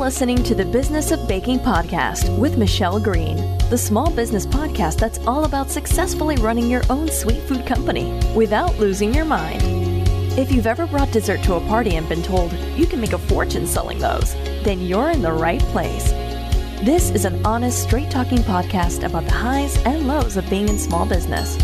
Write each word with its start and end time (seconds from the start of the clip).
listening 0.00 0.42
to 0.42 0.54
the 0.54 0.64
Business 0.64 1.10
of 1.10 1.28
Baking 1.28 1.58
podcast 1.58 2.34
with 2.38 2.56
Michelle 2.56 2.98
Green, 2.98 3.36
the 3.68 3.76
small 3.76 4.10
business 4.10 4.46
podcast 4.46 4.96
that's 4.96 5.18
all 5.26 5.44
about 5.44 5.70
successfully 5.70 6.36
running 6.36 6.70
your 6.70 6.80
own 6.88 7.06
sweet 7.10 7.42
food 7.42 7.66
company 7.66 8.18
without 8.34 8.74
losing 8.78 9.12
your 9.12 9.26
mind. 9.26 9.60
If 10.38 10.50
you've 10.50 10.66
ever 10.66 10.86
brought 10.86 11.12
dessert 11.12 11.42
to 11.42 11.56
a 11.56 11.60
party 11.68 11.96
and 11.96 12.08
been 12.08 12.22
told 12.22 12.50
you 12.78 12.86
can 12.86 12.98
make 12.98 13.12
a 13.12 13.18
fortune 13.18 13.66
selling 13.66 13.98
those, 13.98 14.32
then 14.64 14.80
you're 14.80 15.10
in 15.10 15.20
the 15.20 15.32
right 15.32 15.60
place. 15.64 16.08
This 16.82 17.10
is 17.10 17.26
an 17.26 17.44
honest, 17.44 17.82
straight 17.82 18.10
talking 18.10 18.38
podcast 18.38 19.04
about 19.04 19.26
the 19.26 19.34
highs 19.34 19.76
and 19.84 20.08
lows 20.08 20.38
of 20.38 20.48
being 20.48 20.70
in 20.70 20.78
small 20.78 21.04
business. 21.04 21.58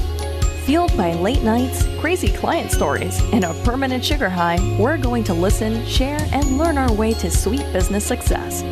Fueled 0.66 0.96
by 0.96 1.12
late 1.12 1.44
nights, 1.44 1.86
crazy 2.00 2.26
client 2.26 2.72
stories, 2.72 3.20
and 3.32 3.44
a 3.44 3.54
permanent 3.62 4.04
sugar 4.04 4.28
high, 4.28 4.58
we're 4.80 4.98
going 4.98 5.22
to 5.22 5.32
listen, 5.32 5.86
share, 5.86 6.18
and 6.32 6.58
learn 6.58 6.76
our 6.76 6.92
way 6.92 7.14
to 7.14 7.30
sweet 7.30 7.62
business 7.72 8.04
success. 8.04 8.62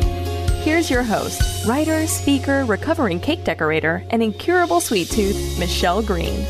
Here's 0.65 0.89
your 0.89 1.03
host, 1.03 1.65
writer, 1.65 2.05
speaker, 2.05 2.65
recovering 2.65 3.21
cake 3.21 3.45
decorator, 3.45 4.03
and 4.09 4.21
incurable 4.21 4.81
sweet 4.81 5.09
tooth, 5.09 5.57
Michelle 5.57 6.01
Green. 6.01 6.45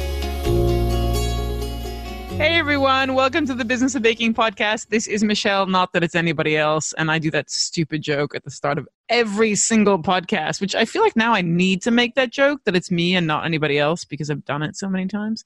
Hey 2.38 2.56
everyone, 2.58 3.14
welcome 3.14 3.46
to 3.46 3.54
the 3.54 3.64
Business 3.64 3.96
of 3.96 4.02
Baking 4.02 4.34
podcast. 4.34 4.90
This 4.90 5.08
is 5.08 5.24
Michelle, 5.24 5.68
not 5.68 5.94
that 5.94 6.04
it's 6.04 6.16
anybody 6.16 6.58
else. 6.58 6.92
And 6.98 7.10
I 7.10 7.18
do 7.18 7.32
that 7.32 7.50
stupid 7.50 8.02
joke 8.02 8.36
at 8.36 8.44
the 8.44 8.52
start 8.52 8.78
of 8.78 8.90
every 9.08 9.56
single 9.56 10.04
podcast, 10.04 10.60
which 10.60 10.76
I 10.76 10.84
feel 10.84 11.02
like 11.02 11.16
now 11.16 11.34
I 11.34 11.42
need 11.42 11.82
to 11.84 11.92
make 11.92 12.16
that 12.16 12.32
joke 12.32 12.60
that 12.66 12.76
it's 12.76 12.92
me 12.92 13.16
and 13.16 13.26
not 13.26 13.46
anybody 13.46 13.80
else 13.80 14.04
because 14.04 14.30
I've 14.30 14.44
done 14.44 14.64
it 14.64 14.76
so 14.76 14.90
many 14.90 15.08
times. 15.08 15.46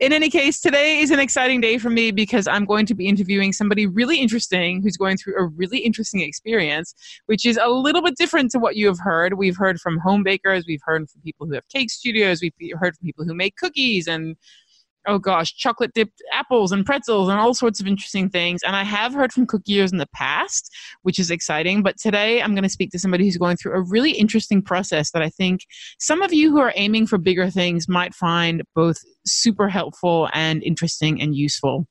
In 0.00 0.12
any 0.12 0.28
case, 0.28 0.60
today 0.60 0.98
is 0.98 1.12
an 1.12 1.20
exciting 1.20 1.60
day 1.60 1.78
for 1.78 1.90
me 1.90 2.10
because 2.10 2.48
I'm 2.48 2.64
going 2.64 2.86
to 2.86 2.94
be 2.96 3.06
interviewing 3.06 3.52
somebody 3.52 3.86
really 3.86 4.18
interesting 4.18 4.82
who's 4.82 4.96
going 4.96 5.18
through 5.18 5.38
a 5.38 5.46
really 5.46 5.78
interesting 5.78 6.22
experience, 6.22 6.92
which 7.26 7.46
is 7.46 7.56
a 7.56 7.68
little 7.68 8.02
bit 8.02 8.16
different 8.16 8.50
to 8.50 8.58
what 8.58 8.74
you 8.74 8.88
have 8.88 8.98
heard. 8.98 9.34
We've 9.34 9.56
heard 9.56 9.80
from 9.80 9.98
home 9.98 10.24
bakers, 10.24 10.64
we've 10.66 10.82
heard 10.84 11.08
from 11.08 11.20
people 11.20 11.46
who 11.46 11.52
have 11.52 11.68
cake 11.68 11.90
studios, 11.90 12.42
we've 12.42 12.52
heard 12.80 12.96
from 12.96 13.04
people 13.04 13.24
who 13.24 13.34
make 13.34 13.54
cookies 13.56 14.08
and 14.08 14.34
oh 15.06 15.18
gosh, 15.18 15.54
chocolate 15.54 15.92
dipped 15.94 16.22
apples 16.32 16.72
and 16.72 16.84
pretzels 16.84 17.28
and 17.28 17.38
all 17.38 17.54
sorts 17.54 17.80
of 17.80 17.86
interesting 17.86 18.28
things. 18.28 18.62
And 18.62 18.76
I 18.76 18.84
have 18.84 19.14
heard 19.14 19.32
from 19.32 19.46
cookiers 19.46 19.92
in 19.92 19.98
the 19.98 20.08
past, 20.14 20.72
which 21.02 21.18
is 21.18 21.30
exciting. 21.30 21.82
But 21.82 21.98
today 21.98 22.42
I'm 22.42 22.54
going 22.54 22.64
to 22.64 22.68
speak 22.68 22.90
to 22.92 22.98
somebody 22.98 23.24
who's 23.24 23.36
going 23.36 23.56
through 23.56 23.76
a 23.76 23.82
really 23.82 24.12
interesting 24.12 24.62
process 24.62 25.10
that 25.12 25.22
I 25.22 25.30
think 25.30 25.62
some 25.98 26.22
of 26.22 26.32
you 26.32 26.50
who 26.50 26.60
are 26.60 26.72
aiming 26.76 27.06
for 27.06 27.18
bigger 27.18 27.50
things 27.50 27.88
might 27.88 28.14
find 28.14 28.62
both 28.74 28.98
super 29.24 29.68
helpful 29.68 30.28
and 30.32 30.62
interesting 30.62 31.20
and 31.20 31.34
useful. 31.34 31.86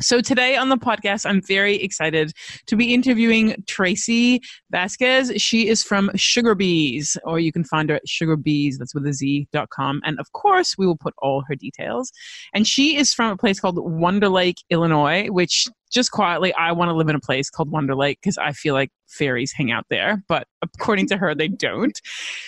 So 0.00 0.22
today 0.22 0.56
on 0.56 0.70
the 0.70 0.78
podcast, 0.78 1.28
I'm 1.28 1.42
very 1.42 1.76
excited 1.76 2.32
to 2.66 2.76
be 2.76 2.94
interviewing 2.94 3.62
Tracy 3.66 4.40
Vasquez. 4.70 5.30
She 5.36 5.68
is 5.68 5.82
from 5.82 6.10
Sugar 6.16 6.54
Beez, 6.54 7.18
or 7.24 7.38
you 7.38 7.52
can 7.52 7.64
find 7.64 7.90
her 7.90 7.96
at 7.96 8.06
sugarbees, 8.06 8.78
that's 8.78 8.94
with 8.94 9.06
a 9.06 9.12
Z.com. 9.12 10.00
And 10.04 10.18
of 10.18 10.32
course, 10.32 10.76
we 10.78 10.86
will 10.86 10.96
put 10.96 11.12
all 11.18 11.44
her 11.48 11.54
details. 11.54 12.12
And 12.54 12.66
she 12.66 12.96
is 12.96 13.12
from 13.12 13.30
a 13.30 13.36
place 13.36 13.60
called 13.60 13.78
Wonder 13.78 14.30
Lake, 14.30 14.56
Illinois, 14.70 15.26
which 15.28 15.68
just 15.92 16.12
quietly, 16.12 16.54
I 16.54 16.72
want 16.72 16.88
to 16.88 16.94
live 16.94 17.08
in 17.08 17.16
a 17.16 17.20
place 17.20 17.50
called 17.50 17.70
Wonder 17.70 17.94
Lake 17.94 18.20
because 18.22 18.38
I 18.38 18.52
feel 18.52 18.74
like 18.74 18.90
fairies 19.10 19.52
hang 19.52 19.70
out 19.70 19.86
there, 19.90 20.22
but 20.28 20.46
according 20.62 21.06
to 21.08 21.16
her, 21.16 21.34
they 21.34 21.48
don't. 21.48 22.00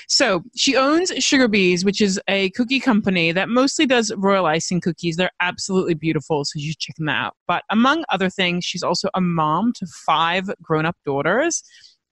So 0.09 0.43
she 0.57 0.77
owns 0.77 1.13
Sugar 1.19 1.49
Beez, 1.49 1.85
which 1.85 2.01
is 2.01 2.21
a 2.29 2.51
cookie 2.51 2.81
company 2.81 3.33
that 3.33 3.49
mostly 3.49 3.87
does 3.87 4.13
royal 4.17 4.47
icing 4.47 4.81
cookies. 4.81 5.17
They're 5.17 5.31
absolutely 5.41 5.95
beautiful, 5.95 6.45
so 6.45 6.59
you 6.59 6.71
should 6.71 6.79
check 6.79 6.97
them 6.97 7.09
out. 7.09 7.37
But 7.47 7.65
among 7.71 8.05
other 8.11 8.31
things, 8.31 8.65
she's 8.65 8.83
also 8.83 9.09
a 9.15 9.21
mom 9.21 9.73
to 9.75 9.87
five 9.87 10.51
grown 10.63 10.87
up 10.87 10.97
daughters. 11.05 11.63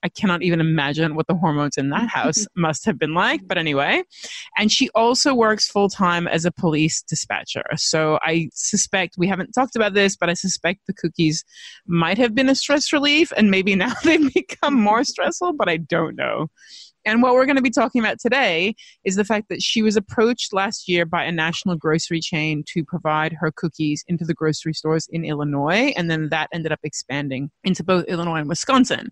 I 0.02 0.08
cannot 0.08 0.42
even 0.42 0.60
imagine 0.60 1.14
what 1.14 1.26
the 1.26 1.34
hormones 1.34 1.76
in 1.76 1.90
that 1.90 2.08
house 2.12 2.46
must 2.56 2.84
have 2.86 2.98
been 2.98 3.14
like. 3.14 3.46
But 3.46 3.58
anyway, 3.58 4.02
and 4.56 4.70
she 4.70 4.88
also 4.94 5.34
works 5.34 5.68
full 5.68 5.88
time 5.88 6.26
as 6.26 6.44
a 6.44 6.50
police 6.50 7.02
dispatcher. 7.02 7.64
So 7.76 8.18
I 8.22 8.48
suspect 8.54 9.16
we 9.18 9.28
haven't 9.28 9.52
talked 9.52 9.76
about 9.76 9.94
this, 9.94 10.16
but 10.16 10.30
I 10.30 10.34
suspect 10.34 10.80
the 10.86 10.94
cookies 10.94 11.44
might 11.86 12.18
have 12.18 12.34
been 12.34 12.48
a 12.48 12.54
stress 12.54 12.92
relief, 12.92 13.32
and 13.36 13.50
maybe 13.50 13.74
now 13.80 13.92
they've 14.04 14.32
become 14.32 14.74
more 14.74 15.04
stressful, 15.04 15.54
but 15.54 15.68
I 15.68 15.78
don't 15.78 16.16
know. 16.16 16.48
And 17.06 17.22
what 17.22 17.34
we're 17.34 17.46
going 17.46 17.56
to 17.56 17.62
be 17.62 17.70
talking 17.70 18.00
about 18.00 18.18
today 18.20 18.74
is 19.04 19.16
the 19.16 19.24
fact 19.24 19.48
that 19.48 19.62
she 19.62 19.82
was 19.82 19.96
approached 19.96 20.52
last 20.52 20.88
year 20.88 21.06
by 21.06 21.24
a 21.24 21.32
national 21.32 21.76
grocery 21.76 22.20
chain 22.20 22.62
to 22.68 22.84
provide 22.84 23.32
her 23.40 23.50
cookies 23.50 24.04
into 24.08 24.24
the 24.24 24.34
grocery 24.34 24.74
stores 24.74 25.08
in 25.10 25.24
Illinois. 25.24 25.94
And 25.96 26.10
then 26.10 26.28
that 26.30 26.48
ended 26.52 26.72
up 26.72 26.80
expanding 26.82 27.50
into 27.64 27.82
both 27.82 28.04
Illinois 28.04 28.40
and 28.40 28.48
Wisconsin. 28.48 29.08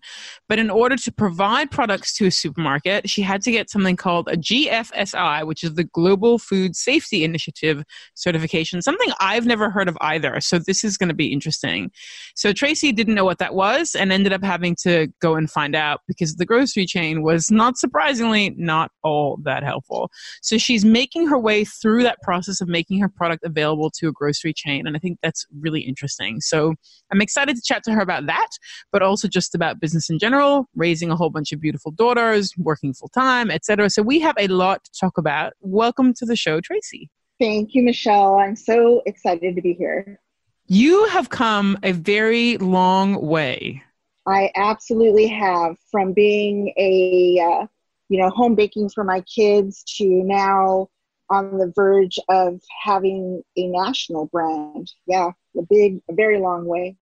But 0.47 0.59
in 0.59 0.69
order 0.69 0.95
to 0.97 1.11
provide 1.11 1.71
products 1.71 2.13
to 2.17 2.27
a 2.27 2.31
supermarket, 2.31 3.09
she 3.09 3.21
had 3.21 3.41
to 3.43 3.51
get 3.51 3.69
something 3.69 3.95
called 3.95 4.27
a 4.27 4.37
GFSI, 4.37 5.47
which 5.47 5.63
is 5.63 5.73
the 5.73 5.83
Global 5.83 6.37
Food 6.37 6.75
Safety 6.75 7.23
Initiative 7.23 7.83
certification, 8.13 8.81
something 8.81 9.11
I've 9.19 9.45
never 9.45 9.69
heard 9.69 9.89
of 9.89 9.97
either. 10.01 10.39
So 10.41 10.59
this 10.59 10.83
is 10.83 10.97
going 10.97 11.09
to 11.09 11.15
be 11.15 11.33
interesting. 11.33 11.91
So 12.35 12.53
Tracy 12.53 12.91
didn't 12.91 13.15
know 13.15 13.25
what 13.25 13.39
that 13.39 13.55
was 13.55 13.95
and 13.95 14.11
ended 14.11 14.33
up 14.33 14.43
having 14.43 14.75
to 14.83 15.07
go 15.21 15.35
and 15.35 15.49
find 15.49 15.75
out 15.75 16.01
because 16.07 16.35
the 16.35 16.45
grocery 16.45 16.85
chain 16.85 17.23
was 17.23 17.49
not 17.49 17.78
surprisingly 17.79 18.51
not 18.57 18.91
all 19.03 19.37
that 19.43 19.63
helpful. 19.63 20.11
So 20.41 20.57
she's 20.57 20.85
making 20.85 21.27
her 21.27 21.39
way 21.39 21.65
through 21.65 22.03
that 22.03 22.21
process 22.21 22.61
of 22.61 22.67
making 22.67 22.99
her 22.99 23.09
product 23.09 23.43
available 23.43 23.89
to 23.91 24.07
a 24.07 24.11
grocery 24.11 24.53
chain. 24.53 24.85
And 24.85 24.95
I 24.95 24.99
think 24.99 25.19
that's 25.21 25.45
really 25.59 25.81
interesting. 25.81 26.41
So 26.41 26.73
I'm 27.11 27.21
excited 27.21 27.55
to 27.55 27.61
chat 27.61 27.83
to 27.83 27.91
her 27.91 28.01
about 28.01 28.25
that, 28.27 28.49
but 28.91 29.01
also 29.01 29.27
just 29.27 29.55
about 29.55 29.79
business 29.79 30.09
in 30.09 30.19
general, 30.19 30.67
raising 30.75 31.11
a 31.11 31.15
whole 31.15 31.29
bunch 31.29 31.51
of 31.51 31.59
beautiful 31.59 31.91
daughters, 31.91 32.53
working 32.57 32.93
full 32.93 33.09
time, 33.09 33.51
etc. 33.51 33.89
So 33.89 34.01
we 34.01 34.19
have 34.19 34.35
a 34.37 34.47
lot 34.47 34.83
to 34.83 34.91
talk 34.99 35.17
about. 35.17 35.53
Welcome 35.61 36.13
to 36.15 36.25
the 36.25 36.35
show, 36.35 36.61
Tracy. 36.61 37.09
Thank 37.39 37.73
you, 37.73 37.83
Michelle. 37.83 38.35
I'm 38.35 38.55
so 38.55 39.01
excited 39.05 39.55
to 39.55 39.61
be 39.61 39.73
here. 39.73 40.19
You 40.67 41.05
have 41.07 41.29
come 41.29 41.79
a 41.81 41.93
very 41.93 42.57
long 42.57 43.25
way 43.25 43.81
I 44.29 44.51
absolutely 44.55 45.27
have 45.27 45.75
from 45.91 46.13
being 46.13 46.73
a 46.77 47.39
uh, 47.39 47.67
you 48.09 48.21
know 48.21 48.29
home 48.29 48.55
baking 48.55 48.89
for 48.89 49.03
my 49.03 49.21
kids 49.21 49.83
to 49.97 50.05
now 50.05 50.89
on 51.29 51.57
the 51.57 51.71
verge 51.75 52.17
of 52.29 52.59
having 52.83 53.43
a 53.57 53.67
national 53.67 54.27
brand. 54.27 54.91
Yeah, 55.05 55.31
a 55.57 55.61
big, 55.69 56.01
a 56.09 56.13
very 56.13 56.39
long 56.39 56.65
way. 56.65 56.97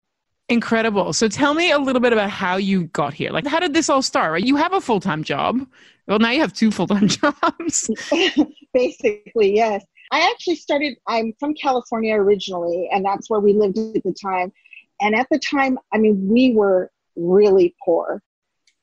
Incredible. 0.48 1.12
So 1.12 1.28
tell 1.28 1.54
me 1.54 1.70
a 1.70 1.78
little 1.78 2.00
bit 2.00 2.12
about 2.12 2.30
how 2.30 2.56
you 2.56 2.84
got 2.88 3.14
here. 3.14 3.30
Like, 3.30 3.46
how 3.46 3.60
did 3.60 3.72
this 3.72 3.88
all 3.88 4.02
start? 4.02 4.32
Right? 4.32 4.44
You 4.44 4.56
have 4.56 4.74
a 4.74 4.80
full 4.80 5.00
time 5.00 5.24
job. 5.24 5.66
Well, 6.06 6.18
now 6.18 6.30
you 6.30 6.41
have 6.41 6.52
two 6.52 6.70
full 6.70 6.86
time 6.86 7.08
jobs. 7.08 7.91
Basically, 8.74 9.54
yes. 9.54 9.84
I 10.12 10.30
actually 10.30 10.56
started, 10.56 10.96
I'm 11.08 11.32
from 11.41 11.54
California 11.54 12.14
originally, 12.14 12.88
and 12.92 13.04
that's 13.04 13.30
where 13.30 13.41
we 13.41 13.52
lived 13.54 13.78
at 13.78 14.02
the 14.04 14.14
time. 14.20 14.52
And 15.00 15.14
at 15.14 15.26
the 15.30 15.38
time, 15.38 15.78
I 15.92 15.98
mean, 15.98 16.28
we 16.28 16.52
were 16.52 16.91
really 17.16 17.75
poor. 17.84 18.22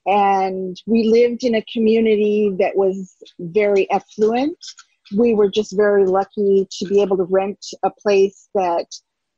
And 0.06 0.76
we 0.88 1.04
lived 1.10 1.44
in 1.44 1.56
a 1.56 1.66
community 1.72 2.56
that 2.60 2.76
was 2.76 3.16
very 3.40 3.90
affluent. 3.92 4.58
We 5.16 5.36
were 5.36 5.50
just 5.50 5.76
very 5.76 6.06
lucky 6.06 6.68
to 6.80 6.86
be 6.88 7.02
able 7.02 7.18
to 7.18 7.24
rent 7.24 7.64
a 7.84 7.92
place 7.92 8.50
that 8.56 8.88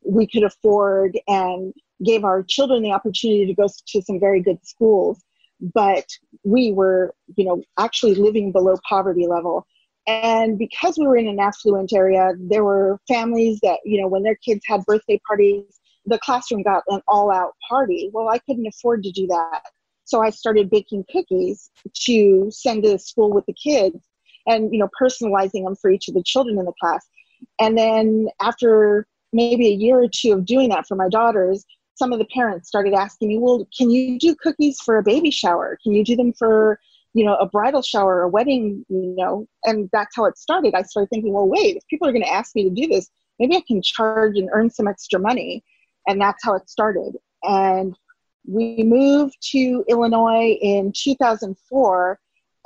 we 0.06 0.26
could 0.26 0.44
afford 0.44 1.18
and 1.28 1.72
gave 2.04 2.24
our 2.24 2.42
children 2.42 2.82
the 2.82 2.92
opportunity 2.92 3.46
to 3.46 3.54
go 3.54 3.66
to 3.88 4.02
some 4.02 4.20
very 4.20 4.40
good 4.40 4.58
schools. 4.64 5.22
But 5.60 6.06
we 6.44 6.72
were, 6.72 7.14
you 7.36 7.44
know, 7.44 7.62
actually 7.78 8.14
living 8.14 8.52
below 8.52 8.76
poverty 8.88 9.26
level. 9.26 9.66
And 10.06 10.58
because 10.58 10.98
we 10.98 11.06
were 11.06 11.16
in 11.16 11.28
an 11.28 11.40
affluent 11.40 11.92
area, 11.92 12.32
there 12.38 12.64
were 12.64 12.98
families 13.08 13.58
that, 13.62 13.80
you 13.84 14.00
know, 14.00 14.08
when 14.08 14.22
their 14.22 14.36
kids 14.36 14.62
had 14.66 14.84
birthday 14.84 15.20
parties, 15.26 15.80
the 16.06 16.18
classroom 16.18 16.62
got 16.62 16.82
an 16.88 17.00
all 17.08 17.30
out 17.30 17.52
party. 17.68 18.10
Well, 18.12 18.28
I 18.28 18.38
couldn't 18.38 18.66
afford 18.66 19.02
to 19.04 19.10
do 19.10 19.26
that. 19.28 19.62
So 20.04 20.22
I 20.22 20.30
started 20.30 20.70
baking 20.70 21.04
cookies 21.10 21.70
to 22.04 22.48
send 22.50 22.82
to 22.84 22.98
school 22.98 23.32
with 23.32 23.46
the 23.46 23.54
kids 23.54 23.96
and, 24.46 24.72
you 24.72 24.78
know, 24.78 24.88
personalizing 25.00 25.64
them 25.64 25.76
for 25.76 25.90
each 25.90 26.08
of 26.08 26.14
the 26.14 26.22
children 26.22 26.58
in 26.58 26.66
the 26.66 26.72
class. 26.78 27.06
And 27.58 27.76
then 27.76 28.28
after 28.40 29.06
maybe 29.32 29.66
a 29.68 29.74
year 29.74 30.02
or 30.02 30.08
two 30.08 30.32
of 30.32 30.44
doing 30.44 30.68
that 30.70 30.86
for 30.86 30.94
my 30.94 31.08
daughters, 31.08 31.64
some 31.94 32.12
of 32.12 32.18
the 32.18 32.26
parents 32.26 32.68
started 32.68 32.92
asking 32.92 33.28
me, 33.28 33.38
well, 33.38 33.66
can 33.76 33.90
you 33.90 34.18
do 34.18 34.34
cookies 34.34 34.80
for 34.80 34.98
a 34.98 35.02
baby 35.02 35.30
shower? 35.30 35.78
Can 35.82 35.92
you 35.92 36.04
do 36.04 36.16
them 36.16 36.32
for, 36.32 36.78
you 37.14 37.24
know, 37.24 37.36
a 37.36 37.46
bridal 37.46 37.82
shower, 37.82 38.22
a 38.22 38.28
wedding, 38.28 38.84
you 38.88 39.14
know? 39.16 39.46
And 39.64 39.88
that's 39.92 40.14
how 40.16 40.26
it 40.26 40.36
started. 40.36 40.74
I 40.74 40.82
started 40.82 41.08
thinking, 41.08 41.32
well, 41.32 41.48
wait, 41.48 41.76
if 41.76 41.86
people 41.86 42.06
are 42.06 42.12
going 42.12 42.24
to 42.24 42.32
ask 42.32 42.54
me 42.54 42.64
to 42.64 42.70
do 42.70 42.88
this, 42.88 43.08
maybe 43.38 43.56
I 43.56 43.62
can 43.66 43.80
charge 43.80 44.36
and 44.36 44.50
earn 44.52 44.70
some 44.70 44.88
extra 44.88 45.18
money 45.18 45.64
and 46.06 46.20
that's 46.20 46.44
how 46.44 46.54
it 46.54 46.68
started. 46.68 47.16
And 47.42 47.96
we 48.46 48.82
moved 48.82 49.36
to 49.52 49.84
Illinois 49.88 50.58
in 50.60 50.92
2004, 50.94 52.18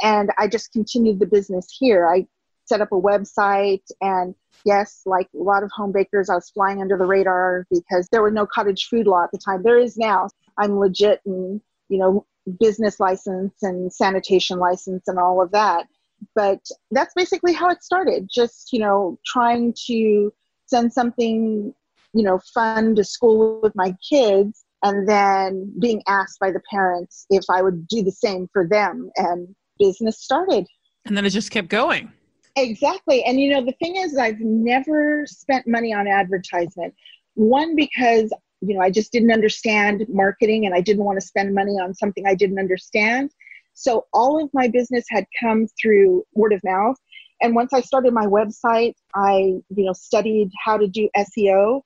and 0.03 0.31
I 0.39 0.49
just 0.49 0.73
continued 0.73 1.19
the 1.21 1.27
business 1.27 1.69
here. 1.79 2.09
I 2.09 2.27
set 2.65 2.81
up 2.81 2.93
a 2.93 3.01
website, 3.01 3.85
and 4.01 4.35
yes, 4.65 5.03
like 5.07 5.29
a 5.35 5.43
lot 5.43 5.63
of 5.63 5.71
home 5.73 5.93
bakers, 5.93 6.29
I 6.29 6.35
was 6.35 6.51
flying 6.51 6.83
under 6.83 6.97
the 6.97 7.07
radar 7.07 7.67
because 7.71 8.09
there 8.11 8.23
were 8.23 8.31
no 8.31 8.47
cottage 8.47 8.87
food 8.87 9.07
law 9.07 9.25
at 9.25 9.31
the 9.33 9.39
time. 9.39 9.63
There 9.63 9.79
is 9.79 9.97
now. 9.97 10.29
I'm 10.59 10.79
legit 10.79 11.21
and 11.25 11.61
you 11.89 11.99
know 11.99 12.27
business 12.61 13.01
license 13.01 13.55
and 13.63 13.93
sanitation 13.93 14.59
license 14.59 15.09
and 15.09 15.19
all 15.19 15.43
of 15.43 15.51
that. 15.53 15.87
But 16.35 16.61
that's 16.91 17.15
basically 17.15 17.53
how 17.53 17.71
it 17.71 17.83
started. 17.83 18.29
Just, 18.33 18.73
you 18.73 18.81
know, 18.81 19.19
trying 19.27 19.75
to 19.87 20.33
send 20.67 20.93
something, 20.93 21.75
you 22.15 22.23
know, 22.23 22.41
fun 22.55 22.95
to 22.97 23.05
school 23.05 23.61
with 23.63 23.75
my 23.75 23.95
kids 24.09 24.65
and 24.83 25.09
then 25.09 25.73
being 25.81 26.03
asked 26.07 26.39
by 26.41 26.51
the 26.51 26.63
parents 26.71 27.27
if 27.31 27.45
I 27.51 27.63
would 27.63 27.89
do 27.89 28.03
the 28.03 28.13
same 28.13 28.49
for 28.53 28.67
them. 28.67 29.11
And 29.17 29.55
business 29.79 30.21
started. 30.23 30.67
And 31.05 31.17
then 31.17 31.25
it 31.25 31.31
just 31.31 31.51
kept 31.51 31.69
going. 31.69 32.13
Exactly. 32.57 33.23
And 33.25 33.41
you 33.41 33.53
know, 33.53 33.65
the 33.65 33.75
thing 33.81 33.97
is, 33.97 34.17
I've 34.17 34.41
never 34.41 35.25
spent 35.27 35.67
money 35.67 35.93
on 35.93 36.09
advertisement. 36.09 36.95
One, 37.35 37.77
because, 37.77 38.33
you 38.61 38.75
know, 38.75 38.81
I 38.81 38.91
just 38.91 39.13
didn't 39.13 39.33
understand 39.33 40.05
marketing 40.09 40.67
and 40.67 40.75
I 40.75 40.81
didn't 40.81 41.05
want 41.05 41.21
to 41.21 41.27
spend 41.27 41.55
money 41.55 41.73
on 41.73 41.95
something 41.95 42.27
I 42.27 42.35
didn't 42.35 42.59
understand. 42.59 43.31
So 43.75 44.07
all 44.13 44.43
of 44.43 44.51
my 44.53 44.67
business 44.67 45.05
had 45.09 45.25
come 45.39 45.69
through 45.81 46.25
word 46.35 46.53
of 46.53 46.61
mouth. 46.65 46.97
And 47.41 47.55
once 47.55 47.73
I 47.73 47.81
started 47.81 48.13
my 48.13 48.27
website, 48.27 48.95
I, 49.15 49.55
you 49.69 49.85
know, 49.85 49.93
studied 49.93 50.51
how 50.65 50.77
to 50.77 50.89
do 50.89 51.09
SEO. 51.17 51.83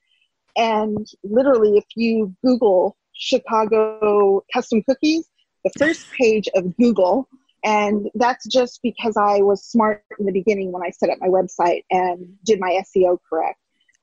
And 0.57 1.07
literally, 1.23 1.77
if 1.79 1.85
you 1.97 2.35
Google 2.45 2.97
Chicago 3.15 4.45
custom 4.53 4.83
cookies, 4.83 5.29
the 5.65 5.71
first 5.79 6.07
page 6.13 6.49
of 6.55 6.77
Google 6.77 7.29
and 7.65 8.11
that's 8.15 8.47
just 8.47 8.81
because 8.83 9.17
I 9.17 9.39
was 9.39 9.65
smart 9.65 10.05
in 10.19 10.27
the 10.27 10.33
beginning 10.33 10.73
when 10.73 10.83
I 10.83 10.91
set 10.91 11.11
up 11.11 11.19
my 11.21 11.29
website 11.29 11.85
and 11.91 12.37
did 12.45 12.59
my 12.59 12.83
SEO 12.85 13.19
correct. 13.29 13.59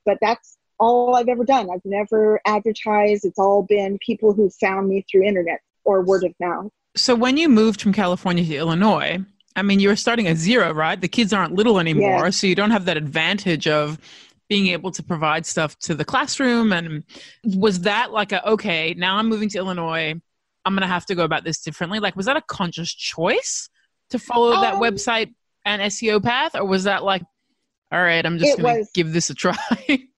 But 0.06 0.18
that's 0.22 0.56
all 0.78 1.14
I've 1.14 1.28
ever 1.28 1.44
done. 1.44 1.68
I've 1.70 1.84
never 1.84 2.40
advertised. 2.46 3.26
It's 3.26 3.38
all 3.38 3.62
been 3.62 3.98
people 3.98 4.32
who 4.32 4.48
found 4.48 4.88
me 4.88 5.04
through 5.10 5.24
internet 5.24 5.60
or 5.84 6.02
word 6.02 6.24
of 6.24 6.32
mouth. 6.40 6.72
So 6.96 7.14
when 7.14 7.36
you 7.36 7.48
moved 7.48 7.82
from 7.82 7.92
California 7.92 8.44
to 8.44 8.56
Illinois, 8.56 9.18
I 9.56 9.62
mean, 9.62 9.78
you 9.78 9.88
were 9.88 9.96
starting 9.96 10.26
at 10.26 10.38
zero, 10.38 10.72
right? 10.72 10.98
The 10.98 11.08
kids 11.08 11.32
aren't 11.32 11.54
little 11.54 11.78
anymore, 11.78 12.24
yes. 12.24 12.36
so 12.38 12.46
you 12.46 12.54
don't 12.54 12.70
have 12.70 12.86
that 12.86 12.96
advantage 12.96 13.68
of 13.68 13.98
being 14.50 14.66
able 14.66 14.90
to 14.90 15.02
provide 15.02 15.46
stuff 15.46 15.78
to 15.78 15.94
the 15.94 16.04
classroom. 16.04 16.72
And 16.72 17.04
was 17.44 17.82
that 17.82 18.10
like 18.10 18.32
a 18.32 18.46
okay? 18.50 18.94
Now 18.94 19.16
I'm 19.16 19.28
moving 19.28 19.48
to 19.50 19.58
Illinois. 19.58 20.20
I'm 20.66 20.74
going 20.74 20.82
to 20.82 20.88
have 20.88 21.06
to 21.06 21.14
go 21.14 21.24
about 21.24 21.44
this 21.44 21.62
differently? 21.62 22.00
Like, 22.00 22.16
was 22.16 22.26
that 22.26 22.36
a 22.36 22.42
conscious 22.42 22.92
choice 22.92 23.70
to 24.10 24.18
follow 24.18 24.52
um, 24.52 24.60
that 24.60 24.74
website 24.74 25.32
and 25.64 25.80
SEO 25.82 26.22
path, 26.22 26.54
or 26.54 26.66
was 26.66 26.84
that 26.84 27.02
like, 27.02 27.22
all 27.90 28.02
right, 28.02 28.26
I'm 28.26 28.38
just 28.38 28.60
going 28.60 28.84
to 28.84 28.90
give 28.92 29.12
this 29.12 29.30
a 29.30 29.34
try? 29.34 29.56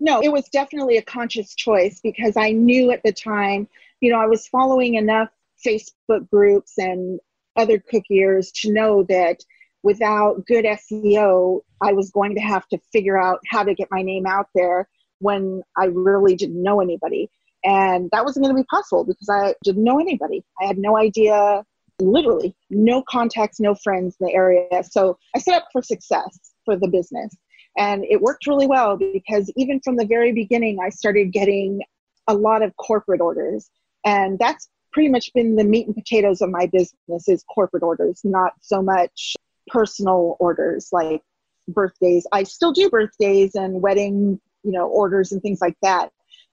no, 0.00 0.22
it 0.22 0.32
was 0.32 0.48
definitely 0.48 0.96
a 0.96 1.02
conscious 1.02 1.54
choice 1.54 2.00
because 2.02 2.36
I 2.36 2.52
knew 2.52 2.90
at 2.92 3.02
the 3.02 3.12
time, 3.12 3.68
you 4.00 4.10
know, 4.10 4.18
I 4.18 4.26
was 4.26 4.46
following 4.46 4.94
enough 4.94 5.28
Facebook 5.66 6.30
groups 6.30 6.78
and 6.78 7.20
other 7.56 7.78
cookiers 7.78 8.50
to 8.62 8.72
know 8.72 9.02
that 9.08 9.44
without 9.82 10.46
good 10.46 10.64
SEO, 10.64 11.60
I 11.82 11.92
was 11.92 12.10
going 12.10 12.34
to 12.34 12.40
have 12.40 12.66
to 12.68 12.78
figure 12.92 13.20
out 13.20 13.40
how 13.48 13.62
to 13.62 13.74
get 13.74 13.88
my 13.90 14.02
name 14.02 14.26
out 14.26 14.48
there 14.54 14.88
when 15.18 15.62
I 15.76 15.86
really 15.86 16.34
didn't 16.34 16.62
know 16.62 16.80
anybody. 16.80 17.30
And 17.64 18.10
that 18.12 18.24
wasn't 18.24 18.44
going 18.44 18.56
to 18.56 18.62
be 18.62 18.66
possible 18.70 19.04
because 19.04 19.28
I 19.30 19.54
didn't 19.64 19.84
know 19.84 20.00
anybody. 20.00 20.44
I 20.60 20.66
had 20.66 20.78
no 20.78 20.96
idea, 20.96 21.64
literally, 21.98 22.54
no 22.70 23.02
contacts, 23.02 23.60
no 23.60 23.74
friends 23.74 24.16
in 24.20 24.26
the 24.26 24.32
area. 24.32 24.82
So 24.82 25.18
I 25.34 25.38
set 25.38 25.54
up 25.54 25.68
for 25.72 25.82
success 25.82 26.38
for 26.64 26.76
the 26.76 26.88
business. 26.88 27.34
And 27.76 28.04
it 28.04 28.20
worked 28.20 28.46
really 28.46 28.66
well 28.66 28.96
because 28.96 29.50
even 29.56 29.80
from 29.80 29.96
the 29.96 30.06
very 30.06 30.32
beginning, 30.32 30.78
I 30.82 30.88
started 30.88 31.32
getting 31.32 31.82
a 32.26 32.34
lot 32.34 32.62
of 32.62 32.76
corporate 32.76 33.20
orders. 33.20 33.70
And 34.04 34.38
that's 34.38 34.68
pretty 34.92 35.08
much 35.08 35.32
been 35.34 35.56
the 35.56 35.64
meat 35.64 35.86
and 35.86 35.94
potatoes 35.94 36.40
of 36.40 36.50
my 36.50 36.66
business 36.66 37.28
is 37.28 37.44
corporate 37.54 37.82
orders, 37.82 38.22
not 38.24 38.52
so 38.60 38.82
much 38.82 39.36
personal 39.70 40.36
orders 40.40 40.88
like 40.92 41.22
birthdays. 41.68 42.26
I 42.32 42.42
still 42.42 42.72
do 42.72 42.90
birthdays 42.90 43.54
and 43.54 43.80
wedding, 43.80 44.40
you 44.62 44.72
know, 44.72 44.88
orders 44.88 45.32
and 45.32 45.40
things 45.40 45.60
like 45.60 45.76
that 45.82 46.10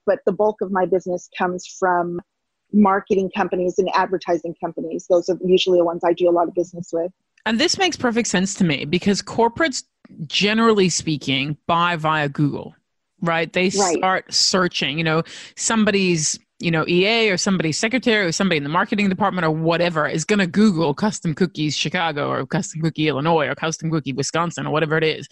but 0.08 0.22
the 0.26 0.32
bulk 0.32 0.62
of 0.62 0.72
my 0.72 0.88
business 0.88 1.30
comes 1.38 1.68
from 1.68 2.20
marketing 2.74 3.30
companies 3.36 3.78
and 3.78 3.90
advertising 3.94 4.56
companies. 4.60 5.06
Those 5.08 5.30
are 5.30 5.38
usually 5.46 5.78
the 5.78 5.86
ones 5.86 6.02
I 6.04 6.14
do 6.14 6.28
a 6.28 6.32
lot 6.32 6.48
of 6.48 6.56
business 6.56 6.90
with. 6.92 7.12
And 7.46 7.60
this 7.60 7.78
makes 7.78 7.96
perfect 7.96 8.28
sense 8.28 8.56
to 8.56 8.64
me 8.64 8.86
because 8.86 9.22
corporates, 9.22 9.84
generally 10.26 10.90
speaking, 10.90 11.58
buy 11.68 11.96
via 11.98 12.30
Google, 12.30 12.74
right? 13.22 13.52
They 13.52 13.66
right. 13.66 13.98
start 13.98 14.34
searching, 14.34 14.98
you 14.98 15.04
know, 15.04 15.24
somebody's 15.56 16.40
you 16.60 16.72
know, 16.72 16.86
EA 16.88 17.30
or 17.30 17.38
somebody's 17.38 17.78
secretary 17.78 18.26
or 18.26 18.32
somebody 18.32 18.58
in 18.58 18.64
the 18.64 18.70
marketing 18.70 19.10
department 19.10 19.46
or 19.46 19.52
whatever 19.52 20.08
is 20.08 20.26
going 20.26 20.40
to 20.40 20.48
Google 20.48 20.94
custom 20.94 21.36
cookies 21.36 21.78
Chicago 21.78 22.30
or 22.30 22.46
custom 22.46 22.82
cookie 22.82 23.08
Illinois 23.08 23.48
or 23.48 23.56
custom 23.56 23.92
cookie 23.92 24.14
Wisconsin 24.14 24.66
or 24.66 24.72
whatever 24.72 24.98
it 24.98 25.04
is. 25.04 25.28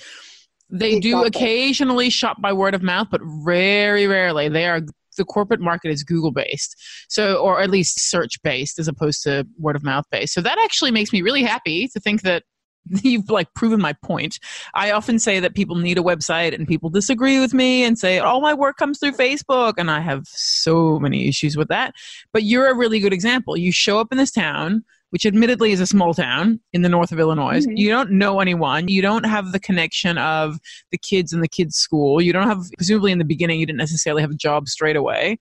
They 0.70 1.00
do 1.00 1.24
occasionally 1.24 2.10
shop 2.10 2.42
by 2.42 2.54
word 2.54 2.74
of 2.74 2.82
mouth, 2.82 3.08
but 3.12 3.22
very 3.44 4.08
rarely. 4.08 4.50
They 4.50 4.66
are 4.66 4.82
the 5.18 5.26
corporate 5.26 5.62
market 5.62 5.92
is 5.92 6.04
Google 6.04 6.32
based, 6.32 6.76
so 7.08 7.36
or 7.38 7.62
at 7.62 7.70
least 7.70 8.10
search 8.10 8.42
based 8.44 8.80
as 8.80 8.88
opposed 8.88 9.24
to 9.24 9.48
word 9.58 9.76
of 9.76 9.84
mouth 9.84 10.06
based. 10.12 10.34
So 10.34 10.42
that 10.42 10.58
actually 10.60 10.92
makes 10.92 11.14
me 11.14 11.22
really 11.22 11.44
happy 11.44 11.88
to 11.90 12.00
think 12.00 12.22
that 12.24 12.44
you've 13.04 13.30
like 13.30 13.54
proven 13.54 13.82
my 13.82 13.94
point. 13.94 14.40
I 14.74 14.92
often 14.92 15.20
say 15.20 15.40
that 15.40 15.56
people 15.56 15.76
need 15.76 15.98
a 15.98 16.04
website 16.04 16.54
and 16.54 16.68
people 16.68 16.90
disagree 16.90 17.40
with 17.40 17.54
me 17.54 17.84
and 17.84 17.98
say, 17.98 18.20
all 18.20 18.42
my 18.42 18.54
work 18.54 18.78
comes 18.78 19.00
through 19.00 19.14
Facebook. 19.14 19.74
And 19.78 19.90
I 19.90 20.00
have 20.00 20.24
so 20.28 21.00
many 21.00 21.28
issues 21.28 21.58
with 21.58 21.68
that. 21.70 21.94
But 22.34 22.44
you're 22.44 22.70
a 22.70 22.76
really 22.76 23.00
good 23.00 23.14
example. 23.14 23.58
You 23.58 23.72
show 23.72 24.00
up 24.00 24.12
in 24.12 24.18
this 24.18 24.32
town 24.32 24.84
which 25.12 25.26
admittedly 25.26 25.72
is 25.72 25.80
a 25.80 25.88
small 25.88 26.14
town 26.14 26.60
in 26.74 26.82
the 26.82 26.90
north 26.90 27.14
of 27.14 27.20
Illinois. 27.22 27.62
Mm-hmm. 27.62 27.78
You 27.78 27.90
don't 27.90 28.12
know 28.12 28.42
anyone. 28.42 28.90
You 28.90 29.02
don't 29.02 29.24
have 29.24 29.54
the 29.54 29.62
connection 29.62 30.18
of 30.18 30.58
the 30.92 30.98
kids 30.98 31.32
in 31.32 31.40
the 31.40 31.48
kids' 31.48 31.78
school. 31.78 32.22
You 32.22 32.34
don't 32.34 32.48
have, 32.50 32.64
presumably 32.76 33.14
in 33.14 33.18
the 33.18 33.24
beginning, 33.24 33.62
you 33.62 33.66
didn't 33.66 33.80
necessarily 33.80 34.22
have 34.22 34.32
a 34.32 34.36
job 34.36 34.68
straight 34.68 34.98
away. 34.98 35.40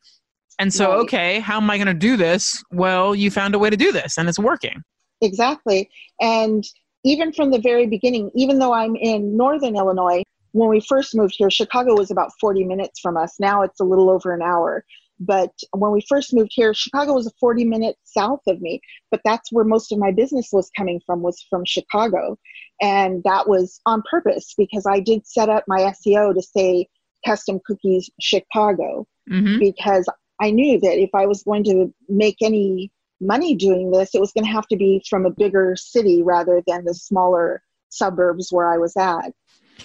And 0.60 0.72
so, 0.72 0.90
right. 0.90 0.98
okay, 0.98 1.40
how 1.40 1.56
am 1.56 1.68
I 1.70 1.76
going 1.76 1.88
to 1.88 1.94
do 1.94 2.16
this? 2.16 2.62
Well, 2.70 3.16
you 3.16 3.32
found 3.32 3.56
a 3.56 3.58
way 3.58 3.68
to 3.68 3.76
do 3.76 3.90
this 3.90 4.16
and 4.16 4.28
it's 4.28 4.38
working. 4.38 4.80
Exactly. 5.20 5.90
And 6.20 6.62
even 7.04 7.32
from 7.32 7.50
the 7.50 7.58
very 7.58 7.86
beginning, 7.86 8.30
even 8.34 8.58
though 8.58 8.72
I'm 8.72 8.96
in 8.96 9.36
northern 9.36 9.76
Illinois, 9.76 10.22
when 10.52 10.70
we 10.70 10.80
first 10.80 11.14
moved 11.14 11.34
here, 11.36 11.50
Chicago 11.50 11.94
was 11.94 12.10
about 12.10 12.32
40 12.40 12.64
minutes 12.64 13.00
from 13.00 13.16
us. 13.16 13.34
Now 13.38 13.62
it's 13.62 13.80
a 13.80 13.84
little 13.84 14.08
over 14.08 14.32
an 14.32 14.42
hour. 14.42 14.84
But 15.20 15.52
when 15.72 15.92
we 15.92 16.04
first 16.08 16.34
moved 16.34 16.50
here, 16.54 16.74
Chicago 16.74 17.14
was 17.14 17.26
a 17.26 17.32
40 17.38 17.64
minutes 17.64 18.00
south 18.04 18.40
of 18.46 18.60
me, 18.60 18.80
but 19.10 19.20
that's 19.24 19.52
where 19.52 19.64
most 19.64 19.92
of 19.92 19.98
my 19.98 20.10
business 20.10 20.48
was 20.52 20.70
coming 20.76 21.00
from, 21.06 21.22
was 21.22 21.44
from 21.48 21.64
Chicago. 21.64 22.36
And 22.80 23.22
that 23.24 23.48
was 23.48 23.80
on 23.86 24.02
purpose 24.10 24.54
because 24.56 24.86
I 24.86 25.00
did 25.00 25.26
set 25.26 25.48
up 25.48 25.64
my 25.68 25.92
SEO 26.06 26.34
to 26.34 26.42
say 26.42 26.88
custom 27.24 27.60
cookies 27.64 28.10
Chicago 28.20 29.06
mm-hmm. 29.30 29.58
because 29.58 30.08
I 30.40 30.50
knew 30.50 30.80
that 30.80 31.00
if 31.00 31.10
I 31.14 31.26
was 31.26 31.42
going 31.42 31.64
to 31.64 31.94
make 32.08 32.36
any 32.42 32.90
money 33.24 33.54
doing 33.54 33.90
this, 33.90 34.14
it 34.14 34.20
was 34.20 34.32
going 34.32 34.44
to 34.44 34.52
have 34.52 34.66
to 34.68 34.76
be 34.76 35.02
from 35.08 35.26
a 35.26 35.30
bigger 35.30 35.74
city 35.76 36.22
rather 36.22 36.62
than 36.66 36.84
the 36.84 36.94
smaller 36.94 37.62
suburbs 37.88 38.48
where 38.50 38.72
I 38.72 38.78
was 38.78 38.96
at. 38.96 39.32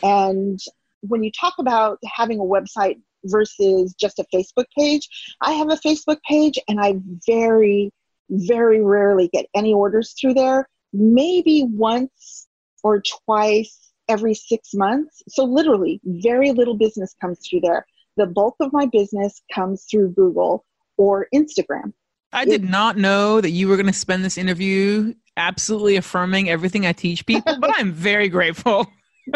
And 0.03 0.59
when 1.01 1.23
you 1.23 1.31
talk 1.31 1.55
about 1.59 1.99
having 2.15 2.39
a 2.39 2.43
website 2.43 2.99
versus 3.25 3.93
just 3.99 4.19
a 4.19 4.25
Facebook 4.33 4.65
page. 4.77 5.07
I 5.41 5.53
have 5.53 5.69
a 5.69 5.77
Facebook 5.77 6.19
page 6.27 6.57
and 6.67 6.79
I 6.79 6.95
very, 7.27 7.91
very 8.29 8.81
rarely 8.81 9.29
get 9.31 9.47
any 9.53 9.73
orders 9.73 10.13
through 10.19 10.35
there. 10.35 10.67
Maybe 10.93 11.63
once 11.67 12.47
or 12.83 13.01
twice 13.25 13.91
every 14.07 14.33
six 14.33 14.73
months. 14.73 15.21
So, 15.27 15.43
literally, 15.43 15.99
very 16.03 16.51
little 16.51 16.75
business 16.75 17.13
comes 17.21 17.39
through 17.47 17.61
there. 17.61 17.85
The 18.17 18.25
bulk 18.25 18.55
of 18.59 18.73
my 18.73 18.87
business 18.87 19.41
comes 19.53 19.85
through 19.89 20.13
Google 20.13 20.65
or 20.97 21.27
Instagram. 21.33 21.93
I 22.31 22.45
did 22.45 22.63
not 22.63 22.97
know 22.97 23.41
that 23.41 23.51
you 23.51 23.67
were 23.67 23.75
going 23.75 23.87
to 23.87 23.93
spend 23.93 24.23
this 24.23 24.37
interview 24.37 25.13
absolutely 25.37 25.95
affirming 25.95 26.49
everything 26.49 26.85
I 26.85 26.93
teach 26.93 27.25
people, 27.25 27.57
but 27.59 27.71
I'm 27.75 27.91
very 27.91 28.29
grateful. 28.29 28.85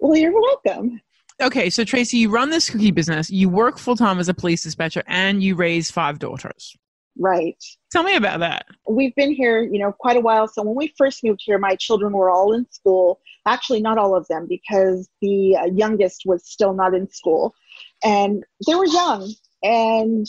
well, 0.00 0.16
you're 0.16 0.32
welcome 0.32 1.00
okay, 1.40 1.70
so 1.70 1.84
Tracy, 1.84 2.18
you 2.18 2.30
run 2.30 2.50
this 2.50 2.70
cookie 2.70 2.90
business, 2.90 3.30
you 3.30 3.48
work 3.48 3.78
full 3.78 3.96
time 3.96 4.18
as 4.18 4.28
a 4.28 4.34
police 4.34 4.62
dispatcher, 4.62 5.02
and 5.06 5.42
you 5.42 5.54
raise 5.54 5.90
five 5.90 6.18
daughters. 6.18 6.76
Right. 7.16 7.62
Tell 7.92 8.02
me 8.02 8.16
about 8.16 8.40
that. 8.40 8.66
We've 8.88 9.14
been 9.14 9.32
here, 9.32 9.62
you 9.62 9.78
know, 9.78 9.92
quite 9.92 10.16
a 10.16 10.20
while. 10.20 10.48
So 10.48 10.62
when 10.62 10.74
we 10.74 10.92
first 10.98 11.22
moved 11.22 11.42
here, 11.44 11.58
my 11.58 11.76
children 11.76 12.12
were 12.12 12.28
all 12.28 12.52
in 12.52 12.68
school. 12.72 13.20
Actually, 13.46 13.82
not 13.82 13.98
all 13.98 14.16
of 14.16 14.26
them, 14.26 14.46
because 14.48 15.08
the 15.22 15.56
uh, 15.56 15.66
youngest 15.66 16.22
was 16.26 16.44
still 16.44 16.74
not 16.74 16.92
in 16.92 17.08
school, 17.10 17.54
and 18.02 18.42
they 18.66 18.74
were 18.74 18.86
young. 18.86 19.32
And 19.62 20.26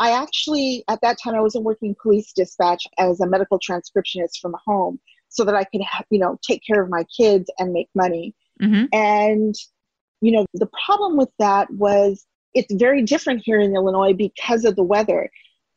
I 0.00 0.12
actually, 0.12 0.84
at 0.88 1.00
that 1.02 1.18
time, 1.22 1.34
I 1.34 1.40
wasn't 1.40 1.64
working 1.64 1.94
police 2.00 2.32
dispatch 2.32 2.86
as 2.98 3.20
a 3.20 3.26
medical 3.26 3.58
transcriptionist 3.58 4.38
from 4.40 4.54
home, 4.66 4.98
so 5.28 5.44
that 5.44 5.54
I 5.54 5.64
could, 5.64 5.82
you 6.10 6.18
know, 6.18 6.38
take 6.46 6.62
care 6.66 6.82
of 6.82 6.88
my 6.88 7.04
kids 7.16 7.50
and 7.58 7.72
make 7.72 7.88
money. 7.94 8.34
Mm-hmm. 8.62 8.84
And 8.92 9.54
you 10.20 10.32
know, 10.32 10.46
the 10.54 10.70
problem 10.86 11.16
with 11.18 11.28
that 11.38 11.70
was 11.70 12.24
it's 12.54 12.72
very 12.74 13.02
different 13.02 13.42
here 13.44 13.60
in 13.60 13.74
Illinois 13.74 14.14
because 14.14 14.64
of 14.64 14.76
the 14.76 14.82
weather. 14.82 15.28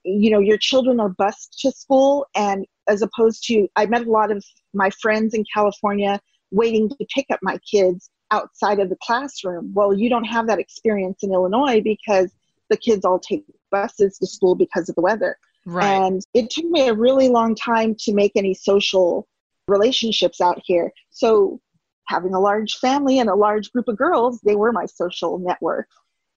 you 0.07 0.29
know, 0.31 0.39
your 0.39 0.57
children 0.57 0.99
are 0.99 1.09
bused 1.09 1.59
to 1.59 1.71
school, 1.71 2.27
and 2.33 2.65
as 2.87 3.01
opposed 3.01 3.43
to, 3.47 3.67
I 3.75 3.85
met 3.85 4.07
a 4.07 4.11
lot 4.11 4.31
of 4.31 4.43
my 4.73 4.89
friends 4.89 5.33
in 5.33 5.43
California 5.53 6.21
waiting 6.51 6.87
to 6.87 7.05
pick 7.13 7.25
up 7.29 7.39
my 7.41 7.57
kids 7.69 8.09
outside 8.31 8.79
of 8.79 8.89
the 8.89 8.97
classroom. 9.03 9.71
Well, 9.73 9.93
you 9.93 10.09
don't 10.09 10.23
have 10.23 10.47
that 10.47 10.59
experience 10.59 11.23
in 11.23 11.33
Illinois 11.33 11.81
because 11.81 12.31
the 12.69 12.77
kids 12.77 13.03
all 13.03 13.19
take 13.19 13.43
buses 13.71 14.17
to 14.19 14.27
school 14.27 14.55
because 14.55 14.89
of 14.89 14.95
the 14.95 15.01
weather. 15.01 15.37
Right. 15.65 15.85
And 15.85 16.21
it 16.33 16.49
took 16.49 16.65
me 16.65 16.87
a 16.87 16.93
really 16.93 17.29
long 17.29 17.55
time 17.55 17.95
to 17.99 18.13
make 18.13 18.31
any 18.35 18.53
social 18.53 19.27
relationships 19.67 20.39
out 20.41 20.61
here. 20.63 20.91
So, 21.09 21.59
having 22.07 22.33
a 22.33 22.39
large 22.39 22.77
family 22.77 23.19
and 23.19 23.29
a 23.29 23.35
large 23.35 23.69
group 23.73 23.89
of 23.89 23.97
girls, 23.97 24.39
they 24.41 24.55
were 24.55 24.71
my 24.71 24.85
social 24.85 25.39
network. 25.39 25.87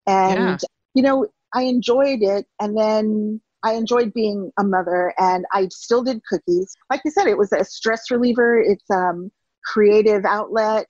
And, 0.07 0.39
Yeah. 0.41 0.57
you 0.95 1.03
know, 1.03 1.27
I 1.55 1.63
enjoyed 1.63 2.23
it. 2.23 2.47
And 2.61 2.77
then 2.77 3.41
I 3.63 3.75
enjoyed 3.75 4.13
being 4.13 4.51
a 4.59 4.65
mother 4.65 5.15
and 5.19 5.45
I 5.53 5.69
still 5.71 6.03
did 6.03 6.23
cookies. 6.29 6.75
Like 6.91 7.03
you 7.05 7.11
said, 7.13 7.27
it 7.29 7.39
was 7.39 7.53
a 7.53 7.65
stress 7.65 8.11
reliever, 8.11 8.59
it's 8.61 8.91
um 8.91 9.31
creative 9.65 10.25
outlet. 10.25 10.87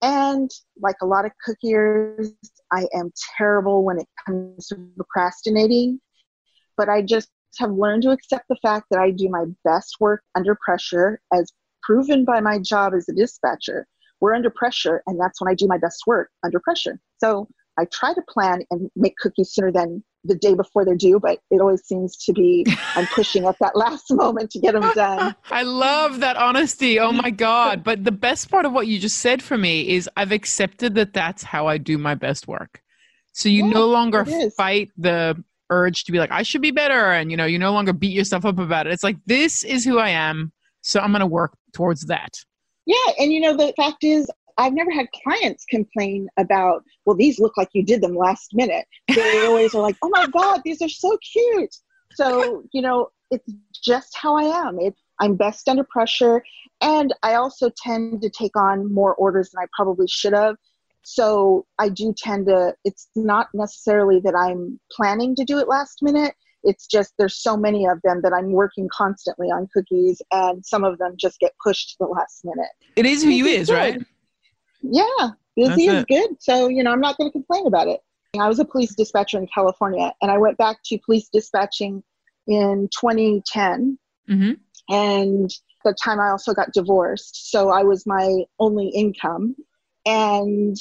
And 0.00 0.50
like 0.80 0.96
a 1.02 1.06
lot 1.06 1.26
of 1.26 1.32
cookiers, 1.46 2.32
I 2.72 2.86
am 2.94 3.12
terrible 3.36 3.84
when 3.84 3.98
it 3.98 4.08
comes 4.26 4.68
to 4.68 4.76
procrastinating. 4.96 6.00
But 6.76 6.88
I 6.88 7.02
just 7.02 7.30
have 7.58 7.70
learned 7.70 8.02
to 8.04 8.10
accept 8.10 8.46
the 8.48 8.56
fact 8.62 8.86
that 8.90 8.98
I 8.98 9.10
do 9.10 9.28
my 9.28 9.44
best 9.64 9.96
work 10.00 10.22
under 10.34 10.56
pressure, 10.64 11.20
as 11.32 11.52
proven 11.82 12.24
by 12.24 12.40
my 12.40 12.58
job 12.58 12.94
as 12.94 13.08
a 13.08 13.12
dispatcher. 13.12 13.86
We're 14.20 14.34
under 14.34 14.50
pressure, 14.50 15.02
and 15.06 15.20
that's 15.20 15.40
when 15.40 15.50
I 15.50 15.54
do 15.54 15.66
my 15.66 15.78
best 15.78 16.04
work 16.06 16.30
under 16.44 16.60
pressure. 16.60 16.98
So 17.18 17.48
I 17.78 17.84
try 17.86 18.14
to 18.14 18.22
plan 18.28 18.62
and 18.70 18.90
make 18.96 19.16
cookies 19.16 19.50
sooner 19.52 19.72
than 19.72 20.02
the 20.24 20.36
day 20.36 20.54
before 20.54 20.84
they're 20.84 20.94
due, 20.94 21.18
but 21.20 21.38
it 21.50 21.60
always 21.60 21.84
seems 21.84 22.16
to 22.24 22.32
be 22.32 22.64
I'm 22.96 23.06
pushing 23.06 23.46
at 23.46 23.56
that 23.60 23.76
last 23.76 24.12
moment 24.12 24.50
to 24.52 24.60
get 24.60 24.72
them 24.72 24.90
done. 24.94 25.34
I 25.50 25.62
love 25.62 26.20
that 26.20 26.36
honesty. 26.36 26.98
Oh 26.98 27.12
my 27.12 27.30
God. 27.48 27.82
But 27.82 28.04
the 28.04 28.12
best 28.12 28.50
part 28.50 28.64
of 28.64 28.72
what 28.72 28.86
you 28.86 28.98
just 28.98 29.18
said 29.18 29.42
for 29.42 29.56
me 29.56 29.88
is 29.88 30.08
I've 30.16 30.32
accepted 30.32 30.94
that 30.96 31.12
that's 31.12 31.42
how 31.42 31.66
I 31.66 31.78
do 31.78 31.98
my 31.98 32.14
best 32.14 32.46
work. 32.46 32.82
So 33.32 33.48
you 33.48 33.64
Yeah, 33.64 33.70
no 33.70 33.88
longer 33.88 34.26
fight 34.56 34.90
the 34.96 35.42
urge 35.70 36.04
to 36.04 36.12
be 36.12 36.18
like, 36.18 36.30
I 36.30 36.42
should 36.42 36.60
be 36.60 36.70
better. 36.70 37.12
And, 37.12 37.30
you 37.30 37.36
know, 37.36 37.46
you 37.46 37.58
no 37.58 37.72
longer 37.72 37.94
beat 37.94 38.12
yourself 38.12 38.44
up 38.44 38.58
about 38.58 38.86
it. 38.86 38.92
It's 38.92 39.02
like, 39.02 39.16
this 39.26 39.64
is 39.64 39.84
who 39.84 39.98
I 39.98 40.10
am. 40.10 40.52
So 40.82 41.00
I'm 41.00 41.12
going 41.12 41.20
to 41.20 41.26
work 41.26 41.56
towards 41.72 42.02
that. 42.06 42.34
Yeah, 42.84 42.96
and 43.18 43.32
you 43.32 43.40
know 43.40 43.56
the 43.56 43.72
fact 43.76 44.02
is 44.02 44.28
I've 44.62 44.74
never 44.74 44.92
had 44.92 45.08
clients 45.24 45.64
complain 45.68 46.28
about, 46.38 46.84
well, 47.04 47.16
these 47.16 47.40
look 47.40 47.56
like 47.56 47.70
you 47.72 47.82
did 47.82 48.00
them 48.00 48.14
last 48.14 48.54
minute. 48.54 48.86
They 49.12 49.44
always 49.44 49.74
are 49.74 49.82
like, 49.82 49.96
oh 50.02 50.08
my 50.10 50.28
God, 50.28 50.60
these 50.64 50.80
are 50.80 50.88
so 50.88 51.18
cute. 51.32 51.74
So, 52.14 52.62
you 52.72 52.80
know, 52.80 53.08
it's 53.32 53.52
just 53.82 54.16
how 54.16 54.36
I 54.36 54.44
am. 54.44 54.78
It, 54.78 54.94
I'm 55.18 55.34
best 55.34 55.68
under 55.68 55.82
pressure. 55.82 56.44
And 56.80 57.12
I 57.24 57.34
also 57.34 57.70
tend 57.76 58.22
to 58.22 58.30
take 58.30 58.56
on 58.56 58.92
more 58.94 59.16
orders 59.16 59.50
than 59.50 59.64
I 59.64 59.66
probably 59.74 60.06
should 60.08 60.32
have. 60.32 60.54
So 61.02 61.66
I 61.80 61.88
do 61.88 62.14
tend 62.16 62.46
to, 62.46 62.76
it's 62.84 63.08
not 63.16 63.48
necessarily 63.54 64.20
that 64.20 64.36
I'm 64.36 64.78
planning 64.92 65.34
to 65.36 65.44
do 65.44 65.58
it 65.58 65.66
last 65.66 66.02
minute. 66.02 66.34
It's 66.62 66.86
just 66.86 67.14
there's 67.18 67.42
so 67.42 67.56
many 67.56 67.86
of 67.86 68.00
them 68.04 68.20
that 68.22 68.32
I'm 68.32 68.52
working 68.52 68.88
constantly 68.96 69.48
on 69.48 69.68
cookies, 69.74 70.22
and 70.30 70.64
some 70.64 70.84
of 70.84 70.96
them 70.98 71.14
just 71.18 71.40
get 71.40 71.50
pushed 71.60 71.90
to 71.90 71.96
the 71.98 72.06
last 72.06 72.44
minute. 72.44 72.70
It 72.94 73.04
is 73.04 73.24
who 73.24 73.30
you 73.30 73.46
is, 73.46 73.68
right? 73.68 74.00
Yeah, 74.82 75.30
busy 75.56 75.68
That's 75.68 75.82
is 75.82 76.02
it. 76.02 76.08
good. 76.08 76.42
So, 76.42 76.68
you 76.68 76.82
know, 76.82 76.90
I'm 76.90 77.00
not 77.00 77.16
going 77.16 77.30
to 77.30 77.32
complain 77.32 77.66
about 77.66 77.88
it. 77.88 78.00
I 78.38 78.48
was 78.48 78.58
a 78.58 78.64
police 78.64 78.94
dispatcher 78.94 79.38
in 79.38 79.46
California, 79.54 80.12
and 80.22 80.30
I 80.30 80.38
went 80.38 80.56
back 80.56 80.78
to 80.86 80.98
police 81.04 81.28
dispatching 81.32 82.02
in 82.46 82.88
2010. 82.98 83.98
hmm 84.26 84.52
And 84.88 85.44
at 85.44 85.84
the 85.84 85.94
time, 86.02 86.20
I 86.20 86.30
also 86.30 86.54
got 86.54 86.72
divorced. 86.72 87.50
So 87.50 87.70
I 87.70 87.82
was 87.82 88.06
my 88.06 88.44
only 88.58 88.88
income. 88.88 89.54
And 90.06 90.76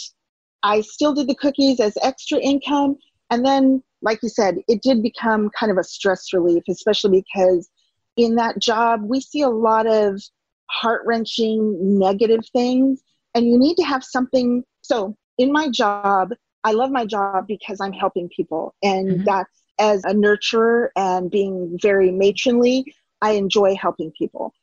I 0.63 0.81
still 0.81 1.13
did 1.13 1.27
the 1.27 1.35
cookies 1.35 1.79
as 1.79 1.97
extra 2.01 2.39
income. 2.39 2.97
And 3.29 3.45
then, 3.45 3.83
like 4.01 4.19
you 4.23 4.29
said, 4.29 4.57
it 4.67 4.81
did 4.81 5.03
become 5.03 5.49
kind 5.57 5.71
of 5.71 5.77
a 5.77 5.83
stress 5.83 6.33
relief, 6.33 6.63
especially 6.69 7.23
because 7.23 7.69
in 8.17 8.35
that 8.35 8.59
job, 8.59 9.01
we 9.03 9.21
see 9.21 9.41
a 9.41 9.49
lot 9.49 9.87
of 9.87 10.21
heart 10.69 11.01
wrenching 11.05 11.99
negative 11.99 12.41
things. 12.53 13.01
And 13.35 13.45
you 13.47 13.57
need 13.57 13.75
to 13.75 13.83
have 13.83 14.03
something. 14.03 14.63
So, 14.81 15.15
in 15.37 15.51
my 15.51 15.69
job, 15.69 16.33
I 16.63 16.71
love 16.73 16.91
my 16.91 17.05
job 17.05 17.47
because 17.47 17.79
I'm 17.81 17.93
helping 17.93 18.29
people. 18.29 18.75
And 18.83 19.21
Mhm. 19.21 19.25
that's 19.25 19.63
as 19.79 20.03
a 20.05 20.13
nurturer 20.13 20.89
and 20.95 21.31
being 21.31 21.77
very 21.81 22.11
matronly, 22.11 22.85
I 23.21 23.31
enjoy 23.31 23.75
helping 23.75 24.11
people. 24.11 24.53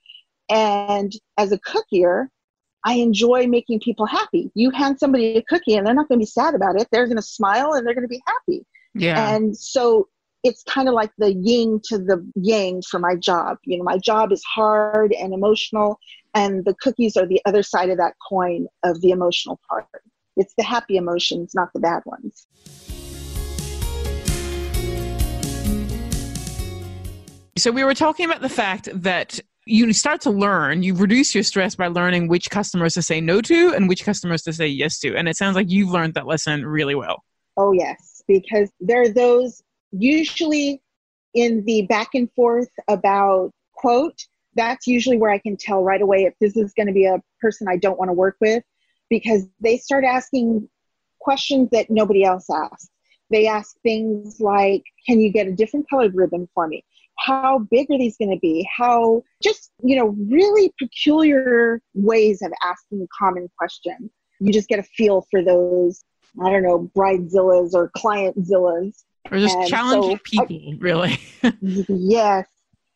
And 0.48 1.12
as 1.37 1.52
a 1.52 1.58
cookier, 1.58 2.28
I 2.84 2.94
enjoy 2.94 3.46
making 3.46 3.80
people 3.80 4.06
happy. 4.06 4.50
You 4.54 4.70
hand 4.70 4.98
somebody 4.98 5.37
a 5.37 5.42
cookie 5.42 5.75
and 5.75 5.87
they're 5.87 5.94
not 5.94 6.08
going 6.08 6.18
to 6.20 6.22
be 6.22 6.26
sad 6.26 6.54
about 6.54 6.80
it. 6.80 6.88
They're 6.90 7.06
going 7.06 7.16
to 7.16 7.22
smile 7.22 7.72
and 7.75 7.87
they're 7.87 7.94
going 7.94 8.02
to 8.04 8.08
be 8.08 8.22
happy. 8.26 8.64
Yeah. 8.94 9.28
And 9.34 9.56
so 9.56 10.08
it's 10.44 10.62
kind 10.62 10.88
of 10.88 10.94
like 10.94 11.10
the 11.18 11.34
yin 11.34 11.80
to 11.84 11.98
the 11.98 12.25
yang 12.37 12.82
for 12.88 13.00
my 13.00 13.16
job. 13.16 13.58
You 13.64 13.78
know, 13.78 13.84
my 13.84 13.98
job 13.98 14.32
is 14.32 14.42
hard 14.44 15.12
and 15.12 15.34
emotional, 15.34 15.98
and 16.38 16.64
the 16.64 16.75
cookies 16.75 17.16
are 17.16 17.26
the 17.26 17.40
other 17.47 17.64
side 17.64 17.90
of 17.90 17.99
that 17.99 18.14
coin 18.28 18.68
of 18.85 19.00
the 19.00 19.11
emotional 19.11 19.59
part. 19.68 19.88
It's 20.37 20.54
the 20.57 20.62
happy 20.62 20.97
emotions, 20.97 21.52
not 21.52 21.73
the 21.75 21.80
bad 21.80 22.02
ones. 22.07 22.47
So 27.57 27.73
we 27.73 27.83
were 27.83 27.95
talking 27.95 28.25
about 28.25 28.40
the 28.40 28.49
fact 28.49 28.88
that 28.95 29.40
you 29.66 29.92
start 29.92 30.21
to 30.23 30.30
learn, 30.30 30.85
you 30.85 30.95
reduce 30.95 31.35
your 31.35 31.42
stress 31.42 31.75
by 31.75 31.88
learning 31.88 32.28
which 32.28 32.50
customers 32.50 32.95
to 32.95 33.02
say 33.02 33.21
no 33.21 33.40
to 33.40 33.75
and 33.75 33.88
which 33.88 34.04
customers 34.04 34.42
to 34.42 34.52
say 34.52 34.68
yes 34.68 35.00
to. 35.00 35.16
And 35.16 35.28
it 35.28 35.37
sounds 35.37 35.57
like 35.57 35.68
you've 35.68 35.90
learned 35.90 36.14
that 36.14 36.28
lesson 36.28 36.64
really 36.64 36.95
well. 36.95 37.25
Oh, 37.57 37.73
yes, 37.73 38.23
because 38.28 38.71
there 38.78 39.02
are 39.02 39.09
those 39.09 39.61
usually 39.90 40.80
in 41.35 41.64
the 41.64 41.83
back 41.83 42.11
and 42.14 42.30
forth 42.37 42.71
about 42.87 43.50
quote, 43.75 44.25
that's 44.55 44.87
usually 44.87 45.19
where 45.19 45.31
I 45.31 45.38
can 45.38 45.57
tell 45.57 45.83
right 45.83 46.00
away 46.02 46.25
if 46.25 46.35
this 46.40 46.57
is 46.57 46.73
going 46.75 46.87
to 46.88 46.93
be 46.93 47.05
a 47.05 47.23
person 47.40 47.69
I 47.69 47.76
don't 47.76 47.99
want 47.99 48.09
to 48.09 48.14
work 48.14 48.37
with 48.40 48.62
because 49.11 49.45
they 49.61 49.76
start 49.78 50.05
asking 50.05 50.69
questions 51.21 51.69
that 51.73 51.90
nobody 51.90 52.25
else 52.25 52.47
asks. 52.50 52.88
They 53.31 53.47
ask 53.47 53.76
things 53.83 54.40
like, 54.40 54.83
Can 55.07 55.21
you 55.21 55.31
get 55.31 55.47
a 55.47 55.52
different 55.52 55.88
colored 55.90 56.14
ribbon 56.14 56.49
for 56.55 56.67
me? 56.67 56.85
How 57.19 57.59
big 57.71 57.88
are 57.90 57.99
these 57.99 58.17
going 58.17 58.31
to 58.31 58.38
be? 58.40 58.67
How 58.75 59.23
just, 59.43 59.71
you 59.83 59.97
know, 59.97 60.17
really 60.31 60.73
peculiar 60.78 61.81
ways 61.95 62.43
of 62.43 62.52
asking 62.64 63.07
common 63.19 63.49
questions. 63.59 64.11
You 64.40 64.52
just 64.52 64.69
get 64.69 64.78
a 64.78 64.85
feel 64.85 65.26
for 65.31 65.43
those 65.43 66.05
I 66.45 66.50
don't 66.50 66.62
know, 66.62 66.90
bridezillas 66.97 67.75
or 67.75 67.90
clientzillas. 67.97 69.02
Or 69.31 69.38
just 69.38 69.57
And 69.57 69.69
challenging 69.69 70.21
so 70.33 70.43
I- 70.43 70.47
people, 70.47 70.75
really. 70.78 71.19
yes. 71.88 72.47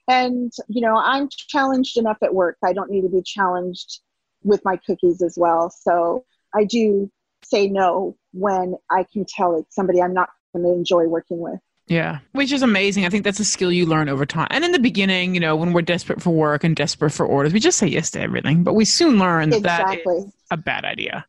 And, 0.08 0.52
you 0.68 0.80
know, 0.80 0.96
I'm 0.96 1.28
challenged 1.30 1.96
enough 1.96 2.18
at 2.22 2.34
work. 2.34 2.56
I 2.64 2.72
don't 2.72 2.90
need 2.90 3.02
to 3.02 3.08
be 3.08 3.22
challenged 3.22 4.00
with 4.42 4.64
my 4.64 4.76
cookies 4.76 5.22
as 5.22 5.36
well. 5.38 5.70
So 5.70 6.24
I 6.54 6.64
do 6.64 7.10
say 7.44 7.68
no 7.68 8.16
when 8.32 8.74
I 8.90 9.04
can 9.12 9.24
tell 9.24 9.56
it's 9.58 9.74
somebody 9.74 10.02
I'm 10.02 10.14
not 10.14 10.30
going 10.52 10.64
to 10.64 10.72
enjoy 10.72 11.06
working 11.06 11.38
with. 11.38 11.60
Yeah, 11.88 12.20
which 12.32 12.52
is 12.52 12.62
amazing. 12.62 13.04
I 13.04 13.08
think 13.08 13.24
that's 13.24 13.40
a 13.40 13.44
skill 13.44 13.72
you 13.72 13.86
learn 13.86 14.08
over 14.08 14.24
time. 14.24 14.46
And 14.50 14.64
in 14.64 14.72
the 14.72 14.78
beginning, 14.78 15.34
you 15.34 15.40
know, 15.40 15.56
when 15.56 15.72
we're 15.72 15.82
desperate 15.82 16.22
for 16.22 16.30
work 16.30 16.64
and 16.64 16.76
desperate 16.76 17.10
for 17.10 17.26
orders, 17.26 17.52
we 17.52 17.60
just 17.60 17.76
say 17.78 17.88
yes 17.88 18.10
to 18.12 18.20
everything. 18.20 18.62
But 18.62 18.74
we 18.74 18.84
soon 18.84 19.18
learn 19.18 19.50
that 19.50 19.62
that 19.64 19.80
exactly. 19.80 20.16
is 20.18 20.32
a 20.50 20.56
bad 20.56 20.84
idea. 20.84 21.26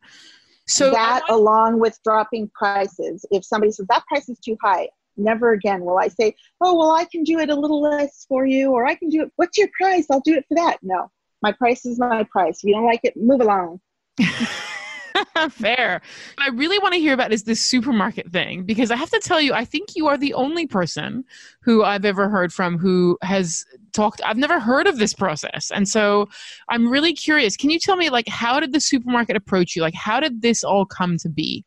So 0.68 0.92
that 0.92 1.24
want- 1.28 1.42
along 1.42 1.80
with 1.80 2.00
dropping 2.04 2.50
prices. 2.54 3.26
If 3.32 3.44
somebody 3.44 3.72
says 3.72 3.88
that 3.90 4.06
price 4.08 4.30
is 4.30 4.40
too 4.40 4.58
high, 4.62 4.90
never 5.18 5.54
again 5.54 5.82
will 5.82 6.00
I 6.00 6.08
say, 6.08 6.36
oh, 6.62 6.76
well, 6.76 6.92
I 6.92 7.06
can 7.06 7.24
do 7.24 7.40
it 7.40 7.50
a 7.50 7.56
little 7.56 7.82
less 7.82 8.26
for 8.28 8.46
you, 8.46 8.72
or 8.72 8.86
I 8.86 8.96
can 8.96 9.10
do 9.10 9.24
it. 9.24 9.32
What's 9.36 9.58
your 9.58 9.70
price? 9.80 10.06
I'll 10.10 10.22
do 10.22 10.36
it 10.36 10.46
for 10.48 10.56
that. 10.56 10.78
No, 10.82 11.10
my 11.42 11.52
price 11.52 11.86
is 11.86 12.00
my 12.00 12.24
price. 12.32 12.58
If 12.58 12.64
you 12.66 12.74
don't 12.74 12.86
like 12.86 13.02
it, 13.04 13.16
move 13.16 13.42
along. 13.42 13.80
Fair. 15.52 16.02
What 16.36 16.52
I 16.52 16.56
really 16.56 16.80
want 16.80 16.94
to 16.94 17.00
hear 17.00 17.14
about 17.14 17.32
is 17.32 17.44
this 17.44 17.62
supermarket 17.62 18.32
thing 18.32 18.64
because 18.64 18.92
I 18.92 18.96
have 18.96 19.10
to 19.12 19.20
tell 19.20 19.40
you, 19.40 19.54
I 19.54 19.66
think 19.66 19.96
you 19.96 20.08
are 20.08 20.18
the 20.18 20.34
only 20.34 20.68
person 20.68 21.24
who 21.62 21.84
I've 21.84 22.06
ever 22.06 22.30
heard 22.30 22.54
from 22.54 22.78
who 22.78 23.18
has 23.22 23.66
talked. 23.94 24.22
I've 24.26 24.38
never 24.38 24.60
heard 24.60 24.88
of 24.88 24.98
this 24.98 25.14
process. 25.14 25.72
And 25.72 25.88
so 25.88 26.30
I'm 26.70 26.90
really 26.90 27.14
curious. 27.14 27.58
Can 27.58 27.70
you 27.70 27.80
tell 27.80 27.96
me, 27.96 28.10
like, 28.10 28.28
how 28.28 28.60
did 28.60 28.74
the 28.74 28.82
supermarket 28.82 29.36
approach 29.36 29.76
you? 29.76 29.82
Like, 29.82 29.96
how 29.96 30.20
did 30.20 30.42
this 30.42 30.64
all 30.64 30.86
come 30.86 31.18
to 31.18 31.30
be? 31.30 31.66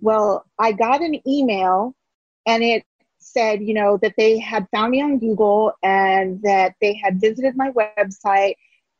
Well, 0.00 0.44
I 0.58 0.72
got 0.72 1.00
an 1.00 1.20
email 1.26 1.94
and 2.46 2.62
it 2.62 2.84
said, 3.18 3.62
you 3.62 3.74
know, 3.74 3.98
that 4.02 4.14
they 4.16 4.38
had 4.38 4.66
found 4.72 4.90
me 4.90 5.00
on 5.00 5.18
Google 5.18 5.72
and 5.82 6.42
that 6.42 6.74
they 6.80 6.94
had 6.94 7.20
visited 7.20 7.56
my 7.56 7.70
website 7.70 8.54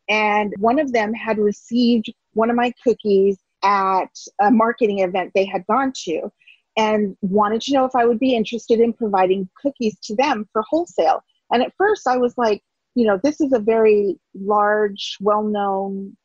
and 0.09 0.53
one 0.59 0.79
of 0.79 0.93
them 0.93 1.13
had 1.15 1.39
received 1.39 2.13
one 2.35 2.51
of 2.51 2.57
my 2.57 2.73
cookies 2.85 3.39
at 3.63 4.11
a 4.41 4.51
marketing 4.51 5.01
event 5.01 5.33
they 5.35 5.45
had 5.45 5.67
gone 5.67 5.93
to 6.05 6.31
and 6.77 7.17
wanted 7.21 7.61
to 7.63 7.73
know 7.73 7.85
if 7.85 7.95
I 7.95 8.05
would 8.05 8.19
be 8.19 8.35
interested 8.35 8.81
in 8.81 8.93
providing 8.93 9.49
cookies 9.61 9.99
to 10.05 10.17
them 10.17 10.49
for 10.53 10.63
wholesale. 10.69 11.23
And 11.51 11.63
at 11.63 11.75
first 11.77 12.07
I 12.09 12.17
was 12.17 12.37
like, 12.37 12.63
you 12.95 13.07
know, 13.07 13.21
this 13.23 13.41
is 13.41 13.53
a 13.53 13.59
very 13.59 14.19
large, 14.35 15.17
well 15.21 15.43
known 15.43 16.17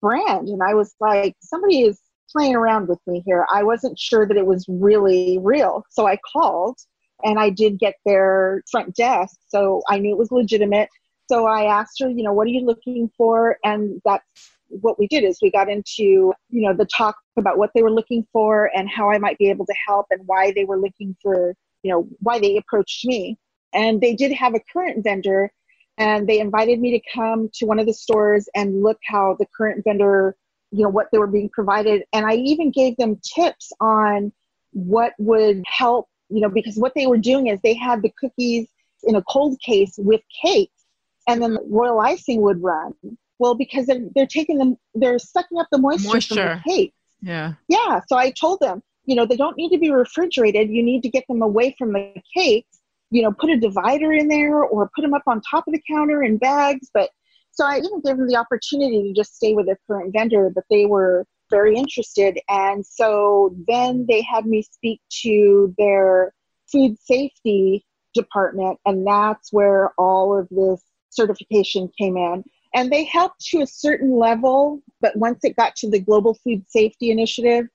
brand. 0.00 0.48
And 0.48 0.62
I 0.62 0.74
was 0.74 0.94
like, 1.00 1.34
somebody 1.40 1.82
is 1.82 2.00
playing 2.30 2.54
around 2.54 2.88
with 2.88 2.98
me 3.06 3.22
here. 3.24 3.46
I 3.52 3.62
wasn't 3.62 3.98
sure 3.98 4.26
that 4.26 4.36
it 4.36 4.46
was 4.46 4.64
really 4.68 5.38
real. 5.42 5.84
So 5.90 6.06
I 6.06 6.18
called 6.32 6.78
and 7.24 7.38
I 7.38 7.50
did 7.50 7.78
get 7.78 7.94
their 8.04 8.62
front 8.70 8.94
desk. 8.94 9.36
So 9.48 9.82
I 9.88 9.98
knew 9.98 10.12
it 10.12 10.18
was 10.18 10.32
legitimate. 10.32 10.88
So 11.28 11.46
I 11.46 11.64
asked 11.64 12.00
her, 12.00 12.08
you 12.08 12.22
know, 12.22 12.32
what 12.32 12.46
are 12.46 12.50
you 12.50 12.64
looking 12.64 13.10
for? 13.16 13.58
And 13.64 14.00
that's 14.04 14.24
what 14.68 14.98
we 14.98 15.06
did 15.06 15.24
is 15.24 15.38
we 15.40 15.50
got 15.50 15.68
into, 15.68 16.02
you 16.02 16.34
know, 16.50 16.74
the 16.74 16.86
talk 16.86 17.16
about 17.36 17.58
what 17.58 17.70
they 17.74 17.82
were 17.82 17.90
looking 17.90 18.26
for 18.32 18.70
and 18.74 18.88
how 18.88 19.10
I 19.10 19.18
might 19.18 19.38
be 19.38 19.48
able 19.50 19.66
to 19.66 19.74
help 19.86 20.06
and 20.10 20.22
why 20.26 20.52
they 20.52 20.64
were 20.64 20.78
looking 20.78 21.16
for, 21.22 21.54
you 21.82 21.90
know, 21.90 22.08
why 22.20 22.38
they 22.38 22.56
approached 22.56 23.04
me. 23.04 23.38
And 23.72 24.00
they 24.00 24.14
did 24.14 24.32
have 24.32 24.54
a 24.54 24.60
current 24.72 25.04
vendor 25.04 25.50
and 25.98 26.28
they 26.28 26.40
invited 26.40 26.80
me 26.80 26.90
to 26.92 27.10
come 27.12 27.48
to 27.54 27.66
one 27.66 27.78
of 27.78 27.86
the 27.86 27.94
stores 27.94 28.48
and 28.54 28.82
look 28.82 28.98
how 29.04 29.36
the 29.38 29.46
current 29.56 29.82
vendor 29.84 30.36
you 30.70 30.82
know 30.82 30.88
what 30.88 31.06
they 31.12 31.18
were 31.18 31.26
being 31.26 31.48
provided. 31.50 32.04
And 32.12 32.26
i 32.26 32.34
even 32.34 32.70
gave 32.70 32.96
them 32.96 33.20
tips 33.22 33.72
on 33.80 34.32
what 34.72 35.14
would 35.18 35.62
help 35.66 36.08
you 36.28 36.40
know 36.40 36.48
because 36.48 36.76
what 36.76 36.92
they 36.94 37.06
were 37.06 37.18
doing 37.18 37.46
is 37.46 37.60
they 37.62 37.74
had 37.74 38.02
the 38.02 38.12
cookies 38.18 38.68
in 39.04 39.14
a 39.14 39.22
cold 39.22 39.58
case 39.60 39.94
with 39.98 40.20
cakes 40.42 40.84
and 41.28 41.42
then 41.42 41.54
the 41.54 41.62
royal 41.68 42.00
icing 42.00 42.40
would 42.42 42.62
run. 42.62 42.92
Well 43.38 43.54
because 43.54 43.86
they're, 43.86 44.04
they're 44.14 44.26
taking 44.26 44.58
them 44.58 44.76
they're 44.94 45.18
sucking 45.18 45.58
up 45.58 45.68
the 45.70 45.78
moisture, 45.78 46.08
moisture. 46.08 46.34
from 46.34 46.44
the 46.44 46.62
cake 46.66 46.94
yeah. 47.22 47.54
Yeah 47.68 48.00
so 48.08 48.16
i 48.16 48.30
told 48.30 48.60
them 48.60 48.82
you 49.04 49.14
know 49.14 49.24
they 49.24 49.36
don't 49.36 49.56
need 49.56 49.70
to 49.70 49.78
be 49.78 49.90
refrigerated. 49.90 50.70
You 50.70 50.82
need 50.82 51.02
to 51.02 51.08
get 51.08 51.24
them 51.28 51.42
away 51.42 51.74
from 51.78 51.92
the 51.92 52.12
cakes. 52.34 52.80
You 53.10 53.22
know 53.22 53.32
put 53.32 53.50
a 53.50 53.56
divider 53.56 54.12
in 54.12 54.28
there 54.28 54.62
or 54.62 54.90
put 54.94 55.02
them 55.02 55.14
up 55.14 55.22
on 55.26 55.40
top 55.40 55.66
of 55.66 55.72
the 55.72 55.82
counter 55.88 56.22
in 56.22 56.38
bags 56.38 56.90
but 56.92 57.10
so 57.56 57.64
I 57.64 57.78
even 57.78 58.02
gave 58.02 58.18
them 58.18 58.28
the 58.28 58.36
opportunity 58.36 59.02
to 59.02 59.14
just 59.14 59.34
stay 59.34 59.54
with 59.54 59.64
their 59.64 59.78
current 59.86 60.12
vendor, 60.12 60.50
but 60.54 60.64
they 60.68 60.84
were 60.84 61.24
very 61.50 61.74
interested. 61.74 62.38
And 62.50 62.84
so 62.84 63.56
then 63.66 64.04
they 64.06 64.20
had 64.20 64.44
me 64.44 64.62
speak 64.62 65.00
to 65.22 65.74
their 65.78 66.34
food 66.70 66.98
safety 67.00 67.86
department, 68.12 68.78
and 68.84 69.06
that's 69.06 69.52
where 69.54 69.92
all 69.96 70.38
of 70.38 70.48
this 70.50 70.82
certification 71.08 71.90
came 71.98 72.18
in. 72.18 72.44
And 72.74 72.92
they 72.92 73.04
helped 73.04 73.40
to 73.46 73.62
a 73.62 73.66
certain 73.66 74.18
level, 74.18 74.82
but 75.00 75.16
once 75.16 75.42
it 75.42 75.56
got 75.56 75.76
to 75.76 75.88
the 75.88 76.00
Global 76.00 76.34
Food 76.44 76.68
Safety 76.68 77.10
Initiative, 77.10 77.68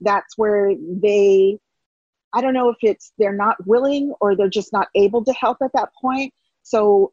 that's 0.00 0.36
where 0.36 0.72
they, 1.00 1.58
I 2.32 2.40
don't 2.40 2.54
know 2.54 2.70
if 2.70 2.78
it's 2.82 3.12
they're 3.18 3.32
not 3.32 3.64
willing 3.68 4.14
or 4.20 4.34
they're 4.34 4.48
just 4.48 4.72
not 4.72 4.88
able 4.96 5.24
to 5.24 5.32
help 5.32 5.58
at 5.62 5.70
that 5.74 5.90
point. 6.00 6.34
So 6.64 7.12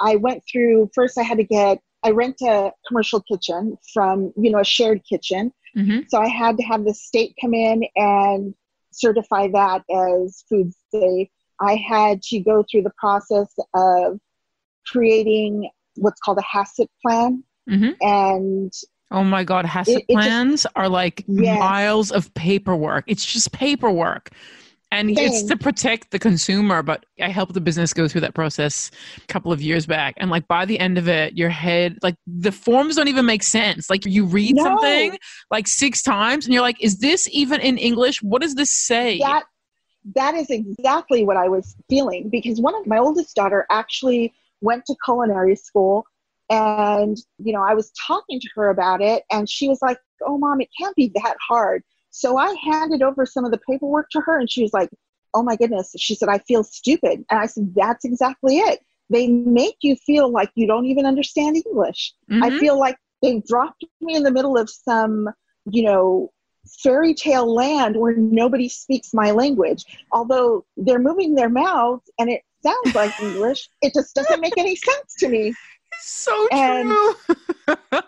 I 0.00 0.16
went 0.16 0.42
through 0.50 0.90
first 0.94 1.18
I 1.18 1.22
had 1.22 1.38
to 1.38 1.44
get 1.44 1.78
I 2.02 2.10
rent 2.10 2.40
a 2.42 2.72
commercial 2.86 3.20
kitchen 3.20 3.76
from, 3.92 4.32
you 4.36 4.50
know, 4.50 4.60
a 4.60 4.64
shared 4.64 5.02
kitchen. 5.04 5.52
Mm-hmm. 5.76 6.00
So 6.08 6.18
I 6.20 6.28
had 6.28 6.56
to 6.56 6.62
have 6.64 6.84
the 6.84 6.94
state 6.94 7.36
come 7.40 7.54
in 7.54 7.84
and 7.94 8.54
certify 8.90 9.48
that 9.48 9.82
as 9.90 10.44
food 10.48 10.72
safe. 10.90 11.28
I 11.60 11.74
had 11.76 12.22
to 12.22 12.40
go 12.40 12.64
through 12.70 12.82
the 12.82 12.92
process 12.98 13.52
of 13.74 14.18
creating 14.86 15.70
what's 15.96 16.20
called 16.20 16.38
a 16.38 16.42
HACCP 16.42 16.88
plan. 17.02 17.44
Mm-hmm. 17.68 17.90
And 18.00 18.72
oh 19.10 19.22
my 19.22 19.44
God, 19.44 19.66
HACCP 19.66 20.06
plans 20.08 20.62
just, 20.62 20.74
are 20.76 20.88
like 20.88 21.24
yes. 21.28 21.58
miles 21.60 22.10
of 22.10 22.32
paperwork. 22.32 23.04
It's 23.06 23.24
just 23.24 23.52
paperwork 23.52 24.30
and 24.92 25.16
it's 25.18 25.42
to 25.44 25.56
protect 25.56 26.10
the 26.10 26.18
consumer 26.18 26.82
but 26.82 27.06
i 27.20 27.28
helped 27.28 27.54
the 27.54 27.60
business 27.60 27.92
go 27.92 28.08
through 28.08 28.20
that 28.20 28.34
process 28.34 28.90
a 29.16 29.26
couple 29.26 29.52
of 29.52 29.62
years 29.62 29.86
back. 29.86 30.14
And 30.16 30.30
like 30.30 30.46
by 30.48 30.64
the 30.64 30.78
end 30.78 30.98
of 30.98 31.08
it 31.08 31.36
your 31.36 31.48
head 31.48 31.98
like 32.02 32.16
the 32.26 32.52
forms 32.52 32.96
don't 32.96 33.08
even 33.08 33.26
make 33.26 33.42
sense. 33.42 33.90
Like 33.90 34.04
you 34.04 34.24
read 34.24 34.56
no. 34.56 34.64
something 34.64 35.18
like 35.50 35.66
six 35.66 36.02
times 36.02 36.44
and 36.44 36.54
you're 36.54 36.62
like 36.62 36.82
is 36.82 36.98
this 36.98 37.28
even 37.32 37.60
in 37.60 37.78
english? 37.78 38.22
What 38.22 38.42
does 38.42 38.54
this 38.54 38.72
say? 38.72 39.18
That 39.18 39.44
that 40.14 40.34
is 40.34 40.48
exactly 40.48 41.24
what 41.24 41.36
i 41.36 41.46
was 41.46 41.76
feeling 41.90 42.30
because 42.30 42.58
one 42.58 42.74
of 42.74 42.86
my 42.86 42.96
oldest 42.96 43.36
daughter 43.36 43.66
actually 43.70 44.32
went 44.62 44.82
to 44.86 44.96
culinary 45.04 45.54
school 45.54 46.06
and 46.48 47.18
you 47.38 47.52
know 47.52 47.62
i 47.62 47.74
was 47.74 47.92
talking 48.06 48.40
to 48.40 48.48
her 48.54 48.70
about 48.70 49.02
it 49.02 49.24
and 49.30 49.46
she 49.46 49.68
was 49.68 49.82
like 49.82 49.98
oh 50.26 50.38
mom 50.38 50.58
it 50.58 50.68
can't 50.78 50.96
be 50.96 51.12
that 51.14 51.36
hard 51.46 51.82
so 52.10 52.36
I 52.36 52.54
handed 52.62 53.02
over 53.02 53.24
some 53.24 53.44
of 53.44 53.52
the 53.52 53.58
paperwork 53.58 54.10
to 54.10 54.20
her 54.20 54.38
and 54.38 54.50
she 54.50 54.62
was 54.62 54.72
like, 54.72 54.90
oh 55.34 55.42
my 55.42 55.56
goodness. 55.56 55.92
She 55.96 56.14
said, 56.14 56.28
I 56.28 56.38
feel 56.38 56.64
stupid. 56.64 57.24
And 57.30 57.40
I 57.40 57.46
said, 57.46 57.72
that's 57.74 58.04
exactly 58.04 58.58
it. 58.58 58.80
They 59.08 59.28
make 59.28 59.76
you 59.80 59.96
feel 59.96 60.30
like 60.30 60.50
you 60.54 60.66
don't 60.66 60.86
even 60.86 61.06
understand 61.06 61.56
English. 61.56 62.14
Mm-hmm. 62.30 62.44
I 62.44 62.58
feel 62.58 62.78
like 62.78 62.96
they 63.22 63.40
dropped 63.46 63.84
me 64.00 64.14
in 64.14 64.22
the 64.22 64.30
middle 64.30 64.56
of 64.56 64.70
some, 64.70 65.28
you 65.70 65.82
know, 65.82 66.30
fairy 66.82 67.14
tale 67.14 67.52
land 67.52 67.96
where 67.96 68.16
nobody 68.16 68.68
speaks 68.68 69.12
my 69.12 69.30
language. 69.30 69.84
Although 70.12 70.64
they're 70.76 70.98
moving 70.98 71.34
their 71.34 71.48
mouths 71.48 72.08
and 72.18 72.30
it 72.30 72.42
sounds 72.62 72.94
like 72.94 73.18
English, 73.22 73.68
it 73.82 73.94
just 73.94 74.14
doesn't 74.14 74.40
make 74.40 74.56
any 74.56 74.76
sense 74.76 75.14
to 75.18 75.28
me. 75.28 75.54
So 76.02 76.48
and, 76.52 76.88
true. 76.88 77.76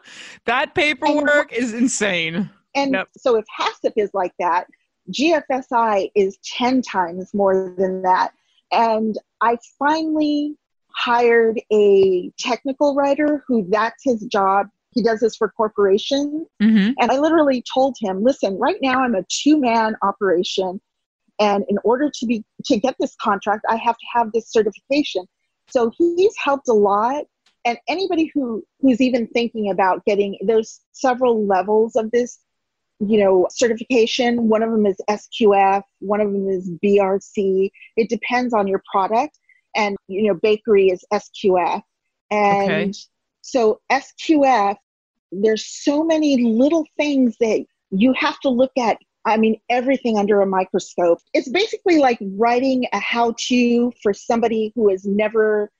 that 0.47 0.75
paperwork 0.75 1.53
and, 1.53 1.63
is 1.63 1.75
insane. 1.75 2.51
And 2.75 2.97
so 3.17 3.37
if 3.37 3.45
HACCP 3.59 3.93
is 3.97 4.11
like 4.15 4.33
that, 4.39 4.67
GFSI 5.11 6.11
is 6.15 6.39
10 6.45 6.83
times 6.83 7.35
more 7.35 7.75
than 7.77 8.03
that. 8.03 8.33
And 8.71 9.19
I 9.41 9.59
finally 9.79 10.57
hired 10.95 11.61
a 11.73 12.31
technical 12.39 12.95
writer 12.95 13.45
who 13.47 13.67
that's 13.69 14.03
his 14.05 14.25
job. 14.27 14.69
He 14.95 15.03
does 15.03 15.21
this 15.21 15.37
for 15.37 15.49
corporations. 15.51 16.47
Mm-hmm. 16.63 16.93
And 17.01 17.11
I 17.11 17.19
literally 17.19 17.65
told 17.73 17.97
him, 18.01 18.23
listen, 18.23 18.59
right 18.59 18.77
now 18.83 19.03
I'm 19.03 19.15
a 19.15 19.25
two 19.29 19.59
man 19.59 19.97
operation. 20.03 20.81
And 21.41 21.65
in 21.69 21.79
order 21.83 22.11
to 22.11 22.27
be 22.27 22.45
to 22.67 22.79
get 22.79 22.95
this 23.01 23.17
contract, 23.21 23.65
I 23.69 23.77
have 23.77 23.97
to 23.97 24.07
have 24.13 24.33
this 24.33 24.51
certification. 24.53 25.25
So 25.71 25.91
he's 25.97 26.35
helped 26.37 26.69
a 26.69 26.75
lot. 26.75 27.25
And 27.65 27.79
anybody 27.89 28.31
who 28.35 28.63
who's 28.81 29.01
even 29.01 29.27
thinking 29.29 29.71
about 29.71 30.05
getting 30.05 30.37
there's 30.43 30.81
several 30.93 31.47
levels 31.47 31.97
of 31.97 32.11
this 32.11 32.39
you 33.07 33.19
know, 33.19 33.47
certification. 33.51 34.49
One 34.49 34.63
of 34.63 34.71
them 34.71 34.87
is 34.87 34.97
SQF, 35.11 35.83
one 36.01 36.21
of 36.21 36.33
them 36.33 36.49
is 36.49 36.71
BRC. 36.85 37.71
It 37.97 38.09
depends 38.09 38.55
on 38.55 38.69
your 38.69 38.83
product. 38.91 39.39
And, 39.75 39.97
you 40.07 40.29
know, 40.29 40.39
bakery 40.41 40.89
is 40.89 41.05
SQF. 41.13 41.83
And 42.31 42.71
okay. 42.71 42.93
so 43.41 43.81
SQF, 43.91 44.77
there's 45.33 45.67
so 45.67 46.05
many 46.05 46.43
little 46.43 46.87
things 46.97 47.37
that 47.41 47.65
you 47.91 48.13
have 48.13 48.39
to 48.41 48.49
look 48.49 48.73
at. 48.79 48.99
I 49.25 49.37
mean, 49.37 49.61
everything 49.69 50.19
under 50.19 50.41
a 50.41 50.47
microscope. 50.47 51.19
It's 51.33 51.49
basically 51.49 51.99
like 51.99 52.19
writing 52.37 52.87
a 52.93 52.99
how 52.99 53.35
to 53.49 53.93
for 54.03 54.13
somebody 54.13 54.73
who 54.75 54.91
has 54.91 55.05
never 55.05 55.71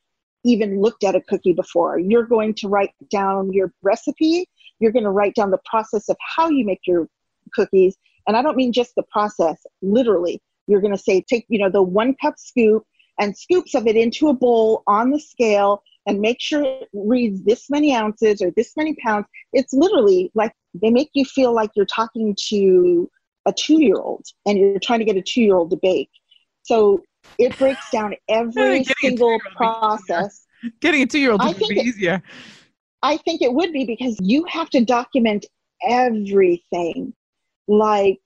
even 0.45 0.81
looked 0.81 1.05
at 1.05 1.15
a 1.15 1.21
cookie 1.21 1.53
before. 1.53 1.99
You're 1.99 2.25
going 2.25 2.55
to 2.55 2.69
write 2.69 2.91
down 3.11 3.53
your 3.53 3.73
recipe 3.83 4.47
you're 4.83 4.93
going 4.93 5.05
to 5.05 5.11
write 5.11 5.35
down 5.35 5.51
the 5.51 5.61
process 5.65 6.09
of 6.09 6.17
how 6.37 6.51
you 6.51 6.67
make 6.67 6.81
your 6.87 7.09
cookies. 7.55 7.97
And 8.27 8.37
I 8.37 8.43
don't 8.43 8.57
mean 8.57 8.73
just 8.73 8.95
the 8.97 9.05
process, 9.11 9.59
literally. 9.81 10.43
You're 10.67 10.81
going 10.81 10.95
to 10.95 11.03
say, 11.03 11.23
take, 11.23 11.47
you 11.49 11.59
know, 11.59 11.71
the 11.71 11.83
one 11.83 12.15
cup 12.21 12.35
scoop 12.39 12.85
and 13.19 13.37
scoops 13.37 13.75
of 13.75 13.87
it 13.87 13.97
into 13.97 14.29
a 14.29 14.35
bowl 14.35 14.83
on 14.87 15.11
the 15.11 15.21
scale 15.21 15.83
and 16.07 16.21
make 16.21 16.41
sure 16.41 16.63
it 16.63 16.89
reads 16.93 17.43
this 17.45 17.71
many 17.71 17.95
ounces 17.95 18.43
or 18.43 18.51
this 18.57 18.73
many 18.77 18.95
pounds. 18.97 19.27
It's 19.53 19.73
literally 19.73 20.31
like 20.35 20.53
they 20.75 20.91
make 20.91 21.11
you 21.15 21.25
feel 21.25 21.55
like 21.55 21.71
you're 21.77 21.87
talking 21.87 22.37
to 22.49 23.11
a 23.47 23.53
two 23.53 23.83
year 23.83 23.97
old 23.97 24.25
and 24.47 24.59
you're 24.59 24.81
trying 24.83 25.01
to 25.01 25.05
get 25.05 25.17
a 25.17 25.23
two 25.23 25.43
year 25.43 25.57
old 25.57 25.71
to 25.71 25.79
bake. 25.81 26.11
So 26.63 27.03
it 27.39 27.57
breaks 27.59 27.91
down 27.91 28.15
every 28.29 28.85
single 29.01 29.39
process. 29.57 30.47
Getting 30.81 31.03
a 31.03 31.07
two 31.07 31.19
year 31.19 31.33
old 31.33 31.45
is 31.45 31.61
easier. 31.71 32.23
I 33.03 33.17
think 33.19 33.43
it 33.43 33.53
would 33.53 33.73
be 33.73 33.85
because 33.85 34.17
you 34.21 34.45
have 34.45 34.71
to 34.71 34.85
document 34.85 35.47
everything, 35.87 37.13
like 37.67 38.21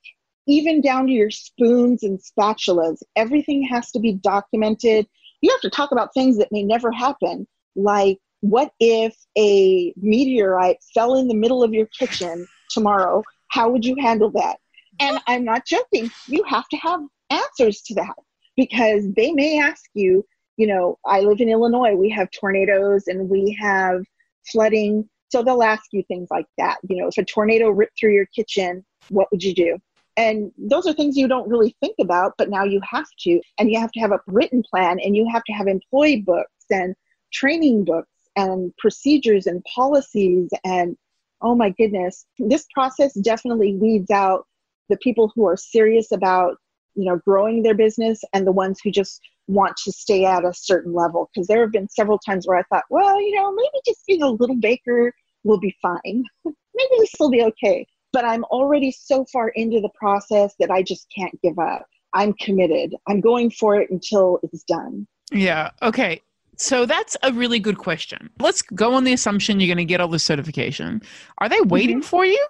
even 0.47 0.81
down 0.81 1.07
to 1.07 1.11
your 1.11 1.31
spoons 1.31 2.03
and 2.03 2.19
spatulas. 2.19 3.01
Everything 3.15 3.63
has 3.63 3.91
to 3.91 3.99
be 3.99 4.13
documented. 4.13 5.07
You 5.41 5.51
have 5.51 5.61
to 5.61 5.69
talk 5.69 5.91
about 5.91 6.13
things 6.13 6.37
that 6.37 6.51
may 6.51 6.63
never 6.63 6.91
happen, 6.91 7.47
like 7.75 8.19
what 8.41 8.71
if 8.79 9.15
a 9.37 9.93
meteorite 9.97 10.77
fell 10.93 11.15
in 11.15 11.27
the 11.27 11.33
middle 11.33 11.63
of 11.63 11.73
your 11.73 11.87
kitchen 11.87 12.47
tomorrow? 12.69 13.23
How 13.49 13.69
would 13.69 13.83
you 13.83 13.95
handle 13.99 14.29
that? 14.31 14.57
And 14.99 15.19
I'm 15.27 15.43
not 15.43 15.65
joking. 15.65 16.11
You 16.27 16.43
have 16.43 16.67
to 16.69 16.77
have 16.77 17.01
answers 17.29 17.81
to 17.81 17.95
that 17.95 18.15
because 18.55 19.05
they 19.15 19.31
may 19.31 19.59
ask 19.59 19.85
you, 19.93 20.25
you 20.57 20.67
know, 20.67 20.97
I 21.05 21.21
live 21.21 21.39
in 21.41 21.49
Illinois, 21.49 21.95
we 21.95 22.09
have 22.09 22.29
tornadoes 22.31 23.07
and 23.07 23.29
we 23.29 23.57
have 23.59 24.03
flooding. 24.51 25.09
So 25.29 25.43
they'll 25.43 25.63
ask 25.63 25.83
you 25.91 26.03
things 26.03 26.27
like 26.31 26.45
that. 26.57 26.77
You 26.87 27.01
know, 27.01 27.07
if 27.07 27.17
a 27.17 27.25
tornado 27.25 27.69
ripped 27.69 27.99
through 27.99 28.13
your 28.13 28.27
kitchen, 28.27 28.85
what 29.09 29.27
would 29.31 29.43
you 29.43 29.53
do? 29.53 29.77
And 30.15 30.51
those 30.57 30.87
are 30.87 30.93
things 30.93 31.15
you 31.15 31.27
don't 31.27 31.49
really 31.49 31.75
think 31.79 31.95
about, 31.99 32.33
but 32.37 32.49
now 32.49 32.63
you 32.63 32.81
have 32.89 33.07
to. 33.19 33.39
And 33.59 33.69
you 33.69 33.79
have 33.79 33.91
to 33.91 33.99
have 33.99 34.11
a 34.11 34.21
written 34.25 34.63
plan 34.67 34.99
and 34.99 35.15
you 35.15 35.27
have 35.31 35.43
to 35.43 35.53
have 35.53 35.67
employee 35.67 36.21
books 36.21 36.65
and 36.71 36.95
training 37.31 37.85
books 37.85 38.09
and 38.35 38.75
procedures 38.77 39.47
and 39.47 39.63
policies 39.63 40.49
and 40.63 40.95
oh 41.41 41.55
my 41.55 41.69
goodness 41.71 42.25
this 42.39 42.65
process 42.73 43.13
definitely 43.15 43.75
weeds 43.75 44.11
out 44.11 44.45
the 44.89 44.97
people 44.97 45.31
who 45.35 45.45
are 45.45 45.57
serious 45.57 46.11
about 46.11 46.57
you 46.97 47.05
know 47.05 47.17
growing 47.17 47.63
their 47.63 47.75
business 47.75 48.21
and 48.33 48.45
the 48.45 48.51
ones 48.51 48.79
who 48.83 48.91
just 48.91 49.21
want 49.47 49.77
to 49.77 49.91
stay 49.91 50.25
at 50.25 50.43
a 50.43 50.53
certain 50.53 50.93
level 50.93 51.29
because 51.33 51.47
there 51.47 51.61
have 51.61 51.71
been 51.71 51.87
several 51.87 52.19
times 52.19 52.45
where 52.45 52.57
i 52.57 52.63
thought 52.63 52.83
well 52.89 53.21
you 53.21 53.35
know 53.35 53.53
maybe 53.53 53.81
just 53.85 54.05
being 54.05 54.23
a 54.23 54.29
little 54.29 54.57
baker 54.57 55.13
will 55.43 55.59
be 55.59 55.73
fine 55.81 56.23
maybe 56.45 56.95
this 56.97 57.13
will 57.19 57.31
be 57.31 57.43
okay 57.43 57.85
but 58.11 58.25
i'm 58.25 58.43
already 58.45 58.91
so 58.91 59.25
far 59.31 59.49
into 59.49 59.79
the 59.79 59.89
process 59.95 60.53
that 60.59 60.71
i 60.71 60.81
just 60.81 61.07
can't 61.15 61.39
give 61.41 61.57
up 61.59 61.85
i'm 62.13 62.33
committed 62.33 62.93
i'm 63.07 63.21
going 63.21 63.49
for 63.49 63.75
it 63.79 63.89
until 63.89 64.39
it's 64.43 64.63
done 64.63 65.07
yeah 65.31 65.69
okay 65.81 66.21
so 66.57 66.87
that's 66.87 67.15
a 67.21 67.31
really 67.31 67.59
good 67.59 67.77
question. 67.77 68.31
Let's 68.39 68.63
go 68.63 68.95
on 68.95 69.03
the 69.03 69.13
assumption 69.13 69.59
you're 69.59 69.67
going 69.67 69.77
to 69.77 69.85
get 69.85 70.01
all 70.01 70.07
the 70.07 70.17
certification. 70.17 71.03
Are 71.37 71.47
they 71.47 71.61
waiting 71.61 71.99
mm-hmm. 71.99 72.07
for 72.07 72.25
you? 72.25 72.43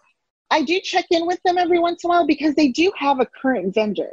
I 0.50 0.64
do 0.64 0.80
check 0.80 1.06
in 1.12 1.28
with 1.28 1.40
them 1.44 1.58
every 1.58 1.80
once 1.80 2.04
in 2.04 2.10
a 2.10 2.12
while 2.12 2.26
because 2.26 2.56
they 2.56 2.70
do 2.70 2.92
have 2.98 3.20
a 3.20 3.26
current 3.26 3.74
vendor. 3.74 4.12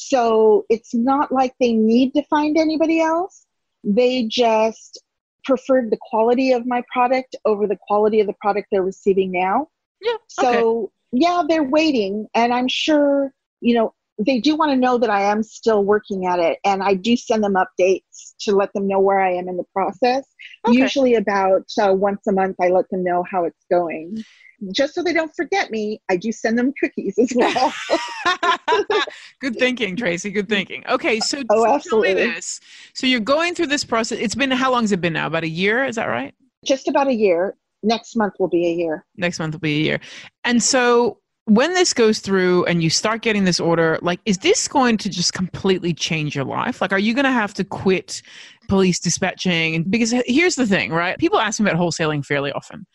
So 0.00 0.64
it's 0.68 0.94
not 0.94 1.32
like 1.32 1.54
they 1.58 1.72
need 1.72 2.14
to 2.14 2.22
find 2.30 2.56
anybody 2.56 3.00
else. 3.00 3.44
They 3.82 4.28
just 4.28 5.02
preferred 5.42 5.90
the 5.90 5.98
quality 6.00 6.52
of 6.52 6.66
my 6.66 6.84
product 6.92 7.34
over 7.44 7.66
the 7.66 7.76
quality 7.88 8.20
of 8.20 8.28
the 8.28 8.36
product 8.40 8.68
they're 8.70 8.82
receiving 8.82 9.32
now. 9.32 9.68
Yeah. 10.00 10.18
So, 10.28 10.50
okay. 10.52 10.92
yeah, 11.12 11.42
they're 11.48 11.64
waiting. 11.64 12.28
And 12.32 12.54
I'm 12.54 12.68
sure, 12.68 13.34
you 13.60 13.74
know, 13.74 13.92
they 14.18 14.40
do 14.40 14.56
want 14.56 14.70
to 14.72 14.76
know 14.76 14.98
that 14.98 15.10
I 15.10 15.22
am 15.22 15.42
still 15.42 15.84
working 15.84 16.26
at 16.26 16.38
it, 16.38 16.58
and 16.64 16.82
I 16.82 16.94
do 16.94 17.16
send 17.16 17.44
them 17.44 17.54
updates 17.54 18.34
to 18.40 18.52
let 18.52 18.72
them 18.72 18.88
know 18.88 18.98
where 18.98 19.20
I 19.20 19.32
am 19.32 19.48
in 19.48 19.56
the 19.56 19.64
process. 19.72 20.26
Okay. 20.66 20.76
Usually, 20.76 21.14
about 21.14 21.66
uh, 21.80 21.92
once 21.94 22.26
a 22.26 22.32
month, 22.32 22.56
I 22.60 22.68
let 22.68 22.88
them 22.90 23.04
know 23.04 23.24
how 23.30 23.44
it's 23.44 23.64
going. 23.70 24.24
Just 24.72 24.94
so 24.94 25.04
they 25.04 25.12
don't 25.12 25.34
forget 25.36 25.70
me, 25.70 26.02
I 26.08 26.16
do 26.16 26.32
send 26.32 26.58
them 26.58 26.72
cookies 26.80 27.16
as 27.16 27.32
well. 27.34 27.72
Good 29.40 29.56
thinking, 29.56 29.94
Tracy. 29.94 30.30
Good 30.30 30.48
thinking. 30.48 30.84
Okay, 30.88 31.20
so, 31.20 31.42
oh, 31.50 31.64
so 31.64 31.74
absolutely. 31.74 32.14
tell 32.14 32.26
me 32.26 32.34
this. 32.34 32.60
So 32.92 33.06
you're 33.06 33.20
going 33.20 33.54
through 33.54 33.68
this 33.68 33.84
process. 33.84 34.18
It's 34.18 34.34
been 34.34 34.50
how 34.50 34.72
long 34.72 34.82
has 34.82 34.90
it 34.90 35.00
been 35.00 35.12
now? 35.12 35.28
About 35.28 35.44
a 35.44 35.48
year? 35.48 35.84
Is 35.84 35.94
that 35.94 36.06
right? 36.06 36.34
Just 36.64 36.88
about 36.88 37.06
a 37.06 37.14
year. 37.14 37.56
Next 37.84 38.16
month 38.16 38.34
will 38.40 38.48
be 38.48 38.66
a 38.66 38.72
year. 38.72 39.06
Next 39.16 39.38
month 39.38 39.54
will 39.54 39.60
be 39.60 39.78
a 39.78 39.82
year. 39.82 40.00
And 40.42 40.60
so 40.60 41.18
when 41.48 41.72
this 41.72 41.94
goes 41.94 42.18
through 42.18 42.66
and 42.66 42.82
you 42.82 42.90
start 42.90 43.22
getting 43.22 43.44
this 43.44 43.58
order, 43.58 43.98
like, 44.02 44.20
is 44.26 44.36
this 44.38 44.68
going 44.68 44.98
to 44.98 45.08
just 45.08 45.32
completely 45.32 45.94
change 45.94 46.36
your 46.36 46.44
life? 46.44 46.82
Like, 46.82 46.92
are 46.92 46.98
you 46.98 47.14
going 47.14 47.24
to 47.24 47.32
have 47.32 47.54
to 47.54 47.64
quit 47.64 48.20
police 48.68 49.00
dispatching? 49.00 49.84
Because 49.84 50.12
here's 50.26 50.56
the 50.56 50.66
thing, 50.66 50.92
right? 50.92 51.16
People 51.18 51.38
ask 51.38 51.58
me 51.58 51.70
about 51.70 51.80
wholesaling 51.80 52.22
fairly 52.22 52.52
often. 52.52 52.86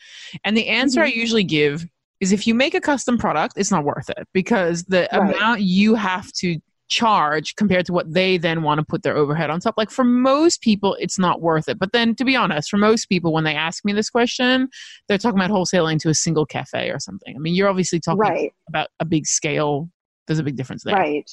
And 0.43 0.55
the 0.55 0.67
answer 0.67 1.01
mm-hmm. 1.01 1.17
I 1.17 1.19
usually 1.19 1.43
give 1.43 1.83
is 2.19 2.31
if 2.31 2.45
you 2.45 2.53
make 2.53 2.75
a 2.75 2.79
custom 2.79 3.17
product, 3.17 3.55
it's 3.57 3.71
not 3.71 3.83
worth 3.83 4.09
it 4.11 4.27
because 4.33 4.83
the 4.83 5.09
right. 5.11 5.35
amount 5.35 5.61
you 5.61 5.95
have 5.95 6.31
to 6.33 6.59
charge 6.93 7.55
compared 7.55 7.85
to 7.87 7.93
what 7.93 8.13
they 8.13 8.37
then 8.37 8.61
want 8.61 8.79
to 8.79 8.85
put 8.85 9.01
their 9.01 9.17
overhead 9.17 9.49
on 9.49 9.59
top. 9.59 9.73
Like 9.77 9.89
for 9.89 10.03
most 10.03 10.61
people, 10.61 10.95
it's 10.99 11.17
not 11.17 11.41
worth 11.41 11.67
it. 11.67 11.79
But 11.79 11.91
then 11.91 12.13
to 12.15 12.23
be 12.23 12.35
honest, 12.35 12.69
for 12.69 12.77
most 12.77 13.09
people, 13.09 13.33
when 13.33 13.43
they 13.43 13.55
ask 13.55 13.83
me 13.83 13.93
this 13.93 14.11
question, 14.11 14.69
they're 15.07 15.17
talking 15.17 15.39
about 15.39 15.49
wholesaling 15.49 15.99
to 16.01 16.09
a 16.09 16.13
single 16.13 16.45
cafe 16.45 16.91
or 16.91 16.99
something. 16.99 17.35
I 17.35 17.39
mean, 17.39 17.55
you're 17.55 17.67
obviously 17.67 17.99
talking 17.99 18.19
right. 18.19 18.53
about 18.69 18.89
a 18.99 19.05
big 19.05 19.25
scale. 19.25 19.89
There's 20.27 20.39
a 20.39 20.43
big 20.43 20.55
difference 20.55 20.83
there. 20.83 20.95
Right. 20.95 21.29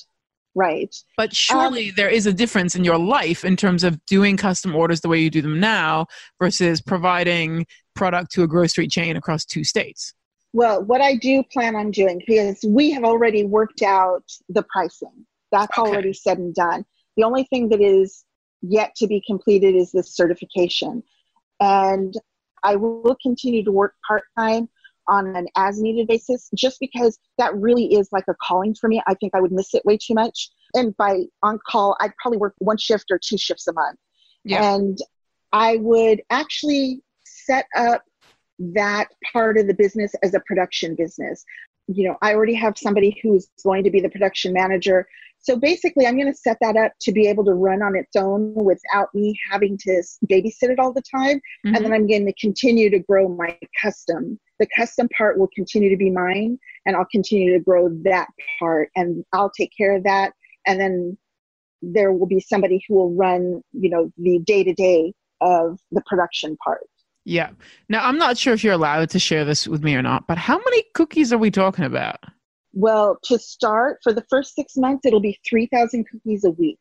Right. 0.54 0.92
But 1.16 1.34
surely 1.34 1.90
um, 1.90 1.94
there 1.96 2.08
is 2.08 2.26
a 2.26 2.32
difference 2.32 2.74
in 2.74 2.82
your 2.82 2.98
life 2.98 3.44
in 3.44 3.54
terms 3.56 3.84
of 3.84 4.04
doing 4.06 4.36
custom 4.36 4.74
orders 4.74 5.00
the 5.00 5.08
way 5.08 5.20
you 5.20 5.30
do 5.30 5.42
them 5.42 5.60
now 5.60 6.06
versus 6.40 6.80
providing 6.80 7.66
product 7.94 8.32
to 8.32 8.42
a 8.42 8.48
grocery 8.48 8.88
chain 8.88 9.16
across 9.16 9.44
two 9.44 9.62
states. 9.62 10.12
Well, 10.52 10.82
what 10.82 11.00
I 11.00 11.14
do 11.14 11.44
plan 11.52 11.76
on 11.76 11.92
doing, 11.92 12.20
because 12.26 12.64
we 12.66 12.90
have 12.90 13.04
already 13.04 13.44
worked 13.44 13.82
out 13.82 14.24
the 14.48 14.64
pricing. 14.64 15.24
That's 15.52 15.76
okay. 15.78 15.90
already 15.90 16.12
said 16.12 16.38
and 16.38 16.54
done. 16.54 16.84
The 17.16 17.24
only 17.24 17.44
thing 17.44 17.68
that 17.70 17.80
is 17.80 18.24
yet 18.62 18.94
to 18.96 19.06
be 19.06 19.22
completed 19.26 19.74
is 19.74 19.90
this 19.92 20.14
certification. 20.14 21.02
And 21.60 22.14
I 22.62 22.76
will 22.76 23.16
continue 23.22 23.64
to 23.64 23.72
work 23.72 23.94
part 24.06 24.24
time 24.38 24.68
on 25.08 25.34
an 25.34 25.48
as 25.56 25.80
needed 25.80 26.06
basis 26.06 26.48
just 26.54 26.78
because 26.78 27.18
that 27.38 27.54
really 27.56 27.94
is 27.94 28.08
like 28.12 28.24
a 28.28 28.34
calling 28.40 28.74
for 28.74 28.88
me. 28.88 29.02
I 29.06 29.14
think 29.14 29.34
I 29.34 29.40
would 29.40 29.52
miss 29.52 29.74
it 29.74 29.84
way 29.84 29.96
too 29.96 30.14
much. 30.14 30.50
And 30.74 30.96
by 30.96 31.24
on 31.42 31.58
call, 31.66 31.96
I'd 32.00 32.16
probably 32.16 32.38
work 32.38 32.54
one 32.58 32.76
shift 32.76 33.06
or 33.10 33.18
two 33.18 33.36
shifts 33.36 33.66
a 33.66 33.72
month. 33.72 33.98
Yeah. 34.44 34.74
And 34.74 34.98
I 35.52 35.76
would 35.78 36.22
actually 36.30 37.02
set 37.24 37.66
up 37.76 38.04
that 38.58 39.08
part 39.32 39.58
of 39.58 39.66
the 39.66 39.74
business 39.74 40.12
as 40.22 40.34
a 40.34 40.40
production 40.40 40.94
business. 40.94 41.44
You 41.88 42.08
know, 42.08 42.16
I 42.22 42.34
already 42.34 42.54
have 42.54 42.78
somebody 42.78 43.18
who's 43.22 43.48
going 43.64 43.84
to 43.84 43.90
be 43.90 44.00
the 44.00 44.10
production 44.10 44.52
manager 44.52 45.08
so 45.42 45.56
basically, 45.56 46.06
I'm 46.06 46.16
going 46.16 46.30
to 46.30 46.38
set 46.38 46.58
that 46.60 46.76
up 46.76 46.92
to 47.00 47.12
be 47.12 47.26
able 47.26 47.44
to 47.46 47.54
run 47.54 47.82
on 47.82 47.96
its 47.96 48.14
own 48.14 48.54
without 48.54 49.08
me 49.14 49.38
having 49.50 49.78
to 49.78 50.02
babysit 50.30 50.70
it 50.70 50.78
all 50.78 50.92
the 50.92 51.02
time. 51.02 51.36
Mm-hmm. 51.66 51.74
And 51.74 51.84
then. 51.84 51.92
I'm 51.92 52.06
going 52.06 52.26
to 52.26 52.34
continue 52.34 52.90
to 52.90 52.98
grow 52.98 53.28
my 53.28 53.58
custom. 53.80 54.38
The 54.58 54.68
custom 54.76 55.08
part 55.16 55.38
will 55.38 55.48
continue 55.54 55.88
to 55.88 55.96
be 55.96 56.10
mine, 56.10 56.58
and 56.84 56.94
I'll 56.94 57.06
continue 57.10 57.52
to 57.52 57.64
grow 57.64 57.88
that 58.04 58.28
part, 58.58 58.90
and 58.96 59.24
I'll 59.32 59.50
take 59.50 59.70
care 59.76 59.96
of 59.96 60.04
that. 60.04 60.32
And 60.66 60.78
then 60.78 61.18
there 61.82 62.12
will 62.12 62.26
be 62.26 62.40
somebody 62.40 62.84
who 62.86 62.94
will 62.94 63.14
run, 63.14 63.62
you 63.72 63.88
know, 63.88 64.12
the 64.18 64.38
day 64.40 64.62
to 64.62 64.74
day 64.74 65.14
of 65.40 65.80
the 65.90 66.02
production 66.06 66.56
part. 66.62 66.82
Yeah. 67.24 67.50
Now, 67.88 68.06
I'm 68.06 68.18
not 68.18 68.36
sure 68.36 68.54
if 68.54 68.62
you're 68.62 68.74
allowed 68.74 69.10
to 69.10 69.18
share 69.18 69.44
this 69.44 69.66
with 69.66 69.82
me 69.82 69.94
or 69.94 70.02
not, 70.02 70.26
but 70.26 70.38
how 70.38 70.58
many 70.58 70.84
cookies 70.94 71.32
are 71.32 71.38
we 71.38 71.50
talking 71.50 71.84
about? 71.84 72.18
Well, 72.72 73.18
to 73.24 73.38
start, 73.38 73.98
for 74.02 74.12
the 74.12 74.24
first 74.30 74.54
six 74.54 74.76
months, 74.76 75.06
it'll 75.06 75.20
be 75.20 75.38
3,000 75.48 76.06
cookies 76.10 76.44
a 76.44 76.50
week. 76.50 76.78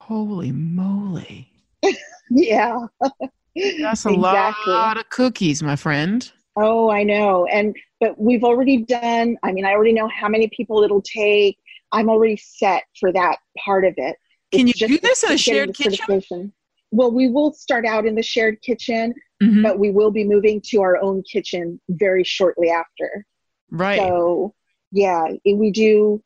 Holy 0.00 0.52
moly. 0.52 1.50
yeah. 2.30 2.86
That's 3.00 4.04
a 4.04 4.10
exactly. 4.10 4.72
lot 4.72 4.98
of 4.98 5.08
cookies, 5.08 5.62
my 5.62 5.76
friend. 5.76 6.30
Oh, 6.56 6.90
I 6.90 7.02
know. 7.02 7.46
And, 7.46 7.74
but 8.00 8.18
we've 8.20 8.44
already 8.44 8.78
done, 8.78 9.36
I 9.42 9.52
mean, 9.52 9.64
I 9.64 9.72
already 9.72 9.92
know 9.92 10.08
how 10.08 10.28
many 10.28 10.48
people 10.54 10.82
it'll 10.82 11.02
take. 11.02 11.58
I'm 11.92 12.08
already 12.08 12.36
set 12.36 12.84
for 12.98 13.12
that 13.12 13.38
part 13.64 13.84
of 13.84 13.94
it. 13.96 14.16
Can 14.52 14.68
it's 14.68 14.80
you 14.80 14.88
do 14.88 14.98
this 14.98 15.24
in 15.24 15.32
a 15.32 15.38
shared 15.38 15.74
kitchen? 15.74 16.52
Well, 16.92 17.10
we 17.10 17.28
will 17.28 17.52
start 17.52 17.84
out 17.84 18.06
in 18.06 18.14
the 18.14 18.22
shared 18.22 18.60
kitchen, 18.62 19.14
mm-hmm. 19.42 19.62
but 19.62 19.78
we 19.78 19.90
will 19.90 20.10
be 20.10 20.24
moving 20.24 20.60
to 20.66 20.82
our 20.82 20.96
own 21.02 21.22
kitchen 21.30 21.80
very 21.88 22.24
shortly 22.24 22.70
after. 22.70 23.26
Right. 23.70 23.98
So 23.98 24.54
yeah, 24.96 25.26
we 25.44 25.70
do. 25.70 26.22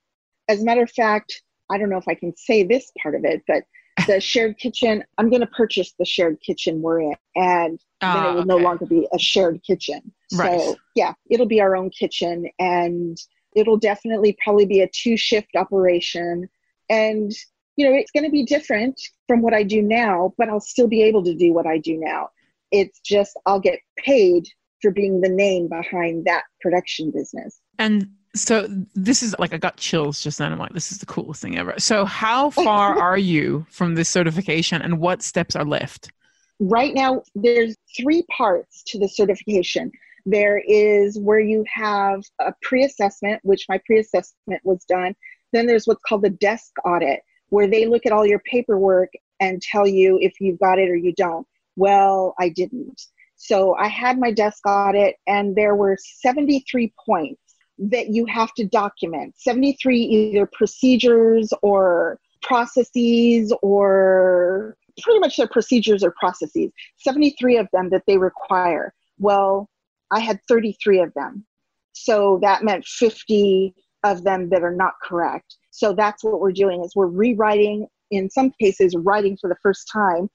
As 0.48 0.62
a 0.62 0.64
matter 0.64 0.82
of 0.82 0.90
fact, 0.92 1.42
I 1.70 1.76
don't 1.76 1.90
know 1.90 1.98
if 1.98 2.06
I 2.08 2.14
can 2.14 2.36
say 2.36 2.62
this 2.62 2.90
part 3.02 3.16
of 3.16 3.24
it, 3.24 3.42
but 3.48 3.64
the 4.06 4.20
shared 4.20 4.58
kitchen, 4.58 5.02
I'm 5.18 5.28
going 5.28 5.40
to 5.40 5.46
purchase 5.46 5.92
the 5.98 6.04
shared 6.04 6.40
kitchen 6.40 6.80
we're 6.80 7.00
in, 7.00 7.14
and 7.34 7.80
then 8.00 8.16
it 8.16 8.18
ah, 8.18 8.32
will 8.32 8.40
okay. 8.40 8.46
no 8.46 8.56
longer 8.58 8.86
be 8.86 9.08
a 9.12 9.18
shared 9.18 9.60
kitchen. 9.64 10.12
Right. 10.34 10.60
So, 10.60 10.76
yeah, 10.94 11.14
it'll 11.28 11.46
be 11.46 11.60
our 11.60 11.74
own 11.74 11.90
kitchen, 11.90 12.48
and 12.60 13.18
it'll 13.56 13.76
definitely 13.76 14.36
probably 14.42 14.66
be 14.66 14.80
a 14.82 14.88
two 14.88 15.16
shift 15.16 15.56
operation. 15.56 16.48
And, 16.88 17.32
you 17.74 17.88
know, 17.88 17.96
it's 17.96 18.12
going 18.12 18.24
to 18.24 18.30
be 18.30 18.44
different 18.44 19.00
from 19.26 19.42
what 19.42 19.52
I 19.52 19.64
do 19.64 19.82
now, 19.82 20.32
but 20.38 20.48
I'll 20.48 20.60
still 20.60 20.88
be 20.88 21.02
able 21.02 21.24
to 21.24 21.34
do 21.34 21.52
what 21.52 21.66
I 21.66 21.78
do 21.78 21.96
now. 21.96 22.28
It's 22.70 23.00
just 23.00 23.36
I'll 23.46 23.58
get 23.58 23.80
paid 23.96 24.46
for 24.80 24.92
being 24.92 25.20
the 25.20 25.28
name 25.28 25.68
behind 25.68 26.24
that 26.26 26.44
production 26.60 27.10
business. 27.10 27.60
And 27.78 28.08
so 28.34 28.68
this 28.94 29.22
is 29.22 29.34
like 29.38 29.52
I 29.52 29.58
got 29.58 29.76
chills 29.76 30.22
just 30.22 30.38
then. 30.38 30.52
I'm 30.52 30.58
like, 30.58 30.72
this 30.72 30.92
is 30.92 30.98
the 30.98 31.06
coolest 31.06 31.42
thing 31.42 31.58
ever. 31.58 31.74
So 31.78 32.04
how 32.04 32.50
far 32.50 32.98
are 33.00 33.18
you 33.18 33.66
from 33.70 33.94
this 33.94 34.08
certification 34.08 34.82
and 34.82 35.00
what 35.00 35.22
steps 35.22 35.56
are 35.56 35.64
left? 35.64 36.12
Right 36.60 36.94
now, 36.94 37.22
there's 37.34 37.74
three 37.96 38.22
parts 38.36 38.82
to 38.88 38.98
the 38.98 39.08
certification. 39.08 39.90
There 40.26 40.58
is 40.58 41.18
where 41.18 41.40
you 41.40 41.64
have 41.72 42.22
a 42.38 42.52
pre-assessment, 42.62 43.40
which 43.42 43.64
my 43.68 43.80
pre-assessment 43.86 44.60
was 44.64 44.84
done. 44.84 45.14
Then 45.52 45.66
there's 45.66 45.86
what's 45.86 46.02
called 46.06 46.22
the 46.22 46.30
desk 46.30 46.70
audit, 46.84 47.20
where 47.48 47.66
they 47.66 47.86
look 47.86 48.06
at 48.06 48.12
all 48.12 48.26
your 48.26 48.40
paperwork 48.40 49.10
and 49.40 49.62
tell 49.62 49.86
you 49.86 50.18
if 50.20 50.34
you've 50.38 50.58
got 50.58 50.78
it 50.78 50.90
or 50.90 50.96
you 50.96 51.14
don't. 51.14 51.46
Well, 51.76 52.34
I 52.38 52.50
didn't. 52.50 53.00
So 53.36 53.74
I 53.74 53.88
had 53.88 54.20
my 54.20 54.30
desk 54.30 54.66
audit, 54.66 55.16
and 55.26 55.56
there 55.56 55.74
were 55.74 55.96
73 55.98 56.92
points 57.06 57.40
that 57.80 58.10
you 58.10 58.26
have 58.26 58.52
to 58.54 58.64
document. 58.64 59.34
73 59.38 59.98
either 60.00 60.48
procedures 60.52 61.52
or 61.62 62.18
processes 62.42 63.52
or 63.62 64.76
pretty 65.02 65.18
much 65.18 65.36
their 65.36 65.48
procedures 65.48 66.04
or 66.04 66.14
processes. 66.18 66.70
73 66.98 67.56
of 67.56 67.68
them 67.72 67.90
that 67.90 68.02
they 68.06 68.18
require. 68.18 68.92
Well 69.18 69.68
i 70.10 70.20
had 70.20 70.40
33 70.48 71.00
of 71.00 71.14
them. 71.14 71.44
So 71.92 72.38
that 72.42 72.64
meant 72.64 72.84
50 72.84 73.74
of 74.04 74.24
them 74.24 74.48
that 74.50 74.62
are 74.62 74.74
not 74.74 74.94
correct. 75.02 75.56
So 75.70 75.92
that's 75.92 76.24
what 76.24 76.40
we're 76.40 76.52
doing 76.52 76.82
is 76.84 76.96
we're 76.96 77.06
rewriting 77.06 77.86
in 78.10 78.28
some 78.28 78.52
cases 78.60 78.96
writing 78.96 79.36
for 79.40 79.48
the 79.48 79.56
first 79.62 79.88
time 79.92 80.28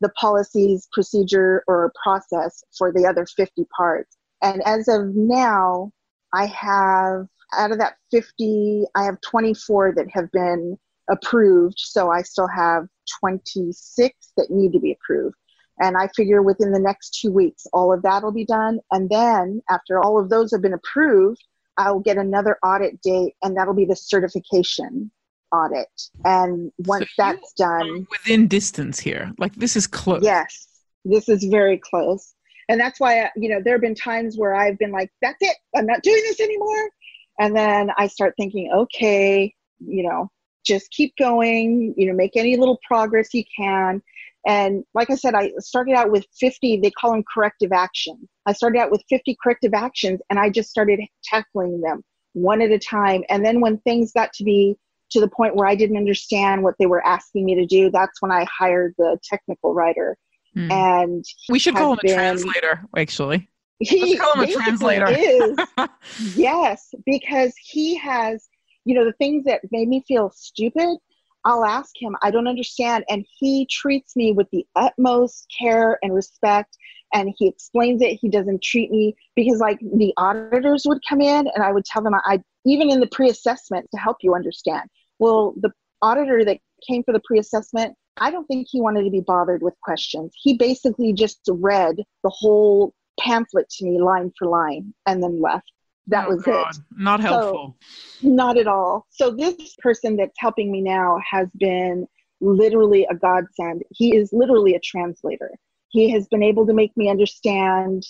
the 0.00 0.08
policies, 0.10 0.88
procedure, 0.92 1.62
or 1.68 1.92
process 2.02 2.64
for 2.76 2.92
the 2.92 3.06
other 3.06 3.24
50 3.24 3.64
parts. 3.76 4.16
And 4.42 4.60
as 4.66 4.88
of 4.88 5.14
now, 5.14 5.92
I 6.32 6.46
have, 6.46 7.26
out 7.56 7.72
of 7.72 7.78
that 7.78 7.96
50, 8.10 8.84
I 8.94 9.04
have 9.04 9.20
24 9.20 9.94
that 9.96 10.10
have 10.10 10.30
been 10.32 10.78
approved. 11.10 11.78
So 11.78 12.10
I 12.10 12.22
still 12.22 12.48
have 12.48 12.86
26 13.20 14.14
that 14.36 14.50
need 14.50 14.72
to 14.72 14.80
be 14.80 14.92
approved. 14.92 15.36
And 15.80 15.96
I 15.96 16.08
figure 16.14 16.42
within 16.42 16.70
the 16.70 16.78
next 16.78 17.18
two 17.20 17.32
weeks, 17.32 17.66
all 17.72 17.92
of 17.92 18.02
that 18.02 18.22
will 18.22 18.32
be 18.32 18.44
done. 18.44 18.78
And 18.90 19.08
then 19.10 19.62
after 19.68 20.00
all 20.00 20.20
of 20.20 20.28
those 20.28 20.52
have 20.52 20.62
been 20.62 20.74
approved, 20.74 21.42
I'll 21.76 22.00
get 22.00 22.18
another 22.18 22.58
audit 22.62 23.00
date, 23.00 23.34
and 23.42 23.56
that'll 23.56 23.74
be 23.74 23.86
the 23.86 23.96
certification 23.96 25.10
audit. 25.52 25.88
And 26.24 26.70
once 26.78 27.06
so 27.16 27.24
that's 27.24 27.52
done, 27.54 28.06
within 28.10 28.46
distance 28.46 29.00
here, 29.00 29.32
like 29.38 29.54
this 29.54 29.74
is 29.74 29.86
close. 29.86 30.22
Yes, 30.22 30.68
this 31.04 31.28
is 31.28 31.44
very 31.44 31.78
close. 31.78 32.34
And 32.68 32.80
that's 32.80 33.00
why, 33.00 33.20
uh, 33.20 33.28
you 33.36 33.48
know, 33.48 33.60
there 33.62 33.74
have 33.74 33.80
been 33.80 33.94
times 33.94 34.36
where 34.36 34.54
I've 34.54 34.78
been 34.78 34.92
like, 34.92 35.10
that's 35.20 35.38
it, 35.40 35.56
I'm 35.76 35.86
not 35.86 36.02
doing 36.02 36.22
this 36.24 36.40
anymore. 36.40 36.90
And 37.38 37.56
then 37.56 37.90
I 37.98 38.06
start 38.06 38.34
thinking, 38.36 38.70
okay, 38.72 39.54
you 39.80 40.08
know, 40.08 40.30
just 40.64 40.90
keep 40.90 41.14
going, 41.16 41.94
you 41.96 42.06
know, 42.06 42.14
make 42.14 42.36
any 42.36 42.56
little 42.56 42.78
progress 42.86 43.34
you 43.34 43.44
can. 43.56 44.02
And 44.46 44.84
like 44.94 45.10
I 45.10 45.14
said, 45.14 45.34
I 45.34 45.52
started 45.58 45.94
out 45.94 46.10
with 46.10 46.26
50, 46.38 46.80
they 46.80 46.90
call 46.90 47.12
them 47.12 47.24
corrective 47.32 47.72
actions. 47.72 48.28
I 48.46 48.52
started 48.52 48.80
out 48.80 48.90
with 48.90 49.02
50 49.08 49.36
corrective 49.42 49.72
actions 49.74 50.20
and 50.30 50.38
I 50.38 50.50
just 50.50 50.70
started 50.70 51.00
tackling 51.24 51.80
them 51.80 52.02
one 52.32 52.60
at 52.60 52.70
a 52.70 52.78
time. 52.78 53.22
And 53.28 53.44
then 53.44 53.60
when 53.60 53.78
things 53.78 54.12
got 54.12 54.32
to 54.34 54.44
be 54.44 54.76
to 55.10 55.20
the 55.20 55.28
point 55.28 55.54
where 55.54 55.68
I 55.68 55.74
didn't 55.74 55.96
understand 55.96 56.62
what 56.62 56.74
they 56.78 56.86
were 56.86 57.06
asking 57.06 57.44
me 57.44 57.54
to 57.54 57.66
do, 57.66 57.90
that's 57.90 58.20
when 58.20 58.32
I 58.32 58.46
hired 58.50 58.94
the 58.98 59.18
technical 59.22 59.74
writer. 59.74 60.16
Mm. 60.56 60.70
And 60.70 61.24
we 61.48 61.58
should 61.58 61.74
call 61.74 61.92
him 61.92 61.98
been, 62.02 62.12
a 62.12 62.14
translator, 62.14 62.84
actually. 62.96 63.48
He 63.78 64.16
Let's 64.16 64.20
call 64.20 64.34
him 64.34 64.48
a 64.48 64.52
translator. 64.52 65.06
is, 65.08 65.58
yes, 66.36 66.94
because 67.04 67.52
he 67.56 67.96
has, 67.96 68.48
you 68.84 68.94
know, 68.94 69.04
the 69.04 69.14
things 69.14 69.44
that 69.46 69.60
made 69.72 69.88
me 69.88 70.04
feel 70.06 70.30
stupid 70.30 70.98
I'll 71.44 71.64
ask 71.64 71.90
him, 72.00 72.16
I 72.22 72.30
don't 72.30 72.46
understand. 72.46 73.04
And 73.08 73.26
he 73.38 73.66
treats 73.66 74.14
me 74.14 74.32
with 74.32 74.48
the 74.52 74.64
utmost 74.76 75.52
care 75.58 75.98
and 76.02 76.14
respect. 76.14 76.76
And 77.14 77.34
he 77.36 77.48
explains 77.48 78.00
it. 78.00 78.18
He 78.20 78.28
doesn't 78.28 78.62
treat 78.62 78.90
me 78.90 79.14
because, 79.34 79.58
like, 79.58 79.78
the 79.80 80.14
auditors 80.16 80.84
would 80.86 81.00
come 81.06 81.20
in 81.20 81.48
and 81.54 81.62
I 81.62 81.72
would 81.72 81.84
tell 81.84 82.02
them, 82.02 82.14
I, 82.14 82.40
even 82.64 82.90
in 82.90 83.00
the 83.00 83.08
pre 83.08 83.28
assessment 83.28 83.86
to 83.92 84.00
help 84.00 84.18
you 84.22 84.34
understand. 84.34 84.88
Well, 85.18 85.54
the 85.60 85.72
auditor 86.00 86.44
that 86.44 86.58
came 86.88 87.02
for 87.02 87.12
the 87.12 87.20
pre 87.24 87.38
assessment, 87.38 87.94
I 88.18 88.30
don't 88.30 88.46
think 88.46 88.68
he 88.70 88.80
wanted 88.80 89.04
to 89.04 89.10
be 89.10 89.20
bothered 89.20 89.62
with 89.62 89.74
questions. 89.82 90.32
He 90.34 90.56
basically 90.56 91.12
just 91.12 91.40
read 91.48 91.96
the 92.22 92.30
whole 92.30 92.94
pamphlet 93.18 93.68
to 93.70 93.84
me 93.84 94.00
line 94.00 94.32
for 94.38 94.48
line 94.48 94.94
and 95.06 95.22
then 95.22 95.40
left 95.40 95.70
that 96.08 96.26
oh 96.26 96.34
was 96.34 96.42
God. 96.42 96.70
it. 96.74 96.82
Not 96.96 97.20
helpful. 97.20 97.76
So, 98.20 98.28
not 98.28 98.56
at 98.58 98.66
all. 98.66 99.06
So 99.10 99.30
this 99.30 99.74
person 99.78 100.16
that's 100.16 100.38
helping 100.38 100.70
me 100.70 100.80
now 100.80 101.18
has 101.28 101.48
been 101.56 102.06
literally 102.40 103.06
a 103.10 103.14
godsend. 103.14 103.82
He 103.90 104.16
is 104.16 104.32
literally 104.32 104.74
a 104.74 104.80
translator. 104.80 105.50
He 105.88 106.10
has 106.10 106.26
been 106.28 106.42
able 106.42 106.66
to 106.66 106.72
make 106.72 106.96
me 106.96 107.08
understand 107.08 108.04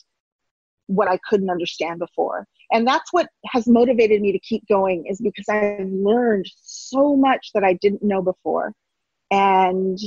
what 0.87 1.09
I 1.09 1.19
couldn't 1.29 1.51
understand 1.51 1.99
before. 1.99 2.47
And 2.71 2.87
that's 2.87 3.13
what 3.13 3.29
has 3.47 3.67
motivated 3.67 4.21
me 4.21 4.33
to 4.33 4.39
keep 4.39 4.67
going 4.69 5.07
is 5.07 5.21
because 5.21 5.49
I've 5.49 5.87
learned 5.89 6.47
so 6.63 7.17
much 7.17 7.51
that 7.55 7.65
I 7.65 7.75
didn't 7.75 8.03
know 8.03 8.23
before. 8.23 8.73
And 9.33 9.99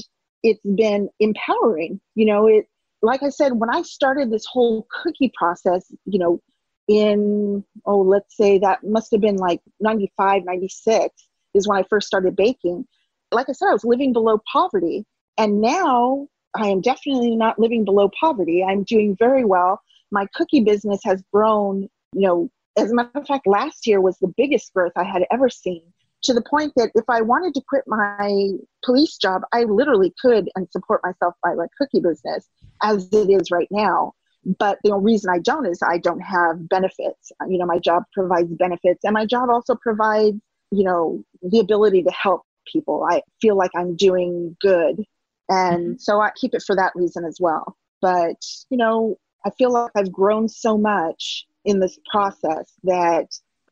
it's 0.44 0.62
been 0.64 1.10
empowering. 1.20 2.00
You 2.14 2.26
know, 2.28 2.48
it 2.48 2.68
like 3.02 3.24
I 3.24 3.30
said, 3.30 3.54
when 3.54 3.70
I 3.70 3.82
started 3.82 4.32
this 4.32 4.46
whole 4.46 4.88
cookie 4.90 5.32
process, 5.38 5.92
you 6.06 6.20
know, 6.20 6.42
in 6.88 7.64
oh 7.86 8.02
let's 8.02 8.38
say 8.38 8.60
that 8.60 8.84
must 8.84 9.12
have 9.12 9.22
been 9.22 9.38
like 9.38 9.60
95 9.80 10.44
96 10.46 11.28
is 11.56 11.68
when 11.68 11.80
i 11.80 11.84
first 11.90 12.06
started 12.06 12.36
baking. 12.36 12.86
Like 13.32 13.50
i 13.50 13.54
said 13.54 13.70
i 13.70 13.74
was 13.74 13.84
living 13.84 14.14
below 14.14 14.40
poverty 14.52 15.06
and 15.38 15.62
now 15.62 16.28
i 16.56 16.68
am 16.68 16.82
definitely 16.82 17.36
not 17.36 17.58
living 17.58 17.86
below 17.86 18.10
poverty. 18.20 18.64
I'm 18.64 18.84
doing 18.84 19.16
very 19.18 19.46
well. 19.46 19.82
My 20.12 20.28
cookie 20.36 20.62
business 20.62 21.02
has 21.06 21.24
grown 21.34 21.90
you 22.14 22.22
know 22.28 22.50
as 22.78 22.92
a 22.92 22.96
matter 22.96 23.10
of 23.16 23.26
fact 23.26 23.48
last 23.48 23.88
year 23.88 24.00
was 24.00 24.18
the 24.20 24.32
biggest 24.38 24.72
growth 24.74 24.94
i 24.96 25.04
had 25.04 25.26
ever 25.32 25.50
seen 25.50 25.82
to 26.26 26.34
the 26.34 26.42
point 26.42 26.74
that 26.76 26.92
if 26.96 27.06
i 27.10 27.22
wanted 27.22 27.54
to 27.54 27.62
quit 27.68 27.84
my 27.88 28.50
police 28.84 29.18
job 29.18 29.42
i 29.54 29.64
literally 29.64 30.14
could 30.22 30.50
and 30.56 30.68
support 30.72 31.02
myself 31.04 31.34
by 31.44 31.54
my 31.54 31.68
cookie 31.78 32.02
business 32.02 32.48
as 32.84 33.08
it 33.12 33.30
is 33.30 33.52
right 33.52 33.70
now 33.72 34.14
but 34.46 34.78
the 34.84 34.96
reason 34.96 35.32
I 35.32 35.40
don't 35.40 35.66
is 35.66 35.82
I 35.82 35.98
don't 35.98 36.22
have 36.22 36.70
benefits. 36.70 37.32
You 37.48 37.58
know, 37.58 37.66
my 37.66 37.80
job 37.80 38.04
provides 38.14 38.54
benefits, 38.54 39.04
and 39.04 39.14
my 39.14 39.26
job 39.26 39.50
also 39.50 39.76
provides, 39.76 40.38
you 40.72 40.84
know, 40.84 41.24
the 41.42 41.60
ability 41.60 42.04
to 42.04 42.12
help 42.12 42.44
people. 42.72 43.06
I 43.10 43.22
feel 43.42 43.58
like 43.58 43.72
I'm 43.76 43.96
doing 43.96 44.56
good, 44.62 45.04
and 45.50 45.80
mm-hmm. 45.80 45.98
so 45.98 46.22
I 46.22 46.32
keep 46.36 46.54
it 46.54 46.64
for 46.66 46.76
that 46.76 46.94
reason 46.96 47.26
as 47.26 47.38
well. 47.40 47.76
But 48.02 48.38
you 48.70 48.78
know, 48.78 49.18
I 49.46 49.50
feel 49.58 49.74
like 49.74 49.92
I've 49.96 50.12
grown 50.12 50.48
so 50.48 50.78
much 50.78 51.46
in 51.66 51.80
this 51.80 51.98
process 52.12 52.72
that 52.84 53.28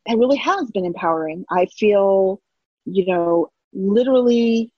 it 0.05 0.17
really 0.17 0.37
has 0.37 0.69
been 0.71 0.85
empowering. 0.85 1.45
I 1.49 1.67
feel, 1.77 2.41
you 2.85 3.05
know, 3.05 3.51
literally 3.73 4.71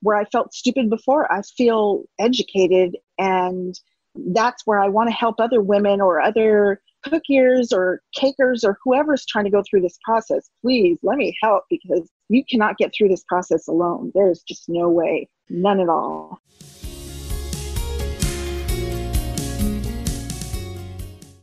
where 0.00 0.16
I 0.16 0.24
felt 0.26 0.54
stupid 0.54 0.90
before, 0.90 1.30
I 1.32 1.42
feel 1.42 2.04
educated 2.18 2.96
and 3.18 3.78
that's 4.14 4.66
where 4.66 4.80
I 4.80 4.88
want 4.88 5.08
to 5.08 5.14
help 5.14 5.36
other 5.38 5.60
women 5.60 6.00
or 6.00 6.20
other 6.20 6.80
cookiers 7.06 7.72
or 7.72 8.00
cakers 8.14 8.64
or 8.64 8.78
whoever's 8.82 9.24
trying 9.26 9.44
to 9.44 9.50
go 9.50 9.62
through 9.68 9.80
this 9.80 9.98
process. 10.04 10.50
Please 10.62 10.98
let 11.02 11.16
me 11.16 11.36
help 11.42 11.64
because 11.70 12.10
you 12.28 12.44
cannot 12.48 12.78
get 12.78 12.92
through 12.96 13.08
this 13.08 13.24
process 13.28 13.68
alone. 13.68 14.12
There's 14.14 14.42
just 14.42 14.68
no 14.68 14.88
way, 14.88 15.28
none 15.48 15.80
at 15.80 15.88
all. 15.88 16.40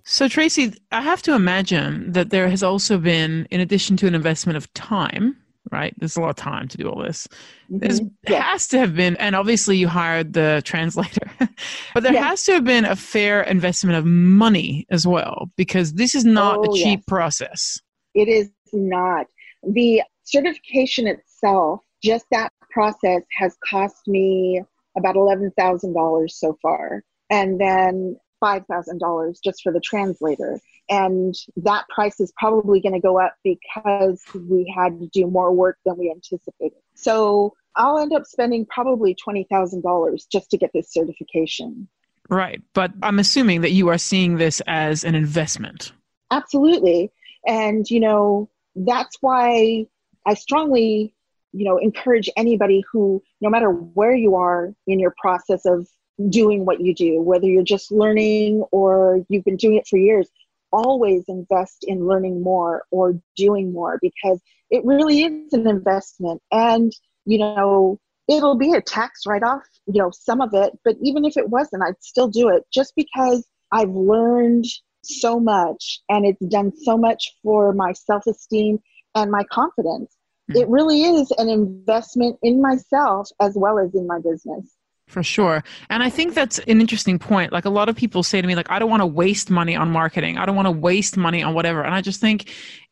So, 0.08 0.28
Tracy, 0.28 0.72
I 0.92 1.02
have 1.02 1.24
to 1.24 1.34
imagine 1.34 2.12
that 2.12 2.30
there 2.30 2.48
has 2.48 2.62
also 2.62 3.00
been, 3.00 3.48
in 3.50 3.60
addition 3.60 3.98
to 3.98 4.08
an 4.08 4.14
investment 4.14 4.56
of 4.56 4.72
time, 4.76 5.36
right? 5.72 5.96
There's 5.98 6.16
a 6.16 6.22
lot 6.22 6.30
of 6.30 6.36
time 6.36 6.68
to 6.68 6.78
do 6.78 6.88
all 6.88 7.02
this. 7.02 7.28
Mm-hmm. 7.72 8.08
There 8.24 8.38
yeah. 8.38 8.44
has 8.44 8.68
to 8.68 8.78
have 8.78 8.96
been, 8.96 9.16
and 9.18 9.36
obviously 9.36 9.78
you 9.78 9.88
hired 9.88 10.34
the 10.34 10.62
translator, 10.64 11.28
but 11.96 12.04
there 12.04 12.14
yeah. 12.14 12.24
has 12.24 12.44
to 12.44 12.54
have 12.54 12.64
been 12.64 12.86
a 12.86 12.96
fair 12.96 13.42
investment 13.42 13.98
of 13.98 14.06
money 14.06 14.86
as 14.92 15.08
well, 15.08 15.50
because 15.56 15.94
this 15.94 16.14
is 16.14 16.24
not 16.24 16.60
oh, 16.60 16.64
a 16.72 16.78
cheap 16.78 17.00
yes. 17.00 17.06
process. 17.08 17.82
It 18.14 18.28
is 18.28 18.52
not. 18.74 19.26
The 19.64 20.04
certification 20.24 21.08
itself, 21.08 21.82
just 22.04 22.26
that 22.32 22.54
process 22.70 23.24
has 23.32 23.58
cost 23.68 24.08
me 24.08 24.62
about 24.96 25.16
$11,000 25.16 26.30
so 26.30 26.58
far. 26.62 27.04
And 27.32 27.60
then 27.60 28.18
$5,000 28.44 29.38
just 29.44 29.62
for 29.64 29.72
the 29.72 29.80
translator. 29.80 30.60
And 30.90 31.36
that 31.58 31.86
price 31.90 32.20
is 32.20 32.32
probably 32.38 32.80
going 32.80 32.94
to 32.94 33.00
go 33.00 33.20
up 33.20 33.36
because 33.44 34.22
we 34.34 34.72
had 34.76 35.00
to 35.00 35.08
do 35.08 35.28
more 35.28 35.52
work 35.52 35.78
than 35.86 35.98
we 35.98 36.12
anticipated. 36.12 36.78
So 36.94 37.54
I'll 37.76 37.98
end 37.98 38.14
up 38.14 38.26
spending 38.26 38.66
probably 38.66 39.16
$20,000 39.16 40.30
just 40.32 40.50
to 40.52 40.58
get 40.58 40.72
this 40.74 40.92
certification. 40.94 41.88
Right. 42.30 42.62
But 42.74 42.92
I'm 43.04 43.20
assuming 43.20 43.62
that 43.62 43.72
you 43.72 43.88
are 43.90 43.98
seeing 43.98 44.38
this 44.38 44.62
as 44.68 45.04
an 45.04 45.16
investment. 45.16 45.92
Absolutely. 46.32 47.12
And, 47.48 47.90
you 47.90 48.00
know, 48.00 48.50
that's 48.76 49.18
why 49.22 49.86
I 50.26 50.34
strongly, 50.34 51.14
you 51.54 51.66
know, 51.66 51.78
encourage 51.78 52.30
anybody 52.36 52.84
who, 52.92 53.22
no 53.42 53.50
matter 53.50 53.70
where 53.70 54.16
you 54.16 54.36
are 54.36 54.74
in 54.88 55.00
your 55.00 55.14
process 55.18 55.66
of 55.66 55.88
doing 56.30 56.66
what 56.66 56.82
you 56.82 56.94
do, 56.94 57.22
whether 57.22 57.46
you're 57.46 57.64
just 57.64 57.92
learning 57.92 58.64
or 58.72 59.26
you've 59.30 59.44
been 59.44 59.58
doing 59.58 59.76
it 59.76 59.88
for 59.88 59.98
years, 59.98 60.30
always 60.72 61.24
invest 61.28 61.86
in 61.88 62.08
learning 62.08 62.42
more 62.42 62.84
or 62.92 63.20
doing 63.36 63.72
more 63.72 64.00
because 64.02 64.42
it 64.70 64.84
really 64.86 65.24
is 65.24 65.54
an 65.54 65.68
investment. 65.68 66.42
And, 66.52 66.92
you 67.26 67.38
know, 67.38 68.00
it'll 68.28 68.58
be 68.58 68.74
a 68.74 68.82
tax 68.82 69.22
write 69.26 69.44
off, 69.44 69.64
you 69.86 70.02
know, 70.02 70.12
some 70.12 70.42
of 70.42 70.50
it, 70.54 70.78
but 70.84 70.96
even 71.02 71.26
if 71.26 71.38
it 71.38 71.50
wasn't, 71.50 71.84
I'd 71.84 72.02
still 72.02 72.28
do 72.28 72.50
it 72.50 72.64
just 72.74 72.94
because 72.96 73.48
I've 73.72 73.92
learned 73.92 74.66
so 75.04 75.40
much 75.40 76.00
and 76.10 76.26
it's 76.26 76.44
done 76.48 76.72
so 76.84 76.98
much 76.98 77.36
for 77.44 77.74
my 77.74 77.94
self 77.94 78.26
esteem 78.28 78.80
and 79.14 79.32
my 79.32 79.44
confidence. 79.52 80.16
Mm-hmm. 80.50 80.62
It 80.62 80.68
really 80.68 81.04
is 81.04 81.32
an 81.38 81.50
investment 81.50 82.38
in 82.42 82.62
myself 82.62 83.30
as 83.40 83.54
well 83.56 83.80
as 83.80 83.94
in 83.94 84.08
my 84.08 84.20
business. 84.20 84.76
For 85.08 85.22
sure. 85.24 85.64
And 85.90 86.02
I 86.02 86.10
think 86.10 86.34
that's 86.34 86.60
an 86.60 86.82
interesting 86.82 87.20
point. 87.20 87.52
Like 87.52 87.66
a 87.66 87.70
lot 87.70 87.90
of 87.90 87.96
people 87.96 88.24
say 88.24 88.42
to 88.42 88.48
me, 88.48 88.56
like, 88.56 88.72
I 88.72 88.80
don't 88.80 88.90
want 88.90 89.02
to 89.02 89.08
waste 89.08 89.50
money 89.50 89.76
on 89.76 89.92
marketing. 89.92 90.38
I 90.38 90.46
don't 90.46 90.56
want 90.56 90.66
to 90.66 90.72
waste 90.72 91.16
money 91.16 91.44
on 91.44 91.54
whatever. 91.54 91.84
And 91.84 91.94
I 91.94 92.02
just 92.02 92.20
think 92.20 92.52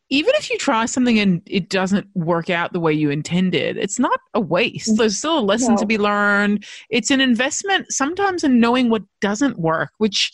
even 0.10 0.34
if 0.38 0.52
you 0.52 0.58
try 0.58 0.86
something 0.86 1.18
and 1.18 1.42
it 1.48 1.70
doesn't 1.70 2.08
work 2.14 2.50
out 2.50 2.72
the 2.72 2.80
way 2.80 2.94
you 2.94 3.10
intended, 3.10 3.78
it's 3.78 3.98
not 3.98 4.20
a 4.34 4.40
waste. 4.40 4.92
Mm. 4.92 4.98
There's 4.98 5.18
still 5.18 5.40
a 5.40 5.42
lesson 5.42 5.74
no. 5.74 5.80
to 5.80 5.86
be 5.88 5.98
learned. 5.98 6.66
It's 6.90 7.10
an 7.10 7.20
investment 7.20 7.92
sometimes 7.92 8.44
in 8.44 8.60
knowing 8.60 8.90
what 8.90 9.04
doesn't 9.22 9.58
work, 9.58 9.92
which 9.98 10.32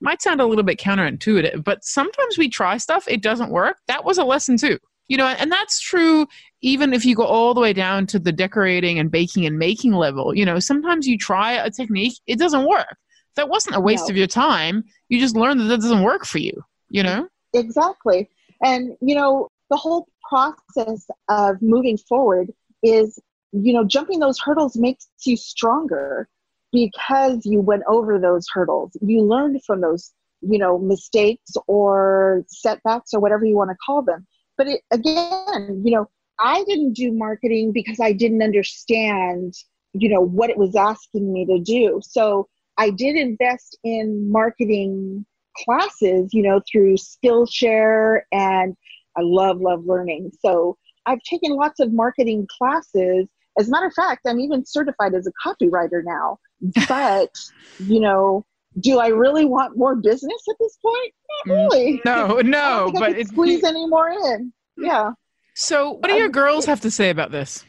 might 0.00 0.20
sound 0.20 0.40
a 0.40 0.46
little 0.46 0.64
bit 0.64 0.78
counterintuitive, 0.78 1.64
but 1.64 1.84
sometimes 1.84 2.36
we 2.36 2.48
try 2.50 2.76
stuff, 2.76 3.08
it 3.08 3.22
doesn't 3.22 3.50
work. 3.50 3.78
That 3.88 4.04
was 4.04 4.18
a 4.18 4.24
lesson 4.24 4.58
too. 4.58 4.78
You 5.08 5.18
know, 5.18 5.26
and 5.26 5.52
that's 5.52 5.80
true 5.80 6.26
even 6.64 6.94
if 6.94 7.04
you 7.04 7.14
go 7.14 7.24
all 7.24 7.52
the 7.52 7.60
way 7.60 7.74
down 7.74 8.06
to 8.06 8.18
the 8.18 8.32
decorating 8.32 8.98
and 8.98 9.10
baking 9.10 9.44
and 9.44 9.58
making 9.58 9.92
level. 9.92 10.34
You 10.34 10.46
know, 10.46 10.58
sometimes 10.58 11.06
you 11.06 11.18
try 11.18 11.52
a 11.52 11.70
technique, 11.70 12.14
it 12.26 12.38
doesn't 12.38 12.66
work. 12.66 12.96
That 13.36 13.50
wasn't 13.50 13.76
a 13.76 13.80
waste 13.80 14.08
no. 14.08 14.12
of 14.12 14.16
your 14.16 14.26
time. 14.26 14.82
You 15.10 15.20
just 15.20 15.36
learned 15.36 15.60
that 15.60 15.64
that 15.64 15.82
doesn't 15.82 16.02
work 16.02 16.24
for 16.24 16.38
you, 16.38 16.64
you 16.88 17.02
know? 17.02 17.28
Exactly. 17.52 18.30
And, 18.62 18.96
you 19.02 19.14
know, 19.14 19.48
the 19.68 19.76
whole 19.76 20.08
process 20.26 21.06
of 21.28 21.60
moving 21.60 21.98
forward 21.98 22.50
is, 22.82 23.18
you 23.52 23.74
know, 23.74 23.84
jumping 23.84 24.20
those 24.20 24.38
hurdles 24.38 24.74
makes 24.74 25.06
you 25.26 25.36
stronger 25.36 26.28
because 26.72 27.44
you 27.44 27.60
went 27.60 27.82
over 27.86 28.18
those 28.18 28.46
hurdles. 28.52 28.96
You 29.02 29.20
learned 29.22 29.62
from 29.64 29.82
those, 29.82 30.12
you 30.40 30.58
know, 30.58 30.78
mistakes 30.78 31.52
or 31.66 32.44
setbacks 32.48 33.12
or 33.12 33.20
whatever 33.20 33.44
you 33.44 33.56
want 33.56 33.70
to 33.70 33.76
call 33.84 34.02
them. 34.02 34.26
But 34.56 34.68
it, 34.68 34.80
again, 34.90 35.82
you 35.84 35.94
know, 35.94 36.08
I 36.38 36.64
didn't 36.64 36.94
do 36.94 37.12
marketing 37.12 37.72
because 37.72 38.00
I 38.00 38.12
didn't 38.12 38.42
understand, 38.42 39.54
you 39.92 40.08
know, 40.08 40.20
what 40.20 40.50
it 40.50 40.56
was 40.56 40.74
asking 40.74 41.32
me 41.32 41.46
to 41.46 41.60
do. 41.60 42.00
So 42.02 42.48
I 42.76 42.90
did 42.90 43.16
invest 43.16 43.78
in 43.84 44.30
marketing 44.30 45.24
classes, 45.56 46.30
you 46.32 46.42
know, 46.42 46.60
through 46.70 46.96
Skillshare 46.96 48.22
and 48.32 48.76
I 49.16 49.20
love, 49.22 49.60
love 49.60 49.84
learning. 49.86 50.32
So 50.40 50.76
I've 51.06 51.22
taken 51.22 51.52
lots 51.52 51.80
of 51.80 51.92
marketing 51.92 52.48
classes. 52.58 53.28
As 53.58 53.68
a 53.68 53.70
matter 53.70 53.86
of 53.86 53.94
fact, 53.94 54.22
I'm 54.26 54.40
even 54.40 54.64
certified 54.66 55.14
as 55.14 55.28
a 55.28 55.48
copywriter 55.48 56.02
now. 56.04 56.38
But, 56.88 57.30
you 57.78 58.00
know, 58.00 58.46
do 58.80 58.98
I 58.98 59.08
really 59.08 59.44
want 59.44 59.76
more 59.76 59.94
business 59.94 60.42
at 60.48 60.56
this 60.58 60.76
point? 60.82 61.14
Not 61.46 61.54
mm, 61.54 61.70
really. 61.70 62.02
No, 62.04 62.40
no, 62.40 62.92
but 62.94 63.12
it's 63.12 63.30
squeeze 63.30 63.64
any 63.64 63.86
more 63.86 64.10
in. 64.10 64.52
Yeah. 64.76 65.12
So, 65.54 65.92
what 65.92 66.08
do 66.08 66.14
your 66.14 66.28
girls 66.28 66.66
have 66.66 66.80
to 66.80 66.90
say 66.90 67.10
about 67.10 67.30
this? 67.30 67.64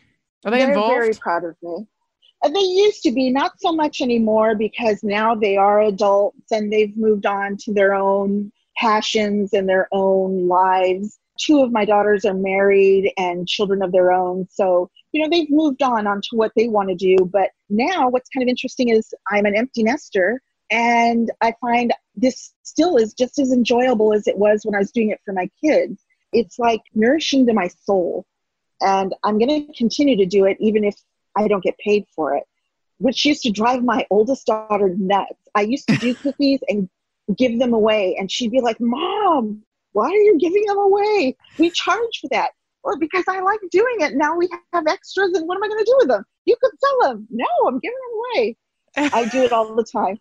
Are 0.45 0.51
they 0.51 0.59
They're 0.59 0.69
involved? 0.69 0.93
very 0.93 1.13
proud 1.13 1.43
of 1.43 1.55
me. 1.61 1.85
They 2.43 2.59
used 2.59 3.01
to 3.03 3.11
be, 3.11 3.31
not 3.31 3.59
so 3.59 3.71
much 3.71 4.01
anymore 4.01 4.55
because 4.55 5.03
now 5.03 5.33
they 5.33 5.57
are 5.57 5.81
adults 5.81 6.51
and 6.51 6.71
they've 6.71 6.95
moved 6.95 7.25
on 7.25 7.57
to 7.57 7.73
their 7.73 7.95
own 7.95 8.51
passions 8.77 9.53
and 9.53 9.67
their 9.67 9.87
own 9.91 10.47
lives. 10.47 11.19
Two 11.39 11.61
of 11.61 11.71
my 11.71 11.85
daughters 11.85 12.23
are 12.23 12.35
married 12.35 13.11
and 13.17 13.47
children 13.47 13.81
of 13.81 13.91
their 13.91 14.11
own. 14.11 14.47
So, 14.51 14.89
you 15.11 15.23
know, 15.23 15.29
they've 15.29 15.49
moved 15.49 15.81
on 15.81 16.05
onto 16.05 16.35
what 16.35 16.51
they 16.55 16.67
want 16.67 16.89
to 16.89 16.95
do. 16.95 17.17
But 17.25 17.49
now, 17.69 18.09
what's 18.09 18.29
kind 18.29 18.43
of 18.43 18.49
interesting 18.49 18.89
is 18.89 19.11
I'm 19.31 19.45
an 19.45 19.55
empty 19.55 19.83
nester 19.83 20.41
and 20.71 21.31
I 21.41 21.53
find 21.61 21.93
this 22.15 22.53
still 22.63 22.97
is 22.97 23.13
just 23.13 23.39
as 23.39 23.51
enjoyable 23.51 24.13
as 24.13 24.27
it 24.27 24.37
was 24.37 24.61
when 24.63 24.75
I 24.75 24.79
was 24.79 24.91
doing 24.91 25.11
it 25.11 25.21
for 25.23 25.33
my 25.33 25.49
kids. 25.63 26.03
It's 26.33 26.57
like 26.57 26.81
nourishing 26.93 27.45
to 27.47 27.53
my 27.53 27.67
soul. 27.67 28.25
And 28.81 29.13
I'm 29.23 29.37
going 29.37 29.67
to 29.67 29.73
continue 29.73 30.17
to 30.17 30.25
do 30.25 30.45
it 30.45 30.57
even 30.59 30.83
if 30.83 30.95
I 31.35 31.47
don't 31.47 31.63
get 31.63 31.77
paid 31.77 32.05
for 32.15 32.35
it, 32.35 32.43
which 32.97 33.25
used 33.25 33.43
to 33.43 33.51
drive 33.51 33.83
my 33.83 34.05
oldest 34.09 34.47
daughter 34.47 34.93
nuts. 34.97 35.39
I 35.53 35.61
used 35.61 35.87
to 35.87 35.97
do 35.97 36.15
cookies 36.23 36.59
and 36.67 36.89
give 37.37 37.57
them 37.59 37.73
away, 37.73 38.15
and 38.19 38.31
she'd 38.31 38.51
be 38.51 38.61
like, 38.61 38.77
Mom, 38.79 39.63
why 39.93 40.07
are 40.07 40.11
you 40.11 40.37
giving 40.39 40.65
them 40.65 40.77
away? 40.77 41.35
We 41.57 41.69
charge 41.71 42.19
for 42.21 42.27
that. 42.31 42.51
Or 42.83 42.97
because 42.97 43.23
I 43.27 43.39
like 43.39 43.59
doing 43.71 43.95
it. 44.01 44.15
Now 44.15 44.35
we 44.35 44.47
have 44.73 44.85
extras, 44.87 45.31
and 45.33 45.47
what 45.47 45.55
am 45.55 45.63
I 45.63 45.67
going 45.67 45.79
to 45.79 45.91
do 45.91 45.95
with 45.99 46.07
them? 46.09 46.23
You 46.45 46.55
could 46.61 46.71
sell 46.79 47.09
them. 47.09 47.27
No, 47.31 47.47
I'm 47.67 47.79
giving 47.79 47.97
them 47.97 48.19
away. 48.19 48.57
I 48.97 49.25
do 49.29 49.43
it 49.43 49.51
all 49.51 49.73
the 49.75 49.83
time. 49.83 50.19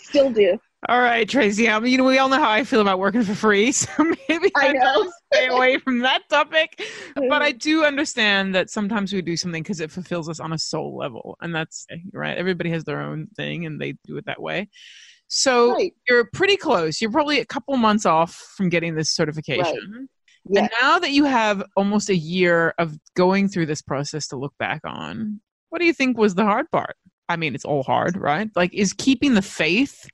Still 0.00 0.30
do. 0.32 0.58
All 0.88 1.00
right, 1.00 1.28
Tracy. 1.28 1.68
I 1.68 1.78
mean, 1.78 1.92
you 1.92 1.98
know, 1.98 2.04
we 2.04 2.18
all 2.18 2.28
know 2.28 2.40
how 2.40 2.50
I 2.50 2.64
feel 2.64 2.80
about 2.80 2.98
working 2.98 3.22
for 3.22 3.36
free, 3.36 3.70
so 3.72 3.88
maybe 4.28 4.50
I, 4.56 4.72
know. 4.72 5.12
stay 5.32 5.46
away 5.46 5.78
from 5.78 6.00
that 6.00 6.28
topic. 6.28 6.82
But 7.14 7.42
I 7.42 7.52
do 7.52 7.84
understand 7.84 8.54
that 8.54 8.68
sometimes 8.68 9.12
we 9.12 9.22
do 9.22 9.36
something 9.36 9.62
because 9.62 9.80
it 9.80 9.92
fulfills 9.92 10.28
us 10.28 10.40
on 10.40 10.52
a 10.52 10.58
soul 10.58 10.96
level, 10.96 11.36
and 11.40 11.54
that's 11.54 11.86
right. 12.12 12.36
Everybody 12.36 12.70
has 12.70 12.84
their 12.84 13.00
own 13.00 13.28
thing, 13.36 13.64
and 13.64 13.80
they 13.80 13.94
do 14.06 14.16
it 14.16 14.26
that 14.26 14.42
way. 14.42 14.68
So 15.28 15.72
right. 15.72 15.94
you're 16.08 16.28
pretty 16.32 16.56
close. 16.56 17.00
You're 17.00 17.12
probably 17.12 17.38
a 17.38 17.46
couple 17.46 17.76
months 17.76 18.04
off 18.04 18.34
from 18.56 18.68
getting 18.68 18.94
this 18.94 19.10
certification. 19.10 19.64
Right. 19.64 20.08
Yes. 20.50 20.62
And 20.62 20.70
now 20.80 20.98
that 20.98 21.12
you 21.12 21.24
have 21.24 21.62
almost 21.76 22.10
a 22.10 22.16
year 22.16 22.74
of 22.78 22.98
going 23.14 23.48
through 23.48 23.66
this 23.66 23.82
process 23.82 24.26
to 24.28 24.36
look 24.36 24.52
back 24.58 24.80
on, 24.84 25.40
what 25.70 25.78
do 25.78 25.86
you 25.86 25.94
think 25.94 26.18
was 26.18 26.34
the 26.34 26.44
hard 26.44 26.70
part? 26.70 26.96
I 27.32 27.36
mean, 27.36 27.54
it's 27.54 27.64
all 27.64 27.82
hard, 27.82 28.18
right? 28.18 28.50
Like, 28.54 28.74
is 28.74 28.92
keeping 28.92 29.32
the 29.32 29.40
faith 29.40 30.06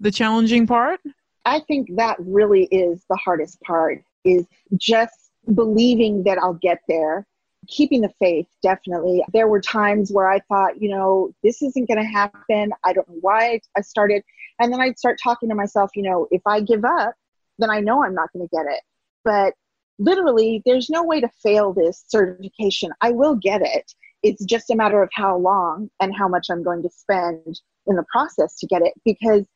the 0.00 0.10
challenging 0.10 0.66
part? 0.66 1.00
I 1.44 1.60
think 1.60 1.88
that 1.96 2.16
really 2.18 2.64
is 2.64 3.04
the 3.08 3.16
hardest 3.16 3.60
part 3.60 4.02
is 4.24 4.44
just 4.76 5.30
believing 5.54 6.24
that 6.24 6.36
I'll 6.38 6.54
get 6.54 6.80
there. 6.88 7.26
Keeping 7.68 8.00
the 8.00 8.12
faith, 8.18 8.48
definitely. 8.60 9.22
There 9.32 9.46
were 9.46 9.60
times 9.60 10.10
where 10.10 10.28
I 10.28 10.40
thought, 10.48 10.82
you 10.82 10.90
know, 10.90 11.32
this 11.44 11.62
isn't 11.62 11.86
going 11.86 11.98
to 11.98 12.04
happen. 12.04 12.72
I 12.84 12.92
don't 12.92 13.08
know 13.08 13.18
why 13.20 13.60
I 13.76 13.80
started. 13.82 14.24
And 14.58 14.72
then 14.72 14.80
I'd 14.80 14.98
start 14.98 15.18
talking 15.22 15.48
to 15.50 15.54
myself, 15.54 15.90
you 15.94 16.02
know, 16.02 16.26
if 16.32 16.42
I 16.44 16.60
give 16.60 16.84
up, 16.84 17.14
then 17.58 17.70
I 17.70 17.78
know 17.78 18.02
I'm 18.02 18.14
not 18.14 18.32
going 18.32 18.48
to 18.48 18.56
get 18.56 18.66
it. 18.66 18.80
But 19.24 19.54
literally, 19.98 20.62
there's 20.66 20.90
no 20.90 21.04
way 21.04 21.20
to 21.20 21.28
fail 21.40 21.72
this 21.72 22.04
certification. 22.08 22.90
I 23.00 23.12
will 23.12 23.36
get 23.36 23.62
it. 23.62 23.92
It's 24.22 24.44
just 24.44 24.70
a 24.70 24.76
matter 24.76 25.02
of 25.02 25.10
how 25.12 25.36
long 25.36 25.90
and 26.00 26.14
how 26.16 26.28
much 26.28 26.48
I'm 26.50 26.62
going 26.62 26.82
to 26.82 26.90
spend 26.90 27.60
in 27.86 27.96
the 27.96 28.04
process 28.10 28.56
to 28.58 28.66
get 28.66 28.82
it 28.82 28.92
because 29.04 29.46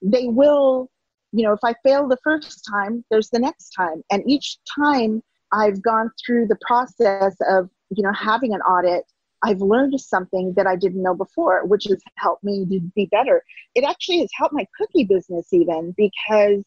they 0.00 0.28
will, 0.28 0.90
you 1.32 1.44
know, 1.44 1.52
if 1.52 1.60
I 1.64 1.74
fail 1.84 2.08
the 2.08 2.18
first 2.22 2.66
time, 2.70 3.04
there's 3.10 3.30
the 3.30 3.38
next 3.38 3.70
time. 3.70 4.02
And 4.10 4.22
each 4.26 4.58
time 4.76 5.22
I've 5.52 5.82
gone 5.82 6.10
through 6.24 6.46
the 6.48 6.58
process 6.66 7.36
of, 7.48 7.68
you 7.90 8.02
know, 8.02 8.12
having 8.12 8.54
an 8.54 8.60
audit, 8.62 9.04
I've 9.44 9.60
learned 9.60 10.00
something 10.00 10.54
that 10.56 10.66
I 10.66 10.76
didn't 10.76 11.02
know 11.02 11.14
before, 11.14 11.64
which 11.66 11.84
has 11.84 12.00
helped 12.16 12.44
me 12.44 12.64
to 12.66 12.80
be 12.94 13.06
better. 13.06 13.42
It 13.74 13.84
actually 13.84 14.20
has 14.20 14.30
helped 14.36 14.54
my 14.54 14.66
cookie 14.78 15.04
business 15.04 15.52
even 15.52 15.94
because 15.96 16.64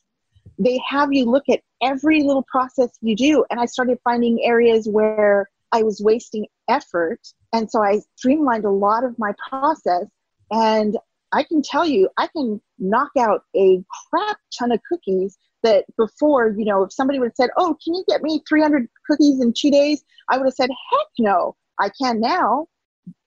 they 0.60 0.80
have 0.88 1.12
you 1.12 1.26
look 1.26 1.46
at 1.50 1.62
every 1.82 2.22
little 2.22 2.46
process 2.50 2.90
you 3.02 3.16
do. 3.16 3.46
And 3.50 3.60
I 3.60 3.66
started 3.66 3.98
finding 4.04 4.44
areas 4.44 4.88
where 4.88 5.50
I 5.72 5.84
was 5.84 6.02
wasting 6.02 6.48
effort. 6.70 7.20
And 7.54 7.70
so 7.70 7.84
I 7.84 8.02
streamlined 8.16 8.66
a 8.66 8.72
lot 8.72 9.04
of 9.04 9.18
my 9.20 9.34
process. 9.50 10.08
And 10.52 10.98
I 11.32 11.44
can 11.44 11.62
tell 11.62 11.86
you, 11.86 12.10
I 12.18 12.28
can 12.28 12.62
knock 12.80 13.12
out 13.18 13.44
a 13.56 13.84
crap 14.10 14.38
ton 14.58 14.72
of 14.72 14.80
cookies 14.90 15.38
that 15.64 15.86
before, 15.98 16.54
you 16.58 16.66
know, 16.66 16.84
if 16.84 16.94
somebody 16.94 17.20
would 17.20 17.30
have 17.30 17.36
said, 17.36 17.50
Oh, 17.58 17.76
can 17.84 17.94
you 17.96 18.06
get 18.08 18.22
me 18.22 18.42
300 18.48 18.88
cookies 19.10 19.42
in 19.42 19.54
two 19.54 19.72
days? 19.72 20.04
I 20.30 20.38
would 20.38 20.46
have 20.46 20.54
said, 20.54 20.70
Heck 20.92 21.08
no, 21.20 21.56
I 21.80 21.90
can 21.90 22.22
now, 22.22 22.68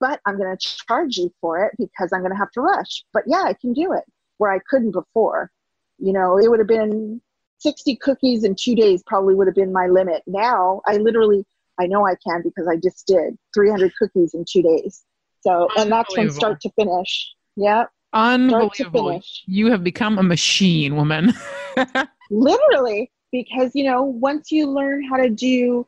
but 0.00 0.20
I'm 0.24 0.38
going 0.38 0.56
to 0.56 0.66
charge 0.86 1.16
you 1.16 1.32
for 1.40 1.64
it 1.64 1.74
because 1.78 2.12
I'm 2.12 2.20
going 2.20 2.32
to 2.32 2.38
have 2.38 2.52
to 2.52 2.60
rush. 2.60 3.04
But 3.12 3.24
yeah, 3.26 3.42
I 3.42 3.54
can 3.54 3.72
do 3.72 3.92
it 3.92 4.04
where 4.38 4.52
I 4.52 4.60
couldn't 4.70 4.92
before. 4.92 5.50
You 5.98 6.12
know, 6.12 6.38
it 6.38 6.48
would 6.48 6.60
have 6.60 6.68
been 6.68 7.20
60 7.58 7.96
cookies 7.96 8.44
in 8.44 8.54
two 8.54 8.74
days, 8.74 9.02
probably 9.06 9.34
would 9.34 9.48
have 9.48 9.56
been 9.56 9.72
my 9.72 9.86
limit. 9.88 10.22
Now 10.26 10.80
I 10.86 10.96
literally, 10.96 11.44
I 11.80 11.86
know 11.86 12.06
I 12.06 12.14
can 12.26 12.42
because 12.42 12.66
I 12.68 12.76
just 12.76 13.06
did 13.06 13.38
300 13.54 13.92
cookies 13.98 14.34
in 14.34 14.44
two 14.50 14.62
days. 14.62 15.04
So, 15.40 15.68
and 15.76 15.90
that's 15.90 16.12
from 16.14 16.30
start 16.30 16.60
to 16.62 16.70
finish. 16.70 17.32
Yeah. 17.56 17.84
Unbelievable. 18.12 19.20
You 19.46 19.70
have 19.70 19.84
become 19.84 20.18
a 20.18 20.22
machine, 20.22 20.96
woman. 20.96 21.34
Literally, 22.30 23.10
because, 23.30 23.72
you 23.74 23.84
know, 23.84 24.02
once 24.02 24.50
you 24.50 24.68
learn 24.68 25.04
how 25.04 25.16
to 25.16 25.28
do 25.28 25.86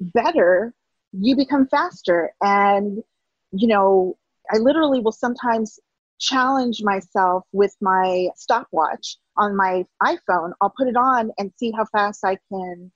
better, 0.00 0.74
you 1.12 1.36
become 1.36 1.68
faster. 1.68 2.32
And, 2.40 3.02
you 3.52 3.68
know, 3.68 4.16
I 4.50 4.58
literally 4.58 5.00
will 5.00 5.12
sometimes 5.12 5.78
challenge 6.18 6.82
myself 6.82 7.44
with 7.52 7.74
my 7.80 8.28
stopwatch 8.36 9.18
on 9.36 9.56
my 9.56 9.84
iPhone. 10.02 10.52
I'll 10.60 10.72
put 10.76 10.88
it 10.88 10.96
on 10.96 11.30
and 11.38 11.52
see 11.58 11.72
how 11.72 11.84
fast 11.86 12.24
I 12.24 12.38
can, 12.50 12.90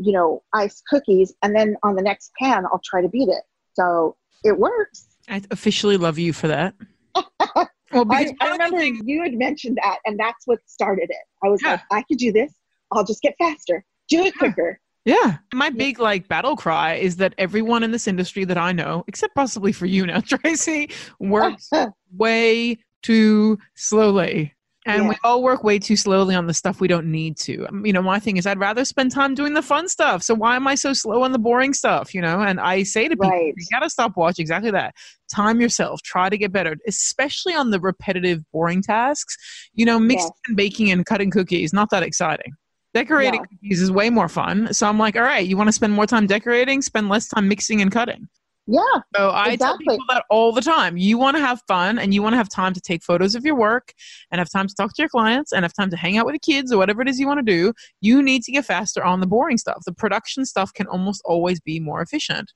you 0.00 0.12
know, 0.12 0.42
ice 0.52 0.82
cookies. 0.88 1.32
And 1.42 1.54
then 1.54 1.76
on 1.82 1.94
the 1.94 2.02
next 2.02 2.32
pan, 2.40 2.64
I'll 2.66 2.80
try 2.84 3.02
to 3.02 3.08
beat 3.08 3.28
it. 3.28 3.42
So 3.74 4.16
it 4.44 4.58
works. 4.58 5.06
I 5.28 5.42
officially 5.50 5.96
love 5.96 6.18
you 6.18 6.32
for 6.32 6.48
that. 6.48 6.74
Well, 7.92 8.06
I, 8.08 8.32
I, 8.40 8.50
remember 8.50 8.78
things- 8.78 9.00
you 9.04 9.20
had 9.20 9.34
mentioned 9.34 9.76
that, 9.82 9.98
and 10.04 10.16
that's 10.16 10.46
what 10.46 10.60
started 10.66 11.10
it. 11.10 11.24
I 11.44 11.48
was 11.48 11.60
yeah. 11.60 11.72
like, 11.72 11.80
I 11.90 12.02
could 12.02 12.18
do 12.18 12.30
this. 12.30 12.52
I'll 12.92 13.02
just 13.02 13.20
get 13.20 13.34
faster. 13.36 13.84
Do 14.08 14.24
it 14.24 14.38
quicker. 14.38 14.78
Yeah. 15.04 15.38
My 15.52 15.70
big 15.70 15.98
like 15.98 16.28
battle 16.28 16.56
cry 16.56 16.94
is 16.94 17.16
that 17.16 17.34
everyone 17.38 17.82
in 17.82 17.90
this 17.90 18.06
industry 18.06 18.44
that 18.44 18.58
I 18.58 18.72
know, 18.72 19.02
except 19.08 19.34
possibly 19.34 19.72
for 19.72 19.86
you 19.86 20.06
now, 20.06 20.20
Tracy, 20.24 20.90
works 21.18 21.70
way 22.16 22.78
too 23.02 23.58
slowly. 23.74 24.54
And 24.86 25.02
Yeah. 25.04 25.08
we 25.10 25.16
all 25.22 25.42
work 25.42 25.62
way 25.62 25.78
too 25.78 25.96
slowly 25.96 26.34
on 26.34 26.46
the 26.46 26.54
stuff 26.54 26.80
we 26.80 26.88
don't 26.88 27.10
need 27.10 27.36
to. 27.38 27.66
Um, 27.66 27.84
You 27.84 27.92
know, 27.92 28.00
my 28.00 28.18
thing 28.18 28.38
is 28.38 28.46
I'd 28.46 28.58
rather 28.58 28.84
spend 28.84 29.10
time 29.12 29.34
doing 29.34 29.52
the 29.52 29.60
fun 29.62 29.88
stuff. 29.88 30.22
So 30.22 30.34
why 30.34 30.56
am 30.56 30.66
I 30.66 30.74
so 30.74 30.94
slow 30.94 31.22
on 31.22 31.32
the 31.32 31.38
boring 31.38 31.74
stuff? 31.74 32.14
You 32.14 32.22
know, 32.22 32.40
and 32.40 32.58
I 32.58 32.84
say 32.84 33.04
to 33.04 33.10
people, 33.10 33.28
Right. 33.28 33.52
you 33.56 33.66
gotta 33.70 33.90
stop 33.90 34.16
watching 34.16 34.42
exactly 34.42 34.70
that. 34.70 34.94
Time 35.30 35.60
yourself, 35.60 36.00
try 36.02 36.30
to 36.30 36.38
get 36.38 36.50
better, 36.50 36.76
especially 36.88 37.54
on 37.54 37.70
the 37.70 37.78
repetitive, 37.80 38.42
boring 38.52 38.80
tasks. 38.82 39.36
You 39.74 39.84
know, 39.84 40.00
mixing 40.00 40.28
Yes. 40.30 40.40
and 40.48 40.56
baking 40.56 40.90
and 40.90 41.04
cutting 41.04 41.30
cookies, 41.30 41.72
not 41.74 41.90
that 41.90 42.02
exciting. 42.02 42.52
Decorating 42.94 43.40
No. 43.42 43.46
cookies 43.50 43.82
is 43.82 43.92
way 43.92 44.08
more 44.10 44.28
fun. 44.28 44.72
So 44.72 44.88
I'm 44.88 44.98
like, 44.98 45.14
all 45.14 45.22
right, 45.22 45.46
you 45.46 45.56
want 45.58 45.68
to 45.68 45.72
spend 45.72 45.92
more 45.92 46.06
time 46.06 46.26
decorating, 46.26 46.80
spend 46.82 47.08
less 47.10 47.28
time 47.28 47.48
mixing 47.48 47.82
and 47.82 47.92
cutting. 47.92 48.28
Yeah, 48.66 48.82
So 49.16 49.30
I 49.32 49.56
tell 49.56 49.74
Exactly. 49.74 49.84
people 49.88 50.04
that 50.10 50.24
all 50.30 50.52
the 50.52 50.60
time. 50.60 50.96
You 50.96 51.18
want 51.18 51.36
to 51.36 51.40
have 51.40 51.60
fun 51.66 51.98
and 51.98 52.14
you 52.14 52.22
want 52.22 52.34
to 52.34 52.36
have 52.36 52.48
time 52.48 52.72
to 52.74 52.80
take 52.80 53.02
photos 53.02 53.34
of 53.34 53.44
your 53.44 53.56
work 53.56 53.92
and 54.30 54.38
have 54.38 54.50
time 54.50 54.68
to 54.68 54.74
talk 54.74 54.94
to 54.94 55.02
your 55.02 55.08
clients 55.08 55.52
and 55.52 55.64
have 55.64 55.72
time 55.72 55.90
to 55.90 55.96
hang 55.96 56.18
out 56.18 56.26
with 56.26 56.34
the 56.34 56.38
kids 56.38 56.72
or 56.72 56.78
whatever 56.78 57.02
it 57.02 57.08
is 57.08 57.18
you 57.18 57.26
want 57.26 57.44
to 57.44 57.52
do. 57.52 57.72
You 58.00 58.22
need 58.22 58.42
to 58.44 58.52
get 58.52 58.64
faster 58.64 59.02
on 59.02 59.20
the 59.20 59.26
boring 59.26 59.58
stuff. 59.58 59.78
The 59.84 59.92
production 59.92 60.44
stuff 60.44 60.72
can 60.72 60.86
almost 60.86 61.22
always 61.24 61.58
be 61.60 61.80
more 61.80 62.00
efficient. 62.00 62.52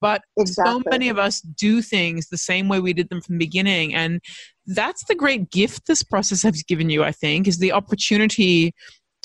But 0.00 0.22
exactly. 0.36 0.82
so 0.84 0.90
many 0.90 1.08
of 1.08 1.18
us 1.18 1.40
do 1.40 1.82
things 1.82 2.28
the 2.28 2.38
same 2.38 2.68
way 2.68 2.80
we 2.80 2.92
did 2.92 3.08
them 3.08 3.20
from 3.20 3.36
the 3.38 3.44
beginning. 3.44 3.94
And 3.94 4.20
that's 4.66 5.04
the 5.06 5.14
great 5.14 5.50
gift 5.50 5.86
this 5.86 6.02
process 6.02 6.42
has 6.42 6.62
given 6.62 6.90
you, 6.90 7.02
I 7.02 7.12
think, 7.12 7.48
is 7.48 7.58
the 7.58 7.72
opportunity 7.72 8.74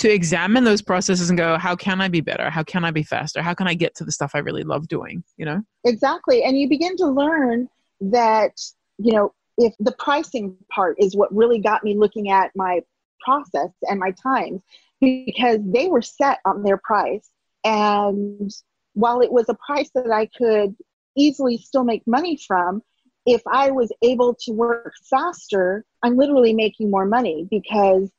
to 0.02 0.12
examine 0.12 0.64
those 0.64 0.82
processes 0.82 1.30
and 1.30 1.38
go, 1.38 1.60
how 1.60 1.76
can 1.76 2.02
I 2.02 2.08
be 2.08 2.22
better? 2.22 2.50
How 2.50 2.64
can 2.64 2.84
I 2.84 2.90
be 2.90 3.04
faster? 3.04 3.44
How 3.44 3.54
can 3.54 3.68
I 3.68 3.76
get 3.76 3.94
to 3.96 4.04
the 4.04 4.12
stuff 4.12 4.32
I 4.34 4.40
really 4.40 4.64
love 4.64 4.88
doing? 4.88 5.24
You 5.38 5.46
know? 5.46 5.62
Exactly. 5.86 6.44
And 6.44 6.58
you 6.58 6.68
begin 6.68 6.98
to 6.98 7.06
learn 7.06 7.70
that, 8.02 8.60
you 8.98 9.14
know, 9.14 9.32
if 9.60 9.76
the 9.80 9.92
pricing 9.92 10.58
part 10.72 10.96
is 10.98 11.16
what 11.16 11.32
really 11.36 11.60
got 11.60 11.84
me 11.84 11.96
looking 11.96 12.32
at 12.32 12.50
my 12.56 12.82
process 13.24 13.70
and 13.84 14.00
my 14.00 14.10
times 14.12 14.64
because 15.02 15.60
they 15.64 15.88
were 15.88 16.02
set 16.02 16.40
on 16.46 16.64
their 16.64 16.78
price. 16.78 17.30
And 17.64 18.52
while 18.94 19.22
it 19.22 19.32
was 19.32 19.46
a 19.50 19.54
price 19.54 19.92
that 19.94 20.10
I 20.10 20.26
could 20.36 20.76
easily 21.16 21.60
still 21.60 21.84
make 21.84 22.02
money 22.08 22.40
from, 22.48 22.82
if 23.28 23.44
I 23.46 23.70
was 23.70 23.92
able 24.02 24.34
to 24.46 24.52
work 24.52 24.94
faster, 25.12 25.86
I'm 26.02 26.18
literally 26.18 26.56
making 26.56 26.90
more 26.90 27.06
money 27.06 27.48
because 27.52 28.10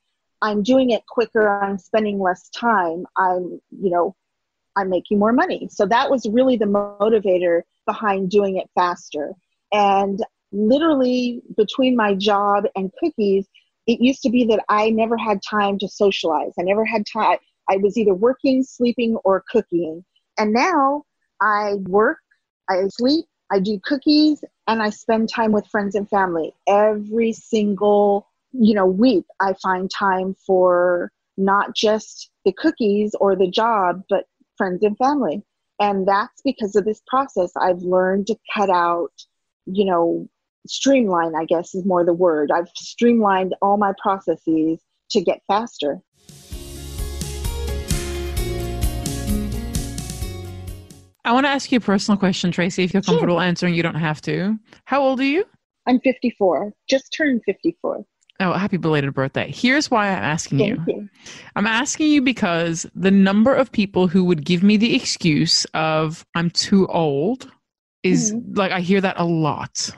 I'm 0.43 0.61
doing 0.61 0.91
it 0.91 1.05
quicker, 1.07 1.63
I'm 1.63 1.79
spending 1.79 2.19
less 2.19 2.49
time, 2.49 3.05
I'm, 3.17 3.61
you 3.71 3.89
know, 3.89 4.15
I'm 4.75 4.89
making 4.89 5.17
more 5.17 5.31
money. 5.31 5.69
So 5.71 5.85
that 5.85 6.11
was 6.11 6.27
really 6.29 6.57
the 6.57 6.65
motivator 6.65 7.61
behind 7.85 8.29
doing 8.29 8.57
it 8.57 8.69
faster. 8.75 9.31
And 9.71 10.19
literally 10.51 11.41
between 11.57 11.95
my 11.95 12.13
job 12.13 12.65
and 12.75 12.91
cookies, 12.99 13.47
it 13.87 14.01
used 14.01 14.21
to 14.23 14.29
be 14.29 14.45
that 14.45 14.63
I 14.67 14.89
never 14.89 15.17
had 15.17 15.39
time 15.49 15.79
to 15.79 15.87
socialize. 15.87 16.51
I 16.59 16.63
never 16.63 16.85
had 16.85 17.03
time. 17.11 17.37
I 17.69 17.77
was 17.77 17.97
either 17.97 18.13
working, 18.13 18.63
sleeping, 18.63 19.15
or 19.23 19.43
cooking. 19.49 20.03
And 20.37 20.51
now 20.51 21.03
I 21.41 21.75
work, 21.75 22.19
I 22.69 22.83
sleep, 22.89 23.25
I 23.49 23.59
do 23.59 23.79
cookies, 23.83 24.43
and 24.67 24.81
I 24.81 24.89
spend 24.89 25.29
time 25.29 25.53
with 25.53 25.67
friends 25.67 25.95
and 25.95 26.09
family. 26.09 26.53
Every 26.67 27.31
single, 27.31 28.27
you 28.53 28.75
know, 28.75 28.85
week 28.85 29.25
I 29.39 29.53
find 29.61 29.89
time 29.89 30.35
for 30.45 31.11
not 31.37 31.75
just 31.75 32.29
the 32.45 32.53
cookies 32.53 33.15
or 33.19 33.35
the 33.35 33.49
job, 33.49 34.03
but 34.09 34.25
friends 34.57 34.83
and 34.83 34.97
family. 34.97 35.43
And 35.79 36.07
that's 36.07 36.41
because 36.45 36.75
of 36.75 36.85
this 36.85 37.01
process. 37.07 37.51
I've 37.59 37.81
learned 37.81 38.27
to 38.27 38.35
cut 38.53 38.69
out, 38.69 39.11
you 39.65 39.85
know, 39.85 40.29
streamline, 40.67 41.35
I 41.35 41.45
guess 41.45 41.73
is 41.73 41.85
more 41.85 42.05
the 42.05 42.13
word. 42.13 42.51
I've 42.51 42.69
streamlined 42.75 43.55
all 43.61 43.77
my 43.77 43.93
processes 44.01 44.79
to 45.09 45.21
get 45.21 45.41
faster. 45.47 45.99
I 51.25 51.31
want 51.31 51.45
to 51.45 51.49
ask 51.49 51.71
you 51.71 51.77
a 51.77 51.81
personal 51.81 52.17
question, 52.17 52.51
Tracy, 52.51 52.83
if 52.83 52.93
you're 52.93 53.01
Sure. 53.01 53.13
comfortable 53.13 53.39
answering. 53.39 53.73
You 53.73 53.81
don't 53.81 53.95
have 53.95 54.21
to. 54.21 54.59
How 54.85 55.01
old 55.01 55.19
are 55.21 55.25
you? 55.25 55.45
I'm 55.87 55.99
54, 56.01 56.73
just 56.87 57.13
turned 57.13 57.41
54. 57.45 58.05
Oh, 58.43 58.53
happy 58.53 58.77
belated 58.77 59.13
birthday. 59.13 59.51
Here's 59.51 59.89
why 59.89 60.09
I'm 60.09 60.23
asking 60.23 60.59
you. 60.59 60.83
You. 60.87 61.09
I'm 61.55 61.67
asking 61.67 62.11
you 62.11 62.21
because 62.21 62.85
the 62.95 63.11
number 63.11 63.53
of 63.53 63.71
people 63.71 64.07
who 64.07 64.23
would 64.25 64.43
give 64.43 64.63
me 64.63 64.77
the 64.77 64.95
excuse 64.95 65.65
of 65.73 66.25
I'm 66.35 66.49
too 66.49 66.87
old 66.87 67.49
is 68.03 68.33
mm-hmm. 68.33 68.55
like 68.55 68.71
I 68.71 68.81
hear 68.81 69.01
that 69.01 69.15
a 69.17 69.25
lot. 69.25 69.89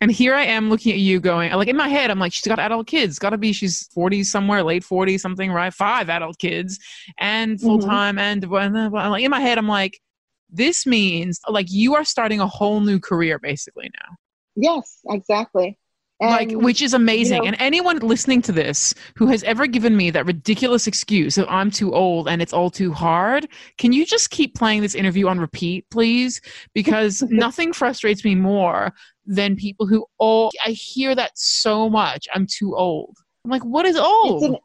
And 0.00 0.10
here 0.10 0.34
I 0.34 0.44
am 0.44 0.70
looking 0.70 0.92
at 0.92 0.98
you 0.98 1.20
going, 1.20 1.52
like 1.52 1.68
in 1.68 1.76
my 1.76 1.88
head, 1.88 2.10
I'm 2.10 2.18
like, 2.18 2.32
she's 2.32 2.46
got 2.46 2.58
adult 2.58 2.86
kids. 2.86 3.18
Gotta 3.18 3.36
be, 3.36 3.52
she's 3.52 3.86
40 3.88 4.24
somewhere, 4.24 4.62
late 4.62 4.82
40 4.82 5.18
something, 5.18 5.52
right? 5.52 5.74
Five 5.74 6.08
adult 6.08 6.38
kids 6.38 6.78
and 7.18 7.58
mm-hmm. 7.58 7.66
full 7.66 7.80
time. 7.80 8.18
And 8.18 8.44
well, 8.46 8.90
like 8.92 9.24
in 9.24 9.30
my 9.30 9.40
head, 9.40 9.58
I'm 9.58 9.68
like, 9.68 10.00
this 10.48 10.86
means 10.86 11.38
like 11.48 11.66
you 11.70 11.94
are 11.94 12.04
starting 12.04 12.40
a 12.40 12.46
whole 12.46 12.80
new 12.80 12.98
career 12.98 13.38
basically 13.38 13.90
now 13.94 14.16
Yes, 14.56 15.00
exactly. 15.08 15.78
And 16.20 16.30
like 16.30 16.52
which 16.52 16.82
is 16.82 16.92
amazing. 16.92 17.38
know- 17.38 17.44
and 17.44 17.56
anyone 17.58 17.98
listening 17.98 18.42
to 18.42 18.52
this 18.52 18.94
who 19.16 19.26
has 19.28 19.42
ever 19.44 19.66
given 19.66 19.96
me 19.96 20.10
that 20.10 20.26
ridiculous 20.26 20.86
excuse 20.86 21.38
of 21.38 21.46
i'm 21.48 21.70
too 21.70 21.94
old 21.94 22.28
and 22.28 22.42
it's 22.42 22.52
all 22.52 22.70
too 22.70 22.92
hard 22.92 23.48
can 23.78 23.92
you 23.92 24.04
just 24.04 24.30
keep 24.30 24.54
playing 24.54 24.82
this 24.82 24.94
interview 24.94 25.28
on 25.28 25.40
repeat 25.40 25.86
please? 25.90 26.40
Because 26.74 27.22
nothing 27.30 27.72
frustrates 27.72 28.24
me 28.24 28.34
more 28.34 28.92
than 29.26 29.56
people 29.56 29.86
who 29.86 30.04
all 30.18 30.50
i 30.66 30.70
hear 30.70 31.14
that 31.14 31.32
so 31.34 31.88
much 31.88 32.26
i'm 32.34 32.46
too 32.46 32.76
old. 32.76 33.16
I'm 33.44 33.50
like 33.50 33.64
what 33.64 33.86
is 33.86 33.96
old 33.96 34.42
it's 34.42 34.52
an 34.52 34.56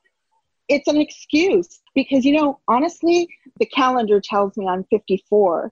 it's 0.67 0.87
an 0.87 0.97
excuse 0.97 1.79
because 1.93 2.25
you 2.25 2.33
know 2.33 2.59
honestly 2.67 3.27
the 3.59 3.65
calendar 3.67 4.19
tells 4.19 4.57
me 4.57 4.67
i'm 4.67 4.83
54 4.89 5.71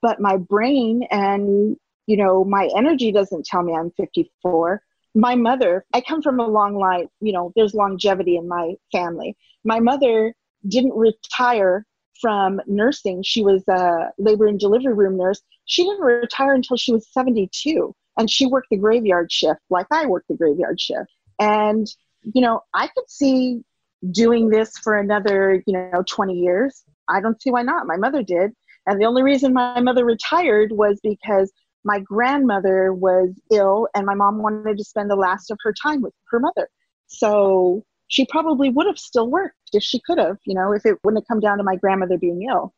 but 0.00 0.20
my 0.20 0.36
brain 0.36 1.06
and 1.10 1.76
you 2.06 2.16
know 2.16 2.44
my 2.44 2.68
energy 2.76 3.10
doesn't 3.10 3.44
tell 3.46 3.62
me 3.62 3.74
i'm 3.74 3.90
54 3.92 4.82
my 5.14 5.34
mother 5.34 5.84
i 5.92 6.00
come 6.00 6.22
from 6.22 6.40
a 6.40 6.46
long 6.46 6.76
line 6.76 7.08
you 7.20 7.32
know 7.32 7.52
there's 7.56 7.74
longevity 7.74 8.36
in 8.36 8.48
my 8.48 8.74
family 8.92 9.36
my 9.64 9.80
mother 9.80 10.34
didn't 10.68 10.94
retire 10.94 11.86
from 12.20 12.60
nursing 12.66 13.22
she 13.22 13.42
was 13.42 13.66
a 13.68 14.10
labor 14.18 14.46
and 14.46 14.58
delivery 14.58 14.94
room 14.94 15.16
nurse 15.16 15.40
she 15.66 15.84
didn't 15.84 16.02
retire 16.02 16.54
until 16.54 16.76
she 16.76 16.92
was 16.92 17.08
72 17.12 17.94
and 18.16 18.30
she 18.30 18.46
worked 18.46 18.68
the 18.70 18.76
graveyard 18.76 19.30
shift 19.30 19.60
like 19.70 19.86
i 19.90 20.06
worked 20.06 20.28
the 20.28 20.36
graveyard 20.36 20.80
shift 20.80 21.10
and 21.38 21.86
you 22.22 22.40
know 22.40 22.60
i 22.72 22.86
could 22.88 23.08
see 23.08 23.62
doing 24.10 24.48
this 24.48 24.76
for 24.78 24.98
another, 24.98 25.62
you 25.66 25.72
know, 25.72 26.04
20 26.08 26.34
years. 26.34 26.84
I 27.08 27.20
don't 27.20 27.40
see 27.40 27.50
why 27.50 27.62
not. 27.62 27.86
My 27.86 27.96
mother 27.96 28.22
did. 28.22 28.52
And 28.86 29.00
the 29.00 29.06
only 29.06 29.22
reason 29.22 29.54
my 29.54 29.80
mother 29.80 30.04
retired 30.04 30.72
was 30.72 31.00
because 31.02 31.52
my 31.84 32.00
grandmother 32.00 32.92
was 32.92 33.30
ill 33.52 33.88
and 33.94 34.06
my 34.06 34.14
mom 34.14 34.38
wanted 34.38 34.78
to 34.78 34.84
spend 34.84 35.10
the 35.10 35.16
last 35.16 35.50
of 35.50 35.58
her 35.62 35.72
time 35.82 36.00
with 36.02 36.14
her 36.30 36.40
mother. 36.40 36.68
So 37.06 37.84
she 38.08 38.26
probably 38.26 38.70
would 38.70 38.86
have 38.86 38.98
still 38.98 39.30
worked 39.30 39.56
if 39.72 39.82
she 39.82 40.00
could 40.06 40.18
have, 40.18 40.38
you 40.46 40.54
know, 40.54 40.72
if 40.72 40.84
it 40.86 40.98
wouldn't 41.04 41.22
have 41.22 41.28
come 41.28 41.40
down 41.40 41.58
to 41.58 41.64
my 41.64 41.76
grandmother 41.76 42.18
being 42.18 42.46
ill. 42.48 42.74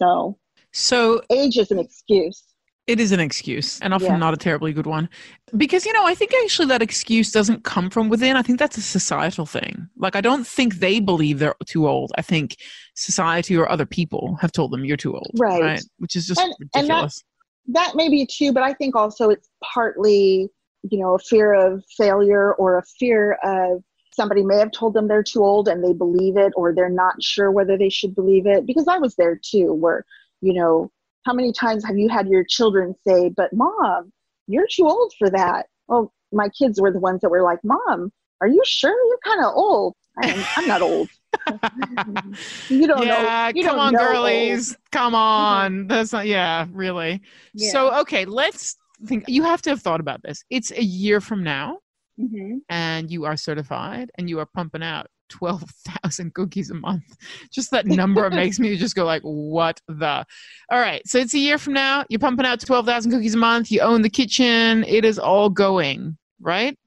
So 0.00 0.38
so 0.72 1.22
age 1.30 1.56
is 1.58 1.70
an 1.70 1.78
excuse. 1.78 2.42
It 2.86 3.00
is 3.00 3.10
an 3.10 3.18
excuse, 3.18 3.80
and 3.80 3.92
often 3.92 4.12
Yeah. 4.12 4.16
not 4.16 4.32
a 4.32 4.36
terribly 4.36 4.72
good 4.72 4.86
one. 4.86 5.08
Because, 5.56 5.84
you 5.84 5.92
know, 5.92 6.06
I 6.06 6.14
think 6.14 6.30
actually 6.44 6.68
that 6.68 6.82
excuse 6.82 7.32
doesn't 7.32 7.64
come 7.64 7.90
from 7.90 8.08
within. 8.08 8.36
I 8.36 8.42
think 8.42 8.60
that's 8.60 8.76
a 8.78 8.80
societal 8.82 9.44
thing. 9.44 9.88
Like, 9.96 10.14
I 10.14 10.20
don't 10.20 10.46
think 10.46 10.76
they 10.76 11.00
believe 11.00 11.40
they're 11.40 11.56
too 11.64 11.88
old. 11.88 12.12
I 12.16 12.22
think 12.22 12.56
society 12.94 13.56
or 13.56 13.68
other 13.68 13.86
people 13.86 14.36
have 14.40 14.52
told 14.52 14.70
them 14.70 14.84
you're 14.84 14.96
too 14.96 15.14
old. 15.14 15.32
Right. 15.36 15.82
Which 15.98 16.14
is 16.14 16.28
just 16.28 16.40
And- 16.40 16.54
and 16.76 16.88
that- 16.88 17.02
ridiculous. 17.02 17.24
That 17.68 17.94
may 17.94 18.08
be 18.08 18.26
too, 18.26 18.52
but 18.52 18.62
I 18.62 18.72
think 18.72 18.94
also 18.94 19.30
it's 19.30 19.48
partly, 19.62 20.48
you 20.88 20.98
know, 20.98 21.14
a 21.14 21.18
fear 21.18 21.52
of 21.54 21.84
failure 21.96 22.54
or 22.54 22.78
a 22.78 22.82
fear 22.98 23.38
of 23.42 23.82
somebody 24.12 24.42
may 24.42 24.56
have 24.56 24.70
told 24.72 24.94
them 24.94 25.08
they're 25.08 25.22
too 25.22 25.44
old 25.44 25.68
and 25.68 25.84
they 25.84 25.92
believe 25.92 26.36
it 26.36 26.52
or 26.56 26.72
they're 26.74 26.88
not 26.88 27.22
sure 27.22 27.50
whether 27.50 27.76
they 27.76 27.90
should 27.90 28.14
believe 28.14 28.46
it. 28.46 28.66
Because 28.66 28.88
I 28.88 28.98
was 28.98 29.14
there 29.16 29.38
too, 29.42 29.72
where, 29.74 30.04
you 30.40 30.54
know, 30.54 30.90
how 31.24 31.32
many 31.32 31.52
times 31.52 31.84
have 31.84 31.98
you 31.98 32.08
had 32.08 32.28
your 32.28 32.44
children 32.44 32.94
say, 33.06 33.28
but 33.28 33.52
mom, 33.52 34.12
you're 34.46 34.68
too 34.70 34.88
old 34.88 35.12
for 35.18 35.28
that? 35.30 35.66
Well, 35.88 36.12
my 36.32 36.48
kids 36.48 36.80
were 36.80 36.92
the 36.92 37.00
ones 37.00 37.20
that 37.20 37.30
were 37.30 37.42
like, 37.42 37.58
mom, 37.64 38.12
are 38.40 38.48
you 38.48 38.62
sure 38.64 38.94
you're 39.08 39.18
kind 39.24 39.44
of 39.44 39.52
old? 39.54 39.94
I'm, 40.22 40.44
I'm 40.56 40.66
not 40.66 40.82
old. 40.82 41.08
You 42.68 42.86
don't 42.86 43.06
yeah, 43.06 43.50
know. 43.52 43.60
You 43.60 43.64
come 43.64 43.76
don't 43.76 43.86
on, 43.86 43.92
know 43.92 43.98
Mm-hmm. 44.00 44.12
girlies. 44.12 44.76
Come 44.92 45.14
on. 45.14 45.86
That's 45.86 46.12
not, 46.12 46.26
yeah, 46.26 46.66
really. 46.72 47.20
Yeah. 47.54 47.70
So, 47.70 48.00
okay, 48.00 48.24
let's 48.24 48.76
think. 49.06 49.24
You 49.28 49.42
have 49.44 49.62
to 49.62 49.70
have 49.70 49.82
thought 49.82 50.00
about 50.00 50.22
this. 50.22 50.42
It's 50.50 50.70
a 50.72 50.82
year 50.82 51.20
from 51.20 51.42
now. 51.42 51.78
Mhm. 52.18 52.60
and 52.70 53.10
you 53.10 53.26
are 53.26 53.36
certified 53.36 54.10
and 54.16 54.26
you 54.30 54.38
are 54.38 54.46
pumping 54.46 54.82
out 54.82 55.06
12,000 55.28 56.32
cookies 56.32 56.70
a 56.70 56.74
month. 56.74 57.04
Just 57.52 57.70
that 57.72 57.84
number 57.84 58.30
makes 58.30 58.58
me 58.58 58.74
just 58.78 58.94
go 58.94 59.04
like, 59.04 59.20
what 59.20 59.78
the? 59.86 60.24
All 60.70 60.80
right. 60.80 61.06
So 61.06 61.18
it's 61.18 61.34
a 61.34 61.38
year 61.38 61.58
from 61.58 61.74
now. 61.74 62.06
You're 62.08 62.18
pumping 62.18 62.46
out 62.46 62.60
12,000 62.60 63.10
cookies 63.12 63.34
a 63.34 63.36
month. 63.36 63.70
You 63.70 63.80
own 63.82 64.00
the 64.00 64.08
kitchen. 64.08 64.82
It 64.84 65.04
is 65.04 65.18
all 65.18 65.50
going, 65.50 66.16
right? 66.40 66.78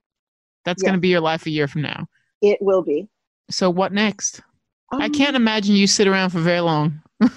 That's 0.66 0.82
going 0.82 0.95
to 0.95 1.00
be 1.00 1.10
your 1.10 1.22
life 1.22 1.45
a 1.45 1.52
year 1.52 1.68
from 1.68 1.84
now. 1.84 2.08
It 2.41 2.58
will 2.60 2.82
be. 2.82 3.08
So 3.50 3.70
what 3.70 3.91
next? 3.91 4.41
Um, 4.91 5.02
I 5.02 5.10
can't 5.10 5.36
imagine 5.36 5.76
you 5.76 5.88
sit 5.88 6.08
around 6.08 6.32
for 6.32 6.39
very 6.39 6.62
long. 6.62 7.02
well, 7.20 7.32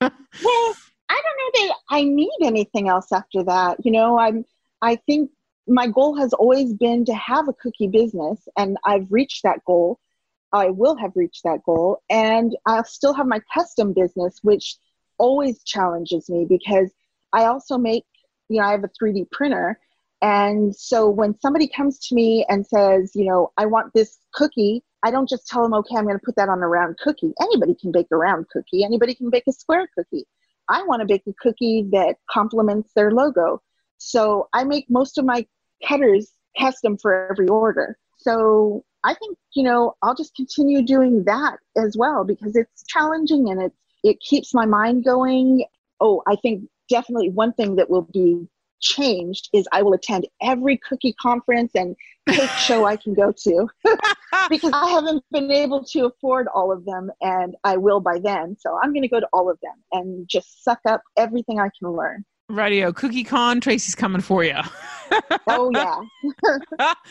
I 0.00 0.08
don't 0.08 1.38
know 1.38 1.50
that 1.54 1.74
I 1.90 2.02
need 2.02 2.30
anything 2.42 2.88
else 2.88 3.12
after 3.12 3.42
that. 3.44 3.84
You 3.84 3.92
know, 3.92 4.18
I'm 4.18 4.44
I 4.82 4.96
think 4.96 5.30
my 5.66 5.86
goal 5.86 6.16
has 6.16 6.32
always 6.32 6.72
been 6.72 7.04
to 7.04 7.14
have 7.14 7.48
a 7.48 7.52
cookie 7.52 7.88
business 7.88 8.48
and 8.56 8.76
I've 8.84 9.06
reached 9.10 9.42
that 9.42 9.64
goal. 9.64 9.98
I 10.52 10.70
will 10.70 10.96
have 10.96 11.12
reached 11.14 11.42
that 11.44 11.62
goal 11.64 12.02
and 12.08 12.56
I'll 12.66 12.84
still 12.84 13.12
have 13.12 13.26
my 13.26 13.40
custom 13.52 13.92
business 13.92 14.38
which 14.42 14.76
always 15.18 15.62
challenges 15.64 16.30
me 16.30 16.46
because 16.48 16.90
I 17.32 17.44
also 17.44 17.76
make, 17.76 18.04
you 18.48 18.60
know, 18.60 18.66
I 18.66 18.70
have 18.70 18.84
a 18.84 18.88
3D 18.88 19.30
printer 19.30 19.78
and 20.20 20.74
so 20.74 21.08
when 21.08 21.38
somebody 21.40 21.68
comes 21.68 21.98
to 22.08 22.14
me 22.14 22.44
and 22.48 22.66
says, 22.66 23.12
you 23.14 23.24
know, 23.26 23.52
I 23.56 23.66
want 23.66 23.92
this 23.94 24.18
cookie, 24.34 24.82
I 25.04 25.10
don't 25.10 25.28
just 25.28 25.46
tell 25.46 25.62
them, 25.62 25.74
okay, 25.74 25.94
I'm 25.96 26.04
going 26.04 26.18
to 26.18 26.24
put 26.24 26.36
that 26.36 26.48
on 26.48 26.62
a 26.62 26.66
round 26.66 26.98
cookie. 26.98 27.32
Anybody 27.40 27.74
can 27.80 27.92
bake 27.92 28.08
a 28.10 28.16
round 28.16 28.48
cookie. 28.48 28.82
Anybody 28.84 29.14
can 29.14 29.30
bake 29.30 29.44
a 29.48 29.52
square 29.52 29.88
cookie. 29.96 30.26
I 30.68 30.82
want 30.82 31.00
to 31.00 31.06
bake 31.06 31.22
a 31.28 31.32
cookie 31.40 31.86
that 31.92 32.16
complements 32.28 32.92
their 32.94 33.12
logo. 33.12 33.62
So 33.98 34.48
I 34.52 34.64
make 34.64 34.86
most 34.90 35.18
of 35.18 35.24
my 35.24 35.46
cutters 35.86 36.32
custom 36.58 36.98
for 36.98 37.30
every 37.30 37.48
order. 37.48 37.96
So 38.16 38.84
I 39.04 39.14
think, 39.14 39.38
you 39.54 39.62
know, 39.62 39.94
I'll 40.02 40.16
just 40.16 40.34
continue 40.34 40.82
doing 40.82 41.24
that 41.24 41.58
as 41.76 41.96
well 41.96 42.24
because 42.24 42.56
it's 42.56 42.84
challenging 42.88 43.50
and 43.50 43.62
it, 43.62 43.72
it 44.02 44.20
keeps 44.20 44.52
my 44.52 44.66
mind 44.66 45.04
going. 45.04 45.64
Oh, 46.00 46.22
I 46.26 46.34
think 46.36 46.64
definitely 46.90 47.30
one 47.30 47.52
thing 47.52 47.76
that 47.76 47.88
will 47.88 48.08
be 48.12 48.48
changed 48.80 49.48
is 49.52 49.66
I 49.72 49.82
will 49.82 49.92
attend 49.94 50.26
every 50.42 50.76
cookie 50.78 51.14
conference 51.20 51.72
and 51.74 51.96
cake 52.28 52.50
show 52.50 52.84
I 52.84 52.96
can 52.96 53.14
go 53.14 53.32
to 53.32 53.68
because 54.50 54.72
I 54.74 54.88
haven't 54.90 55.24
been 55.30 55.50
able 55.50 55.82
to 55.84 56.06
afford 56.06 56.46
all 56.54 56.70
of 56.72 56.84
them 56.84 57.10
and 57.22 57.56
I 57.64 57.76
will 57.76 58.00
by 58.00 58.18
then. 58.18 58.56
So 58.58 58.78
I'm 58.82 58.92
going 58.92 59.02
to 59.02 59.08
go 59.08 59.20
to 59.20 59.28
all 59.32 59.50
of 59.50 59.58
them 59.62 59.74
and 59.92 60.28
just 60.28 60.62
suck 60.64 60.80
up 60.86 61.02
everything 61.16 61.58
I 61.60 61.70
can 61.78 61.90
learn. 61.90 62.24
Radio 62.50 62.92
Cookie 62.92 63.24
Con, 63.24 63.60
Tracy's 63.60 63.94
coming 63.94 64.22
for 64.22 64.42
you. 64.42 64.56
oh 65.48 65.70
yeah. 65.74 66.00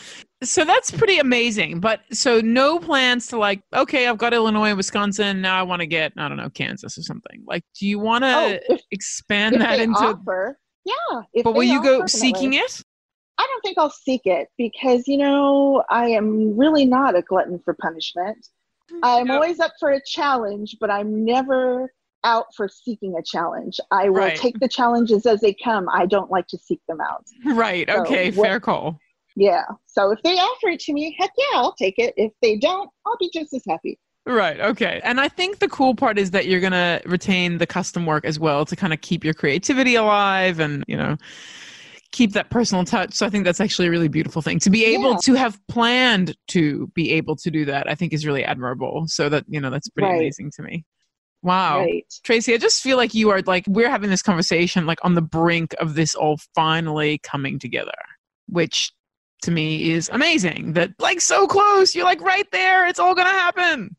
so 0.43 0.65
that's 0.65 0.89
pretty 0.91 1.19
amazing. 1.19 1.79
But 1.79 2.01
so 2.11 2.41
no 2.41 2.79
plans 2.79 3.27
to 3.27 3.37
like, 3.37 3.61
okay, 3.73 4.07
I've 4.07 4.17
got 4.17 4.33
Illinois 4.33 4.69
and 4.69 4.77
Wisconsin. 4.77 5.39
Now 5.41 5.59
I 5.59 5.63
want 5.63 5.81
to 5.81 5.85
get, 5.87 6.11
I 6.17 6.27
don't 6.27 6.37
know, 6.37 6.49
Kansas 6.49 6.97
or 6.97 7.01
something. 7.03 7.43
Like, 7.45 7.63
do 7.79 7.87
you 7.87 7.99
want 7.99 8.23
to 8.23 8.59
Oh, 8.69 8.77
expand 8.91 9.55
If 9.55 9.61
that 9.61 9.79
into? 9.79 9.99
offer, 9.99 10.57
yeah. 10.87 11.21
but 11.43 11.53
will 11.53 11.63
you 11.63 11.81
go 11.83 12.05
seeking 12.07 12.53
it? 12.53 12.81
I 13.37 13.45
don't 13.47 13.61
think 13.61 13.77
I'll 13.77 13.89
seek 13.91 14.21
it 14.25 14.47
because 14.57 15.07
you 15.07 15.17
know 15.17 15.83
I 15.89 16.07
am 16.07 16.57
really 16.57 16.85
not 16.85 17.15
a 17.15 17.21
glutton 17.21 17.59
for 17.63 17.73
punishment. 17.75 18.47
Mm, 18.91 18.99
I'm 19.03 19.27
No. 19.27 19.35
always 19.35 19.59
up 19.59 19.73
for 19.79 19.91
a 19.91 20.01
challenge, 20.05 20.77
but 20.79 20.89
I'm 20.89 21.23
never 21.23 21.91
out 22.23 22.47
for 22.55 22.67
seeking 22.67 23.15
a 23.15 23.21
challenge. 23.23 23.79
I 23.91 24.09
will 24.09 24.21
Right. 24.21 24.37
take 24.37 24.59
the 24.59 24.67
challenges 24.67 25.25
as 25.25 25.39
they 25.41 25.53
come. 25.53 25.87
I 25.91 26.05
don't 26.07 26.31
like 26.31 26.47
to 26.47 26.57
seek 26.57 26.81
them 26.87 26.99
out. 27.01 27.25
Right. 27.45 27.87
So 27.89 28.01
Okay. 28.01 28.31
what- 28.31 28.45
fair 28.47 28.59
call. 28.59 28.99
Yeah. 29.35 29.65
So 29.85 30.09
if 30.11 30.19
they 30.23 30.33
offer 30.39 30.69
it 30.69 30.79
to 30.81 30.93
me, 30.93 31.15
heck 31.19 31.31
yeah, 31.37 31.59
I'll 31.59 31.73
take 31.75 31.99
it. 31.99 32.15
If 32.17 32.31
they 32.41 32.57
don't, 32.57 32.89
I'll 33.05 33.17
be 33.17 33.29
just 33.31 33.53
as 33.53 33.63
happy. 33.69 33.99
Right. 34.27 34.59
Okay. 34.59 34.99
And 35.05 35.21
I 35.21 35.29
think 35.29 35.59
the 35.59 35.69
cool 35.69 35.95
part 35.95 36.19
is 36.19 36.31
that 36.31 36.47
you're 36.47 36.59
going 36.59 36.73
to 36.73 37.01
retain 37.05 37.59
the 37.59 37.65
custom 37.65 38.05
work 38.05 38.25
as 38.25 38.37
well 38.37 38.65
to 38.65 38.75
kind 38.75 38.91
of 38.91 38.99
keep 38.99 39.23
your 39.23 39.33
creativity 39.33 39.95
alive 39.95 40.59
and, 40.59 40.83
you 40.85 40.97
know, 40.97 41.15
keep 42.11 42.33
that 42.33 42.49
personal 42.49 42.83
touch. 42.83 43.13
So 43.13 43.25
I 43.25 43.29
think 43.29 43.45
that's 43.45 43.61
actually 43.61 43.87
a 43.87 43.91
really 43.91 44.09
beautiful 44.09 44.41
thing 44.41 44.59
to 44.59 44.69
be 44.69 44.83
able 44.83 45.11
Yeah. 45.11 45.17
to 45.23 45.33
have 45.35 45.57
planned 45.67 46.35
to 46.49 46.87
be 46.87 47.11
able 47.13 47.37
to 47.37 47.49
do 47.49 47.63
that. 47.65 47.89
I 47.89 47.95
think 47.95 48.11
is 48.11 48.25
really 48.25 48.43
admirable. 48.43 49.05
So 49.07 49.29
that, 49.29 49.45
you 49.47 49.61
know, 49.61 49.69
that's 49.69 49.87
pretty 49.89 50.09
Right. 50.09 50.17
amazing 50.17 50.51
to 50.57 50.61
me. 50.61 50.83
Wow. 51.41 51.79
Right. 51.79 52.03
Tracy, 52.23 52.53
I 52.53 52.57
just 52.57 52.81
feel 52.81 52.97
like 52.97 53.13
you 53.13 53.29
are 53.29 53.41
like, 53.43 53.63
we're 53.67 53.89
having 53.89 54.09
this 54.09 54.21
conversation 54.21 54.85
like 54.85 54.99
on 55.03 55.13
the 55.13 55.21
brink 55.21 55.73
of 55.79 55.95
this 55.95 56.15
all 56.15 56.37
finally 56.53 57.19
coming 57.19 57.59
together, 57.59 57.93
which 58.47 58.91
to 59.43 59.51
me 59.51 59.91
is 59.91 60.09
amazing 60.11 60.73
that 60.73 60.89
like 60.99 61.21
so 61.21 61.47
close. 61.47 61.95
You're 61.95 62.03
like 62.03 62.19
right 62.19 62.49
there. 62.51 62.87
It's 62.87 62.99
all 62.99 63.15
going 63.15 63.27
to 63.27 63.33
happen. 63.33 63.95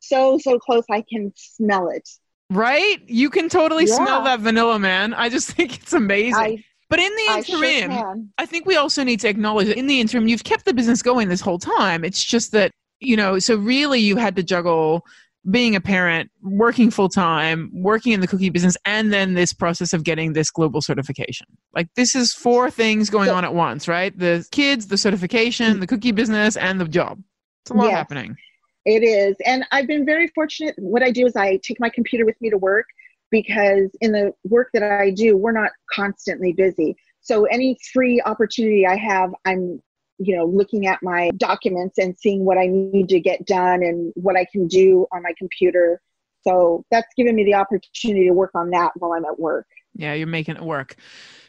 So 0.00 0.38
so 0.38 0.58
close 0.58 0.84
I 0.90 1.02
can 1.08 1.32
smell 1.36 1.88
it. 1.88 2.08
Right? 2.50 2.98
You 3.06 3.30
can 3.30 3.48
totally 3.48 3.86
Yeah. 3.86 3.94
smell 3.96 4.24
that 4.24 4.40
vanilla, 4.40 4.78
man. 4.78 5.14
I 5.14 5.28
just 5.28 5.50
think 5.52 5.76
it's 5.80 5.92
amazing. 5.92 6.34
I, 6.34 6.64
but 6.88 6.98
in 6.98 7.14
the 7.14 7.22
I 7.28 7.42
sure 7.42 7.62
interim. 7.64 8.32
I 8.38 8.46
think 8.46 8.66
we 8.66 8.76
also 8.76 9.04
need 9.04 9.20
to 9.20 9.28
acknowledge 9.28 9.68
that 9.68 9.76
in 9.78 9.86
the 9.86 10.00
interim, 10.00 10.26
you've 10.26 10.42
kept 10.44 10.64
the 10.64 10.74
business 10.74 11.02
going 11.02 11.28
this 11.28 11.40
whole 11.40 11.58
time. 11.58 12.04
It's 12.04 12.24
just 12.24 12.50
that, 12.52 12.72
you 12.98 13.16
know, 13.16 13.38
so 13.38 13.54
really 13.56 14.00
you 14.00 14.16
had 14.16 14.34
to 14.36 14.42
juggle 14.42 15.04
being 15.50 15.74
a 15.76 15.80
parent, 15.80 16.30
working 16.42 16.90
full 16.90 17.08
time, 17.08 17.70
working 17.72 18.12
in 18.12 18.20
the 18.20 18.26
cookie 18.26 18.50
business, 18.50 18.76
and 18.84 19.10
then 19.12 19.32
this 19.34 19.52
process 19.54 19.92
of 19.94 20.04
getting 20.04 20.32
this 20.34 20.50
global 20.50 20.82
certification. 20.82 21.46
Like, 21.72 21.88
this 21.94 22.14
is 22.14 22.34
four 22.34 22.70
things 22.70 23.08
going 23.08 23.30
on 23.30 23.44
at 23.44 23.54
once, 23.54 23.88
right? 23.88 24.16
The 24.18 24.46
kids, 24.50 24.88
the 24.88 24.98
certification, 24.98 25.80
the 25.80 25.86
cookie 25.86 26.12
business, 26.12 26.56
and 26.58 26.78
the 26.78 26.86
job. 26.86 27.22
It's 27.64 27.70
a 27.70 27.74
lot 27.74 27.86
Yes. 27.86 27.96
happening. 27.96 28.36
It 28.84 29.02
is. 29.02 29.36
And 29.44 29.64
I've 29.72 29.86
been 29.86 30.06
very 30.06 30.28
fortunate. 30.28 30.74
What 30.78 31.02
I 31.02 31.10
do 31.10 31.26
is 31.26 31.36
I 31.36 31.58
take 31.62 31.78
my 31.80 31.90
computer 31.90 32.24
with 32.24 32.40
me 32.40 32.50
to 32.50 32.58
work 32.58 32.86
because 33.30 33.90
in 34.00 34.12
the 34.12 34.32
work 34.44 34.70
that 34.72 34.82
I 34.82 35.10
do, 35.10 35.36
we're 35.36 35.52
not 35.52 35.70
constantly 35.92 36.52
busy. 36.52 36.96
So 37.20 37.44
any 37.44 37.78
free 37.92 38.20
opportunity 38.24 38.86
I 38.86 38.96
have, 38.96 39.32
I'm 39.44 39.82
you 40.22 40.36
know 40.36 40.44
looking 40.44 40.86
at 40.86 41.02
my 41.02 41.30
documents 41.36 41.98
and 41.98 42.16
seeing 42.18 42.44
what 42.44 42.58
I 42.58 42.66
need 42.66 43.08
to 43.10 43.20
get 43.20 43.46
done 43.46 43.82
and 43.82 44.12
what 44.16 44.36
I 44.36 44.46
can 44.50 44.66
do 44.66 45.06
on 45.12 45.22
my 45.22 45.32
computer. 45.38 46.00
So 46.42 46.84
that's 46.90 47.08
given 47.16 47.34
me 47.34 47.44
the 47.44 47.54
opportunity 47.54 48.26
to 48.26 48.32
work 48.32 48.52
on 48.54 48.70
that 48.70 48.92
while 48.96 49.12
I'm 49.12 49.24
at 49.26 49.38
work. 49.38 49.66
Yeah, 49.94 50.14
you're 50.14 50.26
making 50.26 50.56
it 50.56 50.62
work. 50.62 50.96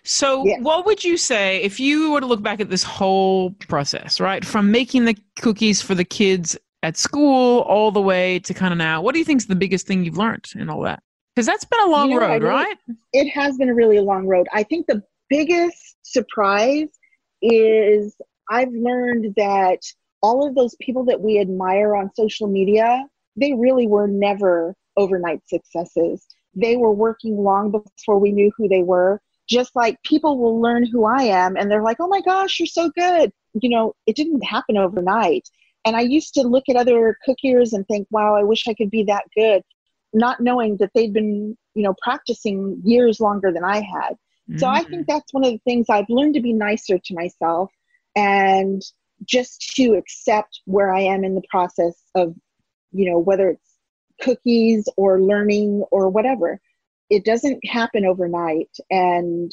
So, 0.04 0.46
Yes. 0.46 0.62
what 0.62 0.86
would 0.86 1.04
you 1.04 1.16
say 1.16 1.62
if 1.62 1.80
you 1.80 2.12
were 2.12 2.20
to 2.20 2.26
look 2.26 2.42
back 2.42 2.60
at 2.60 2.70
this 2.70 2.84
whole 2.84 3.52
process, 3.52 4.20
right? 4.20 4.44
From 4.44 4.72
making 4.72 5.06
the 5.06 5.16
cookies 5.40 5.82
for 5.82 5.96
the 5.96 6.04
kids 6.04 6.58
at 6.84 6.98
school 6.98 7.60
all 7.62 7.92
the 7.92 8.02
way 8.02 8.40
to 8.40 8.54
kind 8.54 8.72
of 8.74 8.78
now, 8.78 9.02
what 9.02 9.14
do 9.14 9.20
you 9.20 9.26
think 9.26 9.40
is 9.42 9.48
the 9.48 9.56
biggest 9.56 9.86
thing 9.88 10.04
you've 10.04 10.18
learned 10.18 10.46
in 10.56 10.70
all 10.70 10.82
that? 10.82 11.02
Because 11.36 11.46
that's 11.46 11.64
been 11.66 11.80
a 11.82 11.88
long 11.90 12.10
You 12.10 12.20
know, 12.20 12.28
road, 12.28 12.42
really- 12.44 12.54
right? 12.54 12.78
it 13.14 13.30
has 13.30 13.58
been 13.58 13.70
a 13.70 13.74
really 13.74 14.00
long 14.00 14.28
road. 14.28 14.48
I 14.52 14.64
think 14.64 14.88
the 14.88 15.04
biggest 15.30 15.98
surprise 16.04 16.90
is 17.42 18.16
I've 18.50 18.72
learned 18.72 19.34
that 19.38 19.80
all 20.22 20.48
of 20.48 20.56
those 20.56 20.76
people 20.82 21.04
that 21.06 21.22
we 21.22 21.40
admire 21.40 21.96
on 21.96 22.12
social 22.16 22.48
media, 22.48 23.06
they 23.36 23.54
really 23.54 23.88
were 23.88 24.08
never 24.08 24.76
overnight 24.98 25.42
successes. 25.48 26.26
They 26.54 26.76
were 26.76 26.92
working 26.92 27.38
long 27.38 27.72
before 27.72 28.20
we 28.20 28.32
knew 28.32 28.52
who 28.58 28.68
they 28.68 28.84
were. 28.84 29.22
Just 29.48 29.76
like 29.76 30.02
people 30.04 30.38
will 30.38 30.60
learn 30.62 30.86
who 30.86 31.06
I 31.06 31.24
am 31.24 31.56
and 31.58 31.72
they're 31.72 31.82
like, 31.82 31.98
oh 32.00 32.08
my 32.08 32.22
gosh, 32.22 32.60
you're 32.60 32.68
so 32.68 32.90
good. 32.90 33.32
You 33.54 33.70
know, 33.70 33.94
it 34.06 34.16
didn't 34.16 34.42
happen 34.44 34.78
overnight. 34.78 35.50
And 35.86 35.96
I 35.96 36.02
used 36.02 36.34
to 36.36 36.44
look 36.44 36.66
at 36.70 36.76
other 36.76 37.18
cookiers 37.28 37.74
and 37.74 37.88
think, 37.88 38.08
wow, 38.12 38.36
I 38.36 38.44
wish 38.44 38.68
I 38.68 38.74
could 38.74 38.92
be 38.92 39.04
that 39.04 39.26
good, 39.36 39.64
not 40.14 40.40
knowing 40.40 40.78
that 40.78 40.92
they'd 40.94 41.14
been, 41.14 41.58
you 41.74 41.84
know, 41.84 41.96
practicing 42.02 42.82
years 42.84 43.20
longer 43.20 43.52
than 43.52 43.64
I 43.64 43.82
had. 43.82 44.16
So 44.58 44.68
I 44.68 44.80
think 44.80 45.04
mm-hmm. 45.08 45.14
that's 45.14 45.34
one 45.34 45.46
of 45.46 45.52
the 45.52 45.62
things 45.64 45.88
I've 45.90 46.10
learned 46.10 46.34
to 46.34 46.42
be 46.42 46.52
nicer 46.52 46.98
to 46.98 47.14
myself 47.14 47.72
and 48.16 48.82
just 49.24 49.76
to 49.76 49.94
accept 49.94 50.62
where 50.66 50.94
I 50.94 51.02
am 51.02 51.24
in 51.24 51.36
the 51.36 51.44
process 51.50 51.96
of, 52.16 52.36
you 52.92 53.10
know, 53.10 53.20
whether 53.20 53.50
it's 53.50 53.78
cookies 54.22 54.90
or 54.98 55.22
learning 55.22 55.86
or 55.92 56.10
whatever. 56.10 56.60
It 57.10 57.24
doesn't 57.24 57.66
happen 57.66 58.06
overnight. 58.06 58.70
And 58.90 59.52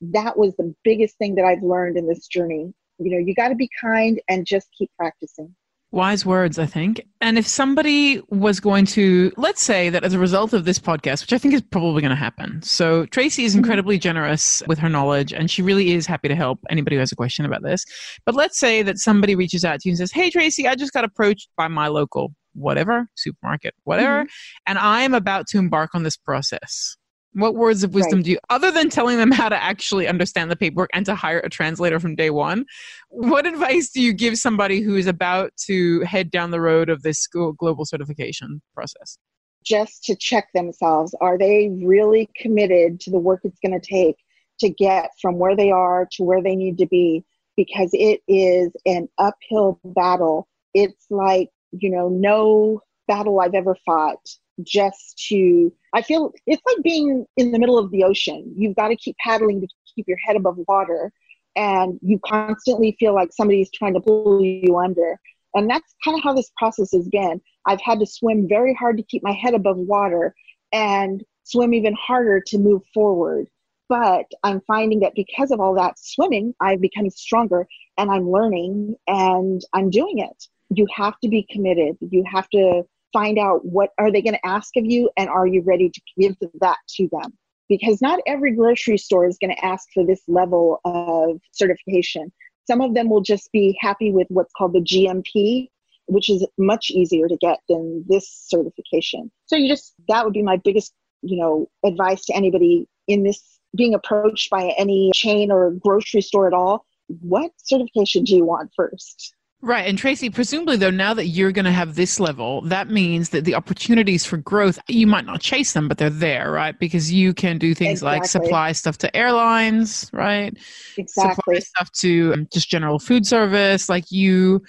that 0.00 0.36
was 0.36 0.54
the 0.56 0.74
biggest 0.84 1.16
thing 1.16 1.36
that 1.36 1.44
I've 1.44 1.62
learned 1.62 1.96
in 1.96 2.06
this 2.06 2.26
journey. 2.26 2.74
You 2.98 3.10
know, 3.10 3.18
you 3.18 3.34
got 3.34 3.48
to 3.48 3.54
be 3.54 3.70
kind 3.80 4.20
and 4.28 4.46
just 4.46 4.68
keep 4.76 4.90
practicing. 4.98 5.54
Wise 5.94 6.26
words, 6.26 6.58
I 6.58 6.66
think. 6.66 7.00
And 7.20 7.38
if 7.38 7.46
somebody 7.46 8.20
was 8.28 8.58
going 8.58 8.84
to, 8.86 9.30
let's 9.36 9.62
say 9.62 9.90
that 9.90 10.02
as 10.02 10.12
a 10.12 10.18
result 10.18 10.52
of 10.52 10.64
this 10.64 10.80
podcast, 10.80 11.22
which 11.22 11.32
I 11.32 11.38
think 11.38 11.54
is 11.54 11.62
probably 11.62 12.02
going 12.02 12.10
to 12.10 12.16
happen. 12.16 12.60
So 12.62 13.06
Tracy 13.06 13.44
is 13.44 13.54
Mhm. 13.54 13.58
incredibly 13.58 13.98
generous 13.98 14.60
with 14.66 14.80
her 14.80 14.88
knowledge 14.88 15.32
and 15.32 15.48
she 15.48 15.62
really 15.62 15.92
is 15.92 16.04
happy 16.04 16.26
to 16.26 16.34
help 16.34 16.58
anybody 16.68 16.96
who 16.96 17.00
has 17.00 17.12
a 17.12 17.16
question 17.16 17.44
about 17.44 17.62
this. 17.62 17.84
But 18.26 18.34
let's 18.34 18.58
say 18.58 18.82
that 18.82 18.98
somebody 18.98 19.36
reaches 19.36 19.64
out 19.64 19.78
to 19.80 19.88
you 19.88 19.92
and 19.92 19.98
says, 19.98 20.10
Hey, 20.10 20.30
Tracy, 20.30 20.66
I 20.66 20.74
just 20.74 20.92
got 20.92 21.04
approached 21.04 21.48
by 21.56 21.68
my 21.68 21.86
local 21.86 22.34
whatever, 22.54 23.08
supermarket, 23.14 23.74
whatever, 23.84 24.26
and 24.66 24.78
I'm 24.78 25.14
about 25.14 25.46
to 25.48 25.58
embark 25.58 25.90
on 25.94 26.02
this 26.02 26.16
process. 26.16 26.96
What 27.34 27.54
words 27.54 27.84
of 27.84 27.94
wisdom 27.94 28.18
Right. 28.18 28.24
do 28.24 28.30
you, 28.32 28.38
other 28.50 28.70
than 28.70 28.90
telling 28.90 29.18
them 29.18 29.30
how 29.30 29.48
to 29.48 29.62
actually 29.62 30.08
understand 30.08 30.50
the 30.50 30.56
paperwork 30.56 30.90
and 30.94 31.04
to 31.06 31.14
hire 31.14 31.40
a 31.40 31.50
translator 31.50 32.00
from 32.00 32.14
day 32.14 32.30
one, 32.30 32.64
what 33.08 33.46
advice 33.46 33.90
do 33.90 34.00
you 34.00 34.12
give 34.12 34.36
somebody 34.36 34.80
who 34.80 34.96
is 34.96 35.06
about 35.06 35.52
to 35.66 36.00
head 36.02 36.30
down 36.30 36.50
the 36.50 36.60
road 36.60 36.88
of 36.88 37.02
this 37.02 37.18
school 37.18 37.52
global 37.52 37.84
certification 37.84 38.62
process? 38.74 39.18
just 39.64 40.04
to 40.04 40.14
check 40.14 40.48
themselves. 40.52 41.14
Are 41.22 41.38
they 41.38 41.70
really 41.82 42.28
committed 42.36 43.00
to 43.00 43.10
the 43.10 43.18
work 43.18 43.40
it's 43.44 43.58
going 43.64 43.80
to 43.80 43.86
take 43.86 44.16
to 44.60 44.68
get 44.68 45.08
from 45.22 45.38
where 45.38 45.56
they 45.56 45.70
are 45.70 46.06
to 46.12 46.22
where 46.22 46.42
they 46.42 46.54
need 46.54 46.76
to 46.76 46.86
be? 46.86 47.24
Because 47.56 47.88
it 47.94 48.20
is 48.28 48.70
an 48.84 49.08
uphill 49.16 49.80
battle 49.82 50.46
it's 50.74 51.06
like, 51.08 51.48
you 51.70 51.88
know, 51.88 52.08
no 52.08 52.80
battle 53.06 53.40
I've 53.40 53.54
ever 53.54 53.76
fought 53.86 54.18
just 54.62 55.18
to 55.28 55.72
I 55.94 56.02
feel 56.02 56.32
it's 56.46 56.62
like 56.66 56.82
being 56.82 57.26
in 57.36 57.52
the 57.52 57.58
middle 57.58 57.78
of 57.78 57.90
the 57.90 58.04
ocean. 58.04 58.52
You've 58.56 58.76
got 58.76 58.88
to 58.88 58.96
keep 58.96 59.16
paddling 59.18 59.60
to 59.60 59.68
keep 59.94 60.06
your 60.08 60.18
head 60.18 60.36
above 60.36 60.56
water 60.68 61.12
and 61.56 61.98
you 62.02 62.18
constantly 62.24 62.96
feel 62.98 63.14
like 63.14 63.30
somebody's 63.32 63.70
trying 63.70 63.94
to 63.94 64.00
pull 64.00 64.44
you 64.44 64.76
under. 64.76 65.18
And 65.54 65.70
that's 65.70 65.94
kind 66.04 66.18
of 66.18 66.24
how 66.24 66.34
this 66.34 66.50
process 66.58 66.90
has 66.92 67.08
been. 67.08 67.40
I've 67.66 67.80
had 67.80 68.00
to 68.00 68.06
swim 68.06 68.48
very 68.48 68.74
hard 68.74 68.96
to 68.96 69.04
keep 69.04 69.22
my 69.22 69.32
head 69.32 69.54
above 69.54 69.76
water 69.76 70.34
and 70.72 71.22
swim 71.44 71.74
even 71.74 71.94
harder 71.94 72.40
to 72.48 72.58
move 72.58 72.82
forward. 72.92 73.46
But 73.88 74.26
I'm 74.42 74.60
finding 74.62 75.00
that 75.00 75.14
because 75.14 75.50
of 75.50 75.60
all 75.60 75.74
that 75.74 75.98
swimming, 75.98 76.54
I've 76.60 76.80
become 76.80 77.08
stronger 77.10 77.68
and 77.98 78.10
I'm 78.10 78.30
learning 78.30 78.96
and 79.06 79.62
I'm 79.72 79.90
doing 79.90 80.18
it. 80.18 80.44
You 80.70 80.86
have 80.96 81.20
to 81.20 81.28
be 81.28 81.46
committed. 81.48 81.96
You 82.00 82.24
have 82.26 82.48
to 82.50 82.84
find 83.14 83.38
out 83.38 83.64
what 83.64 83.90
are 83.96 84.12
they 84.12 84.20
going 84.20 84.34
to 84.34 84.46
ask 84.46 84.76
of 84.76 84.84
you 84.84 85.08
and 85.16 85.30
are 85.30 85.46
you 85.46 85.62
ready 85.62 85.88
to 85.88 86.00
give 86.18 86.36
that 86.60 86.76
to 86.96 87.08
them? 87.12 87.32
Because 87.70 88.02
not 88.02 88.20
every 88.26 88.52
grocery 88.54 88.98
store 88.98 89.26
is 89.26 89.38
going 89.40 89.54
to 89.56 89.64
ask 89.64 89.88
for 89.94 90.04
this 90.04 90.20
level 90.28 90.80
of 90.84 91.40
certification. 91.52 92.30
Some 92.66 92.82
of 92.82 92.94
them 92.94 93.08
will 93.08 93.22
just 93.22 93.50
be 93.52 93.78
happy 93.80 94.12
with 94.12 94.26
what's 94.28 94.52
called 94.52 94.74
the 94.74 94.80
gmp 94.80 95.68
which 96.06 96.28
is 96.28 96.46
much 96.58 96.90
easier 96.90 97.28
to 97.28 97.36
get 97.38 97.60
than 97.68 98.04
this 98.08 98.28
certification. 98.28 99.30
So 99.46 99.56
you 99.56 99.68
just 99.68 99.94
that 100.08 100.24
would 100.24 100.34
be 100.34 100.42
my 100.42 100.56
biggest 100.56 100.92
you 101.22 101.38
know 101.38 101.68
advice 101.84 102.24
to 102.26 102.34
anybody 102.34 102.86
in 103.08 103.22
this 103.22 103.58
being 103.76 103.94
approached 103.94 104.50
by 104.50 104.74
any 104.78 105.10
chain 105.14 105.50
or 105.50 105.72
grocery 105.72 106.20
store 106.20 106.46
at 106.46 106.52
all. 106.52 106.84
What 107.20 107.52
certification 107.58 108.24
do 108.24 108.36
you 108.36 108.44
want 108.44 108.70
first 108.76 109.34
Right. 109.64 109.88
And 109.88 109.96
Tracy, 109.96 110.28
presumably, 110.28 110.76
though, 110.76 110.90
now 110.90 111.14
that 111.14 111.28
you're 111.28 111.50
going 111.50 111.64
to 111.64 111.72
have 111.72 111.94
this 111.94 112.20
level, 112.20 112.60
that 112.66 112.90
means 112.90 113.30
that 113.30 113.46
the 113.46 113.54
opportunities 113.54 114.22
for 114.22 114.36
growth, 114.36 114.78
you 114.88 115.06
might 115.06 115.24
not 115.24 115.40
chase 115.40 115.72
them, 115.72 115.88
but 115.88 115.96
they're 115.96 116.10
there, 116.10 116.52
right? 116.52 116.78
Because 116.78 117.10
you 117.10 117.32
can 117.32 117.56
do 117.56 117.74
things 117.74 118.02
exactly. 118.02 118.18
like 118.18 118.28
supply 118.28 118.72
stuff 118.72 118.98
to 118.98 119.16
airlines, 119.16 120.10
right? 120.12 120.54
Exactly. 120.98 121.34
Supply 121.34 121.58
stuff 121.60 121.90
to 121.92 122.34
um, 122.34 122.48
just 122.52 122.68
general 122.68 122.98
food 122.98 123.24
service. 123.24 123.88
Like 123.88 124.10
you, 124.10 124.62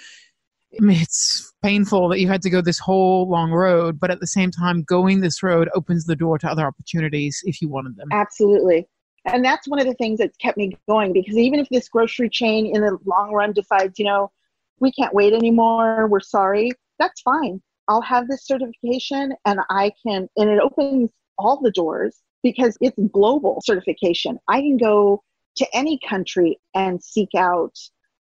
I 0.79 0.81
mean, 0.81 1.01
it's 1.01 1.53
painful 1.61 2.07
that 2.07 2.21
you 2.21 2.29
had 2.29 2.41
to 2.43 2.49
go 2.49 2.61
this 2.61 2.79
whole 2.79 3.29
long 3.29 3.51
road, 3.51 3.99
but 3.99 4.11
at 4.11 4.21
the 4.21 4.27
same 4.27 4.49
time, 4.49 4.81
going 4.83 5.19
this 5.19 5.43
road 5.43 5.67
opens 5.75 6.05
the 6.05 6.15
door 6.15 6.37
to 6.37 6.47
other 6.47 6.65
opportunities 6.65 7.41
if 7.43 7.61
you 7.61 7.67
wanted 7.67 7.97
them. 7.97 8.07
Absolutely. 8.13 8.87
And 9.25 9.43
that's 9.43 9.67
one 9.67 9.79
of 9.79 9.87
the 9.87 9.95
things 9.95 10.19
that's 10.19 10.37
kept 10.37 10.57
me 10.57 10.77
going 10.87 11.11
because 11.11 11.35
even 11.37 11.59
if 11.59 11.67
this 11.67 11.89
grocery 11.89 12.29
chain 12.29 12.73
in 12.73 12.81
the 12.81 12.97
long 13.05 13.33
run 13.33 13.51
decides, 13.51 13.99
you 13.99 14.05
know, 14.05 14.31
we 14.79 14.91
can't 14.91 15.13
wait 15.13 15.33
anymore. 15.33 16.07
We're 16.07 16.19
sorry. 16.19 16.71
That's 16.99 17.21
fine. 17.21 17.61
I'll 17.87 18.01
have 18.01 18.27
this 18.27 18.45
certification 18.45 19.33
and 19.45 19.59
I 19.69 19.91
can, 20.05 20.27
and 20.37 20.49
it 20.49 20.59
opens 20.59 21.09
all 21.37 21.61
the 21.61 21.71
doors 21.71 22.21
because 22.41 22.77
it's 22.81 22.97
global 23.11 23.61
certification. 23.63 24.39
I 24.47 24.61
can 24.61 24.77
go 24.77 25.23
to 25.57 25.67
any 25.73 25.99
country 26.07 26.59
and 26.73 27.03
seek 27.03 27.29
out 27.37 27.73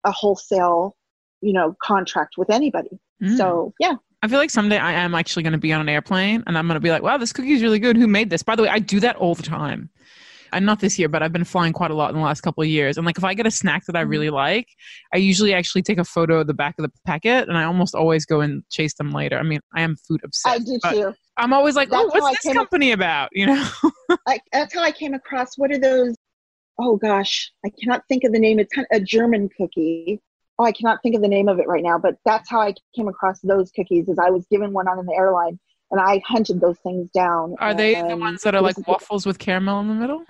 a 0.04 0.12
wholesale, 0.12 0.96
you 1.42 1.54
know, 1.54 1.76
contract 1.84 2.36
with 2.38 2.50
anybody. 2.50 3.00
Mm. 3.22 3.38
So, 3.38 3.74
yeah. 3.80 3.96
I 4.24 4.28
feel 4.28 4.38
like 4.38 4.52
someday 4.52 4.78
I 4.78 4.92
am 4.92 5.16
actually 5.16 5.44
going 5.44 5.54
to 5.54 5.60
be 5.60 5.74
on 5.74 5.82
an 5.82 5.90
airplane 5.90 6.44
and 6.46 6.58
I'm 6.58 6.68
going 6.68 6.76
to 6.76 6.82
be 6.82 6.92
like, 6.92 7.02
wow, 7.02 7.18
this 7.18 7.34
cookie 7.34 7.54
is 7.54 7.64
really 7.64 7.80
good. 7.80 7.98
Who 7.98 8.08
made 8.08 8.30
this? 8.30 8.44
By 8.44 8.56
the 8.56 8.64
way, 8.64 8.70
I 8.70 8.80
do 8.80 9.00
that 9.00 9.16
all 9.16 9.34
the 9.34 9.44
time 9.44 9.90
and 10.52 10.66
not 10.66 10.80
this 10.80 11.00
year, 11.00 11.08
but 11.08 11.24
I've 11.24 11.32
been 11.32 11.44
flying 11.44 11.74
quite 11.74 11.92
a 11.92 11.94
lot 11.94 12.10
in 12.12 12.18
the 12.18 12.24
last 12.24 12.42
couple 12.42 12.64
of 12.64 12.70
years. 12.70 12.98
And 12.98 13.06
like 13.06 13.18
if 13.18 13.24
I 13.24 13.34
get 13.34 13.48
a 13.48 13.52
snack 13.52 13.86
that 13.86 13.96
I 13.96 14.02
really 14.02 14.28
mm-hmm. 14.28 14.36
like, 14.36 14.68
I 15.14 15.18
usually 15.18 15.54
actually 15.54 15.82
take 15.82 15.98
a 15.98 16.04
photo 16.04 16.42
of 16.42 16.48
the 16.48 16.54
back 16.54 16.76
of 16.78 16.84
the 16.84 16.92
packet, 17.06 17.48
and 17.48 17.58
I 17.58 17.64
almost 17.64 17.96
always 17.96 18.26
go 18.26 18.42
and 18.42 18.64
chase 18.70 18.94
them 18.96 19.12
later. 19.12 19.38
I 19.38 19.44
mean, 19.44 19.60
I 19.76 19.82
am 19.82 19.96
food 20.08 20.22
obsessed. 20.24 20.56
I 20.56 20.60
do 20.60 20.80
too. 20.90 21.14
I'm 21.38 21.54
always 21.54 21.76
like, 21.76 21.90
that's 21.90 22.04
oh, 22.04 22.20
what's 22.20 22.44
this 22.44 22.54
company 22.54 22.92
about? 22.92 23.30
You 23.32 23.48
know, 23.48 23.70
like 24.28 24.42
that's 24.52 24.74
how 24.74 24.82
I 24.82 24.92
came 24.92 25.14
across. 25.14 25.58
What 25.58 25.72
are 25.72 25.80
those? 25.80 26.16
Oh 26.80 26.98
gosh, 26.98 27.52
I 27.66 27.70
cannot 27.82 28.04
think 28.08 28.24
of 28.24 28.34
the 28.34 28.40
name. 28.40 28.60
It's 28.60 28.74
kind 28.74 28.88
of 28.92 29.02
a 29.02 29.04
German 29.04 29.50
cookie. 29.58 30.22
Oh, 30.60 30.66
I 30.66 30.72
cannot 30.72 31.00
think 31.02 31.16
of 31.16 31.22
the 31.22 31.28
name 31.28 31.48
of 31.48 31.60
it 31.60 31.68
right 31.68 31.84
now, 31.84 31.98
but 31.98 32.16
that's 32.26 32.50
how 32.50 32.60
I 32.60 32.74
came 32.96 33.08
across 33.08 33.40
those 33.42 33.72
cookies. 33.72 34.08
Is 34.10 34.20
I 34.20 34.30
was 34.30 34.46
given 34.52 34.74
one 34.74 34.88
on 34.88 35.00
an 35.00 35.08
airline, 35.16 35.60
and 35.92 36.00
I 36.00 36.22
hunted 36.26 36.62
those 36.62 36.78
things 36.80 37.10
down. 37.14 37.56
Are 37.60 37.74
they 37.74 38.02
the 38.02 38.18
ones 38.18 38.42
that 38.44 38.56
are 38.56 38.62
like 38.62 38.88
waffles 38.88 39.26
with 39.26 39.40
caramel 39.40 39.80
in 39.80 39.88
the 39.88 39.94
middle? 39.94 40.24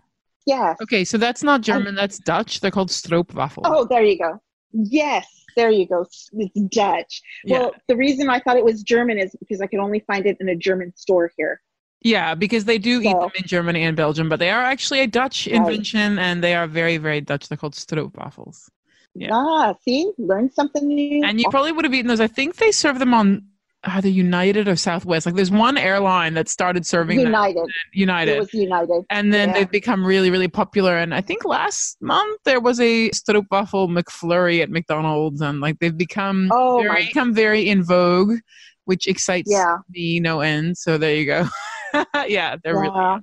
Yes. 0.45 0.77
Okay, 0.81 1.03
so 1.03 1.17
that's 1.17 1.43
not 1.43 1.61
German, 1.61 1.95
that's 1.95 2.19
Dutch. 2.19 2.59
They're 2.59 2.71
called 2.71 2.89
stroopwafel. 2.89 3.61
Oh, 3.63 3.85
there 3.85 4.03
you 4.03 4.17
go. 4.17 4.41
Yes, 4.71 5.27
there 5.55 5.69
you 5.69 5.87
go. 5.87 6.05
It's 6.33 6.61
Dutch. 6.69 7.21
Yeah. 7.43 7.59
Well, 7.59 7.75
the 7.87 7.95
reason 7.95 8.29
I 8.29 8.39
thought 8.39 8.57
it 8.57 8.65
was 8.65 8.83
German 8.83 9.19
is 9.19 9.35
because 9.39 9.61
I 9.61 9.67
could 9.67 9.79
only 9.79 9.99
find 10.07 10.25
it 10.25 10.37
in 10.39 10.49
a 10.49 10.55
German 10.55 10.93
store 10.95 11.31
here. 11.37 11.61
Yeah, 12.03 12.33
because 12.33 12.65
they 12.65 12.79
do 12.79 13.03
so, 13.03 13.09
eat 13.09 13.13
them 13.13 13.29
in 13.35 13.45
Germany 13.45 13.83
and 13.83 13.95
Belgium, 13.95 14.27
but 14.27 14.39
they 14.39 14.49
are 14.49 14.63
actually 14.63 15.01
a 15.01 15.07
Dutch 15.07 15.45
right. 15.45 15.55
invention 15.57 16.17
and 16.17 16.43
they 16.43 16.55
are 16.55 16.65
very, 16.65 16.97
very 16.97 17.21
Dutch. 17.21 17.47
They're 17.47 17.57
called 17.57 17.75
stroopwafels. 17.75 18.69
Yeah. 19.13 19.29
Ah, 19.31 19.75
see, 19.83 20.11
learn 20.17 20.49
something 20.49 20.87
new. 20.87 21.23
And 21.23 21.39
you 21.39 21.47
probably 21.49 21.73
would 21.73 21.85
have 21.85 21.93
eaten 21.93 22.07
those. 22.07 22.21
I 22.21 22.27
think 22.27 22.55
they 22.55 22.71
serve 22.71 22.97
them 22.97 23.13
on 23.13 23.43
either 23.83 24.09
United 24.09 24.67
or 24.67 24.75
Southwest. 24.75 25.25
Like 25.25 25.35
there's 25.35 25.51
one 25.51 25.77
airline 25.77 26.33
that 26.35 26.47
started 26.47 26.85
serving 26.85 27.19
United. 27.19 27.65
United. 27.93 28.35
It 28.35 28.39
was 28.39 28.53
United. 28.53 29.03
And 29.09 29.33
then 29.33 29.49
yeah. 29.49 29.53
they've 29.55 29.71
become 29.71 30.05
really, 30.05 30.29
really 30.29 30.47
popular. 30.47 30.97
And 30.97 31.13
I 31.13 31.21
think 31.21 31.45
last 31.45 31.97
month 32.01 32.39
there 32.45 32.59
was 32.59 32.79
a 32.79 33.09
stroopwafel 33.09 33.89
McFlurry 33.89 34.61
at 34.61 34.69
McDonald's, 34.69 35.41
and 35.41 35.61
like 35.61 35.79
they've 35.79 35.97
become 35.97 36.49
oh 36.51 36.81
very, 36.81 37.07
become 37.07 37.33
very 37.33 37.67
in 37.67 37.83
vogue, 37.83 38.37
which 38.85 39.07
excites 39.07 39.51
yeah. 39.51 39.77
me 39.89 40.19
no 40.19 40.41
end. 40.41 40.77
So 40.77 40.97
there 40.97 41.15
you 41.15 41.25
go. 41.25 41.47
yeah, 42.27 42.57
they're 42.63 42.75
yeah. 42.75 42.81
really 42.81 43.21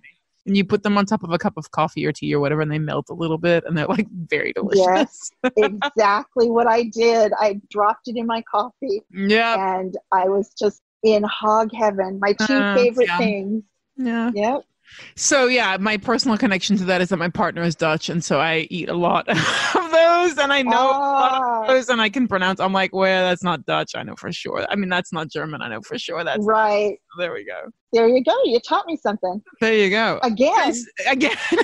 and 0.49 0.57
you 0.57 0.65
put 0.65 0.83
them 0.83 0.99
on 0.99 1.07
top 1.07 1.23
of 1.23 1.31
a 1.31 1.39
cup 1.39 1.57
of 1.57 1.71
coffee 1.71 2.05
or 2.05 2.13
tea 2.13 2.35
or 2.35 2.41
whatever 2.41 2.63
and 2.63 2.73
they 2.73 2.79
melt 2.79 3.09
a 3.11 3.15
little 3.15 3.39
bit 3.39 3.65
and 3.67 3.77
they're 3.77 3.87
like 3.87 4.09
very 4.11 4.53
delicious. 4.53 5.31
Yes, 5.45 5.53
exactly 5.57 6.51
what 6.51 6.67
I 6.67 6.85
did. 6.85 7.33
I 7.39 7.61
dropped 7.71 8.09
it 8.09 8.17
in 8.17 8.27
my 8.27 8.43
coffee. 8.51 9.03
Yeah. 9.13 9.79
And 9.79 9.97
I 10.11 10.25
was 10.29 10.53
just 10.59 10.81
in 11.03 11.23
hog 11.23 11.71
heaven. 11.73 12.19
My 12.21 12.33
two 12.33 12.55
uh, 12.55 12.75
favorite 12.75 13.09
yeah. 13.09 13.19
things. 13.19 13.63
Yeah. 13.97 14.31
Yep. 14.35 14.63
So 15.17 15.47
yeah, 15.47 15.77
my 15.79 15.99
personal 15.99 16.39
connection 16.39 16.77
to 16.79 16.85
that 16.87 17.01
is 17.01 17.11
that 17.11 17.19
my 17.19 17.29
partner 17.29 17.63
is 17.63 17.75
Dutch, 17.75 18.09
and 18.09 18.25
so 18.25 18.41
I 18.41 18.67
eat 18.71 18.89
a 18.89 18.95
lot 18.95 19.29
of 19.29 19.37
those, 20.09 20.39
and 20.39 20.53
I 20.53 20.63
know 20.63 20.91
ah. 20.93 21.65
those, 21.67 21.89
and 21.89 22.01
I 22.01 22.09
can 22.09 22.29
pronounce. 22.29 22.61
I'm 22.61 22.73
like, 22.73 22.95
well, 22.95 23.29
that's 23.29 23.43
not 23.43 23.65
Dutch. 23.67 23.93
I 23.95 24.03
know 24.03 24.15
for 24.17 24.33
sure. 24.33 24.67
I 24.69 24.77
mean, 24.77 24.89
that's 24.89 25.13
not 25.13 25.29
German. 25.31 25.63
I 25.63 25.69
know 25.69 25.81
for 25.81 25.99
sure. 25.99 26.25
That's 26.25 26.45
right. 26.45 26.99
There 27.19 27.33
we 27.33 27.45
go. 27.45 27.71
There 27.93 28.09
you 28.09 28.23
go. 28.23 28.35
You 28.45 28.61
taught 28.61 28.87
me 28.87 28.97
something. 28.97 29.43
There 29.61 29.75
you 29.75 29.91
go. 29.91 30.21
Again. 30.23 30.75
Again. 31.09 31.37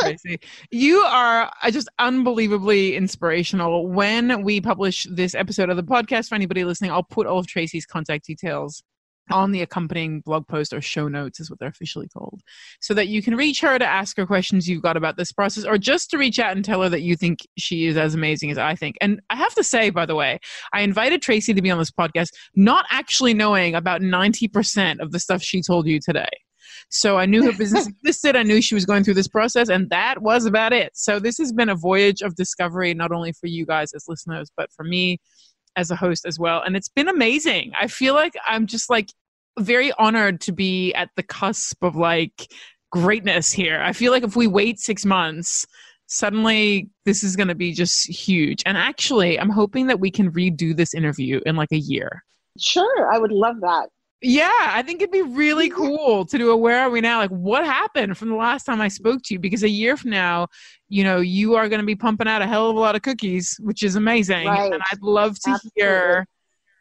Tracy. 0.00 0.40
you 0.70 0.98
are 0.98 1.50
just 1.70 1.88
unbelievably 1.98 2.96
inspirational. 2.96 3.88
When 3.88 4.42
we 4.42 4.60
publish 4.60 5.06
this 5.10 5.34
episode 5.34 5.70
of 5.70 5.76
the 5.76 5.84
podcast, 5.84 6.28
for 6.28 6.34
anybody 6.34 6.64
listening, 6.64 6.90
I'll 6.90 7.02
put 7.02 7.26
all 7.26 7.38
of 7.38 7.46
Tracy's 7.46 7.86
contact 7.86 8.26
details 8.26 8.82
on 9.30 9.52
the 9.52 9.62
accompanying 9.62 10.20
blog 10.20 10.46
post 10.46 10.72
or 10.72 10.80
show 10.80 11.08
notes 11.08 11.40
is 11.40 11.50
what 11.50 11.58
they're 11.58 11.68
officially 11.68 12.08
called 12.08 12.42
so 12.80 12.94
that 12.94 13.08
you 13.08 13.22
can 13.22 13.36
reach 13.36 13.60
her 13.60 13.78
to 13.78 13.86
ask 13.86 14.16
her 14.16 14.26
questions 14.26 14.68
you've 14.68 14.82
got 14.82 14.96
about 14.96 15.16
this 15.16 15.32
process 15.32 15.64
or 15.64 15.78
just 15.78 16.10
to 16.10 16.18
reach 16.18 16.38
out 16.38 16.56
and 16.56 16.64
tell 16.64 16.82
her 16.82 16.88
that 16.88 17.02
you 17.02 17.16
think 17.16 17.40
she 17.56 17.86
is 17.86 17.96
as 17.96 18.14
amazing 18.14 18.50
as 18.50 18.58
i 18.58 18.74
think 18.74 18.96
and 19.00 19.20
i 19.30 19.36
have 19.36 19.54
to 19.54 19.64
say 19.64 19.90
by 19.90 20.04
the 20.04 20.14
way 20.14 20.38
i 20.72 20.80
invited 20.80 21.22
tracy 21.22 21.54
to 21.54 21.62
be 21.62 21.70
on 21.70 21.78
this 21.78 21.90
podcast 21.90 22.30
not 22.54 22.86
actually 22.90 23.34
knowing 23.34 23.74
about 23.74 24.00
90% 24.00 25.00
of 25.00 25.12
the 25.12 25.20
stuff 25.20 25.42
she 25.42 25.62
told 25.62 25.86
you 25.86 26.00
today 26.00 26.28
so 26.92 27.18
I 27.18 27.26
knew 27.26 27.44
her 27.44 27.56
business 27.56 27.86
existed. 28.04 28.34
I 28.34 28.42
knew 28.42 28.60
she 28.60 28.74
was 28.74 28.84
going 28.84 29.04
through 29.04 29.14
this 29.14 29.28
process, 29.28 29.68
and 29.68 29.88
that 29.90 30.22
was 30.22 30.44
about 30.44 30.72
it. 30.72 30.90
So 30.94 31.20
this 31.20 31.38
has 31.38 31.52
been 31.52 31.68
a 31.68 31.76
voyage 31.76 32.20
of 32.20 32.34
discovery, 32.34 32.94
not 32.94 33.12
only 33.12 33.32
for 33.32 33.46
you 33.46 33.64
guys 33.64 33.92
as 33.92 34.06
listeners, 34.08 34.50
but 34.56 34.72
for 34.72 34.84
me 34.84 35.18
as 35.76 35.90
a 35.90 35.96
host 35.96 36.26
as 36.26 36.38
well. 36.38 36.62
And 36.62 36.76
it's 36.76 36.88
been 36.88 37.08
amazing. 37.08 37.72
I 37.78 37.86
feel 37.86 38.14
like 38.14 38.34
I'm 38.46 38.66
just 38.66 38.90
like 38.90 39.10
very 39.58 39.92
honored 39.92 40.40
to 40.42 40.52
be 40.52 40.92
at 40.94 41.10
the 41.16 41.22
cusp 41.22 41.82
of 41.82 41.96
like 41.96 42.52
greatness 42.90 43.52
here. 43.52 43.80
I 43.80 43.92
feel 43.92 44.12
like 44.12 44.22
if 44.22 44.36
we 44.36 44.46
wait 44.46 44.78
six 44.78 45.04
months, 45.04 45.66
suddenly 46.06 46.88
this 47.04 47.22
is 47.22 47.36
going 47.36 47.48
to 47.48 47.54
be 47.54 47.72
just 47.72 48.08
huge. 48.08 48.62
And 48.66 48.76
actually, 48.76 49.38
I'm 49.38 49.50
hoping 49.50 49.86
that 49.86 50.00
we 50.00 50.10
can 50.10 50.30
redo 50.32 50.76
this 50.76 50.92
interview 50.94 51.40
in 51.46 51.56
like 51.56 51.72
a 51.72 51.78
year. 51.78 52.24
Sure, 52.58 53.12
I 53.12 53.18
would 53.18 53.32
love 53.32 53.60
that. 53.60 53.88
Yeah, 54.22 54.50
I 54.58 54.82
think 54.82 55.00
it'd 55.00 55.12
be 55.12 55.22
really 55.22 55.70
cool 55.70 56.26
to 56.26 56.36
do 56.36 56.50
a 56.50 56.56
where 56.56 56.80
are 56.80 56.90
we 56.90 57.00
now? 57.00 57.18
Like, 57.18 57.30
what 57.30 57.64
happened 57.64 58.18
from 58.18 58.28
the 58.28 58.34
last 58.34 58.64
time 58.64 58.80
I 58.80 58.88
spoke 58.88 59.22
to 59.24 59.34
you? 59.34 59.40
Because 59.40 59.62
a 59.62 59.68
year 59.68 59.96
from 59.96 60.10
now, 60.10 60.48
you 60.88 61.04
know, 61.04 61.20
you 61.20 61.54
are 61.54 61.70
going 61.70 61.80
to 61.80 61.86
be 61.86 61.96
pumping 61.96 62.28
out 62.28 62.42
a 62.42 62.46
hell 62.46 62.68
of 62.68 62.76
a 62.76 62.80
lot 62.80 62.94
of 62.94 63.02
cookies, 63.02 63.58
which 63.62 63.82
is 63.82 63.96
amazing. 63.96 64.46
Right. 64.46 64.72
And 64.72 64.82
I'd 64.92 65.00
love 65.00 65.38
to 65.40 65.50
Absolutely. 65.50 65.70
hear, 65.74 66.26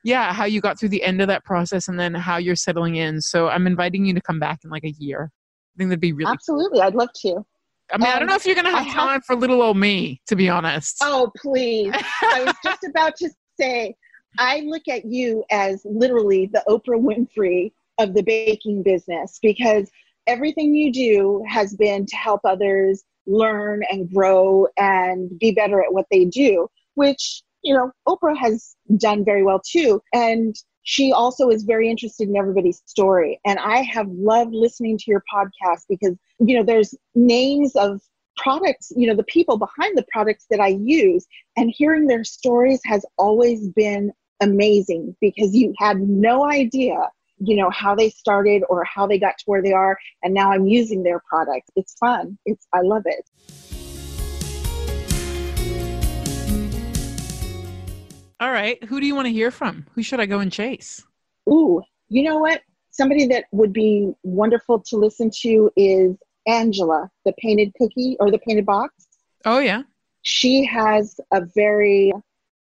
yeah, 0.04 0.34
how 0.34 0.46
you 0.46 0.60
got 0.60 0.78
through 0.78 0.90
the 0.90 1.02
end 1.04 1.22
of 1.22 1.30
that 1.30 1.46
process 1.46 1.88
and 1.88 1.98
then 1.98 2.14
how 2.14 2.38
you're 2.38 2.58
settling 2.58 2.96
in. 2.96 3.22
So 3.22 3.48
I'm 3.48 3.68
inviting 3.68 4.06
you 4.06 4.14
to 4.16 4.22
come 4.22 4.40
back 4.40 4.60
in 4.66 4.70
like 4.70 4.84
a 4.84 4.92
year. 4.92 5.32
I 5.32 5.78
think 5.78 5.90
that'd 5.92 6.02
be 6.02 6.12
really 6.12 6.32
Absolutely. 6.32 6.80
Cool. 6.80 6.88
I'd 6.88 6.96
love 6.96 7.10
to. 7.22 7.46
I 7.92 7.98
mean, 7.98 8.08
um, 8.08 8.16
I 8.16 8.20
don't 8.20 8.28
know 8.28 8.36
if 8.36 8.46
you're 8.46 8.56
going 8.56 8.66
to 8.66 8.78
have 8.78 8.94
time 8.94 9.22
for 9.22 9.36
little 9.36 9.62
old 9.62 9.78
me, 9.78 10.22
to 10.28 10.36
be 10.36 10.50
honest. 10.50 10.98
Oh, 11.02 11.32
please. 11.38 11.94
I 12.22 12.44
was 12.44 12.56
just 12.64 12.84
about 12.84 13.16
to 13.18 13.30
say, 13.60 13.96
I 14.40 14.62
look 14.62 14.88
at 14.88 15.06
you 15.06 15.44
as 15.52 15.82
literally 15.86 16.50
the 16.52 16.64
Oprah 16.68 17.00
Winfrey 17.00 17.74
of 18.00 18.14
the 18.14 18.24
baking 18.24 18.82
business 18.84 19.38
because 19.42 19.92
everything 20.28 20.74
you 20.74 20.92
do 20.92 21.44
has 21.48 21.76
been 21.76 22.06
to 22.06 22.16
help 22.16 22.42
others 22.46 23.04
learn 23.28 23.84
and 23.92 24.10
grow 24.10 24.68
and 24.78 25.38
be 25.38 25.52
better 25.52 25.84
at 25.84 25.94
what 25.94 26.06
they 26.10 26.26
do, 26.26 26.70
which, 26.96 27.44
you 27.64 27.74
know, 27.74 27.92
Oprah 28.08 28.38
has 28.38 28.76
done 28.98 29.26
very 29.26 29.44
well 29.44 29.60
too. 29.60 30.02
And 30.14 30.56
she 30.84 31.12
also 31.12 31.50
is 31.50 31.64
very 31.64 31.90
interested 31.90 32.30
in 32.30 32.38
everybody's 32.38 32.82
story. 32.86 33.40
And 33.46 33.60
I 33.60 33.82
have 33.82 34.08
loved 34.10 34.54
listening 34.54 34.98
to 34.98 35.04
your 35.08 35.24
podcast 35.32 35.84
because, 35.90 36.16
you 36.40 36.58
know, 36.58 36.64
there's 36.64 36.96
names 37.14 37.76
of 37.76 38.02
products, 38.38 38.92
you 38.96 39.06
know, 39.06 39.16
the 39.16 39.24
people 39.24 39.58
behind 39.58 39.98
the 39.98 40.06
products 40.12 40.46
that 40.50 40.62
I 40.62 40.70
use, 40.70 41.28
and 41.58 41.74
hearing 41.76 42.08
their 42.08 42.24
stories 42.24 42.80
has 42.86 43.06
always 43.18 43.68
been 43.68 44.14
amazing 44.42 45.16
because 45.22 45.56
you 45.56 45.74
had 45.78 46.00
no 46.00 46.46
idea 46.50 46.96
you 47.42 47.56
know 47.56 47.70
how 47.70 47.96
they 47.96 48.10
started 48.10 48.64
or 48.70 48.84
how 48.84 49.08
they 49.08 49.18
got 49.18 49.38
to 49.38 49.44
where 49.46 49.62
they 49.62 49.72
are. 49.72 49.98
And 50.24 50.34
now 50.34 50.52
i'm 50.52 50.68
using 50.68 51.04
their 51.04 51.22
product. 51.22 51.72
It's 51.78 51.94
fun. 51.94 52.38
It's 52.46 52.68
i 52.74 52.82
love 52.82 53.04
it. 53.06 53.30
All 58.42 58.52
right. 58.52 58.84
Who 58.86 59.00
do 59.00 59.06
you 59.06 59.16
want 59.16 59.28
to 59.28 59.32
hear 59.32 59.52
from? 59.52 59.86
Who 59.96 60.04
should 60.04 60.20
i 60.20 60.26
go 60.26 60.40
and 60.40 60.52
chase? 60.52 61.02
Ooh 61.50 61.82
you 62.10 62.24
know 62.24 62.40
what? 62.40 62.62
Somebody 62.92 63.28
that 63.28 63.46
would 63.52 63.72
be 63.72 64.12
wonderful 64.24 64.80
to 64.80 64.98
listen 64.98 65.32
to 65.42 65.72
is 65.78 66.18
angela 66.48 67.10
the 67.24 67.34
painted 67.38 67.72
cookie 67.78 68.18
or 68.20 68.32
the 68.32 68.40
painted 68.40 68.66
box. 68.66 68.94
Oh 69.46 69.60
yeah. 69.60 69.84
She 70.24 70.66
has 70.66 71.20
a 71.32 71.46
very 71.56 72.12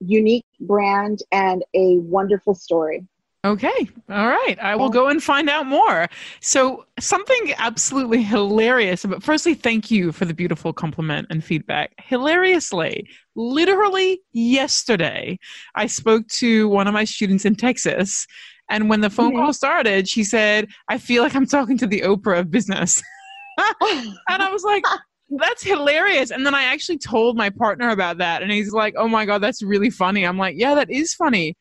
unique 0.02 0.46
brand 0.60 1.20
and 1.32 1.64
a 1.74 1.98
wonderful 2.00 2.56
story 2.56 3.06
Okay. 3.44 3.90
All 4.08 4.28
right. 4.28 4.56
I 4.62 4.76
will 4.76 4.90
go 4.90 5.08
and 5.08 5.22
find 5.22 5.50
out 5.50 5.66
more. 5.66 6.08
So, 6.42 6.86
something 7.00 7.54
absolutely 7.58 8.22
hilarious. 8.22 9.04
But 9.04 9.24
firstly, 9.24 9.56
thank 9.56 9.90
you 9.90 10.12
for 10.12 10.26
the 10.26 10.34
beautiful 10.34 10.74
compliment 10.74 11.26
and 11.32 11.44
feedback. 11.44 11.92
Hilariously, 11.98 13.10
literally 13.36 14.22
yesterday, 14.32 15.40
I 15.74 15.88
spoke 15.88 16.28
to 16.28 16.70
one 16.70 16.88
of 16.88 16.94
my 16.94 17.04
students 17.04 17.46
in 17.46 17.56
Texas. 17.56 18.28
And 18.70 18.90
when 18.90 19.02
the 19.02 19.10
phone 19.10 19.32
mm-hmm. 19.32 19.42
call 19.42 19.54
started, 19.54 20.08
she 20.08 20.24
said, 20.24 20.68
I 20.88 21.00
feel 21.00 21.24
like 21.24 21.36
I'm 21.36 21.48
talking 21.48 21.80
to 21.80 21.88
the 21.88 22.02
Oprah 22.02 22.42
of 22.42 22.52
business. 22.52 23.02
and 23.58 24.16
I 24.30 24.52
was 24.52 24.64
like, 24.64 24.84
that's 25.32 25.64
hilarious. 25.64 26.32
And 26.32 26.46
then 26.46 26.54
I 26.54 26.64
actually 26.64 26.98
told 26.98 27.38
my 27.38 27.50
partner 27.50 27.90
about 27.90 28.18
that. 28.18 28.42
And 28.44 28.52
he's 28.52 28.72
like, 28.72 28.96
oh 28.98 29.08
my 29.08 29.26
God, 29.26 29.40
that's 29.40 29.64
really 29.64 29.90
funny. 29.90 30.26
I'm 30.26 30.38
like, 30.38 30.56
yeah, 30.58 30.76
that 30.76 30.90
is 30.90 31.14
funny. 31.14 31.56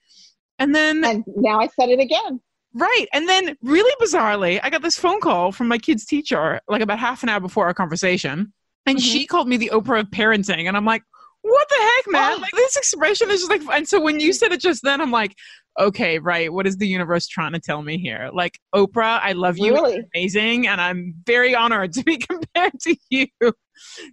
And 0.58 0.74
then 0.74 1.04
and 1.04 1.24
now 1.36 1.60
I 1.60 1.68
said 1.68 1.88
it 1.88 2.00
again. 2.00 2.40
Right. 2.74 3.06
And 3.12 3.28
then 3.28 3.56
really 3.62 3.92
bizarrely, 4.00 4.60
I 4.62 4.70
got 4.70 4.82
this 4.82 4.96
phone 4.96 5.20
call 5.20 5.52
from 5.52 5.68
my 5.68 5.78
kid's 5.78 6.04
teacher 6.04 6.60
like 6.68 6.82
about 6.82 6.98
half 6.98 7.22
an 7.22 7.28
hour 7.28 7.40
before 7.40 7.66
our 7.66 7.74
conversation. 7.74 8.52
And 8.86 8.98
mm-hmm. 8.98 9.04
she 9.04 9.26
called 9.26 9.48
me 9.48 9.56
the 9.56 9.70
Oprah 9.72 10.00
of 10.00 10.06
parenting. 10.06 10.66
And 10.66 10.76
I'm 10.76 10.84
like, 10.84 11.02
what 11.42 11.68
the 11.68 11.76
heck, 11.76 12.12
man? 12.12 12.40
Like 12.40 12.52
this 12.52 12.76
expression 12.76 13.30
is 13.30 13.40
just 13.40 13.50
like 13.50 13.62
and 13.76 13.88
so 13.88 14.00
when 14.00 14.20
you 14.20 14.32
said 14.32 14.52
it 14.52 14.60
just 14.60 14.82
then, 14.82 15.00
I'm 15.00 15.10
like, 15.10 15.34
okay, 15.78 16.18
right, 16.18 16.52
what 16.52 16.66
is 16.66 16.76
the 16.76 16.86
universe 16.86 17.26
trying 17.26 17.52
to 17.52 17.60
tell 17.60 17.82
me 17.82 17.98
here? 17.98 18.30
Like, 18.32 18.58
Oprah, 18.74 19.20
I 19.22 19.32
love 19.32 19.58
you. 19.58 19.74
Really? 19.74 20.02
amazing. 20.14 20.66
And 20.66 20.80
I'm 20.80 21.14
very 21.26 21.54
honored 21.54 21.92
to 21.94 22.04
be 22.04 22.18
compared 22.18 22.78
to 22.80 22.96
you. 23.10 23.26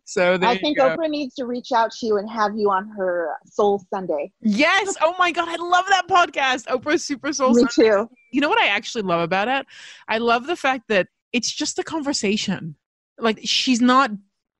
So 0.05 0.38
I 0.41 0.57
think 0.57 0.80
Oprah 0.80 1.09
needs 1.09 1.36
to 1.36 1.45
reach 1.45 1.71
out 1.75 1.91
to 1.99 2.05
you 2.05 2.17
and 2.17 2.30
have 2.30 2.55
you 2.55 2.69
on 2.69 2.88
her 2.89 3.32
Soul 3.45 3.84
Sunday. 3.93 4.32
Yes. 4.41 4.95
Oh 5.01 5.13
my 5.19 5.32
God. 5.32 5.49
I 5.49 5.57
love 5.57 5.86
that 5.89 6.07
podcast. 6.07 6.67
Oprah's 6.67 7.03
Super 7.03 7.34
Soul 7.34 7.53
Me 7.53 7.65
Sunday. 7.69 7.91
too. 7.91 8.09
You 8.32 8.41
know 8.41 8.49
what 8.49 8.61
I 8.61 8.67
actually 8.67 9.01
love 9.01 9.21
about 9.21 9.49
it? 9.49 9.65
I 10.07 10.19
love 10.19 10.47
the 10.47 10.55
fact 10.55 10.86
that 10.88 11.07
it's 11.34 11.51
just 11.51 11.80
a 11.80 11.84
conversation. 11.84 12.75
Like 13.19 13.39
she's 13.43 13.82
not 13.82 14.11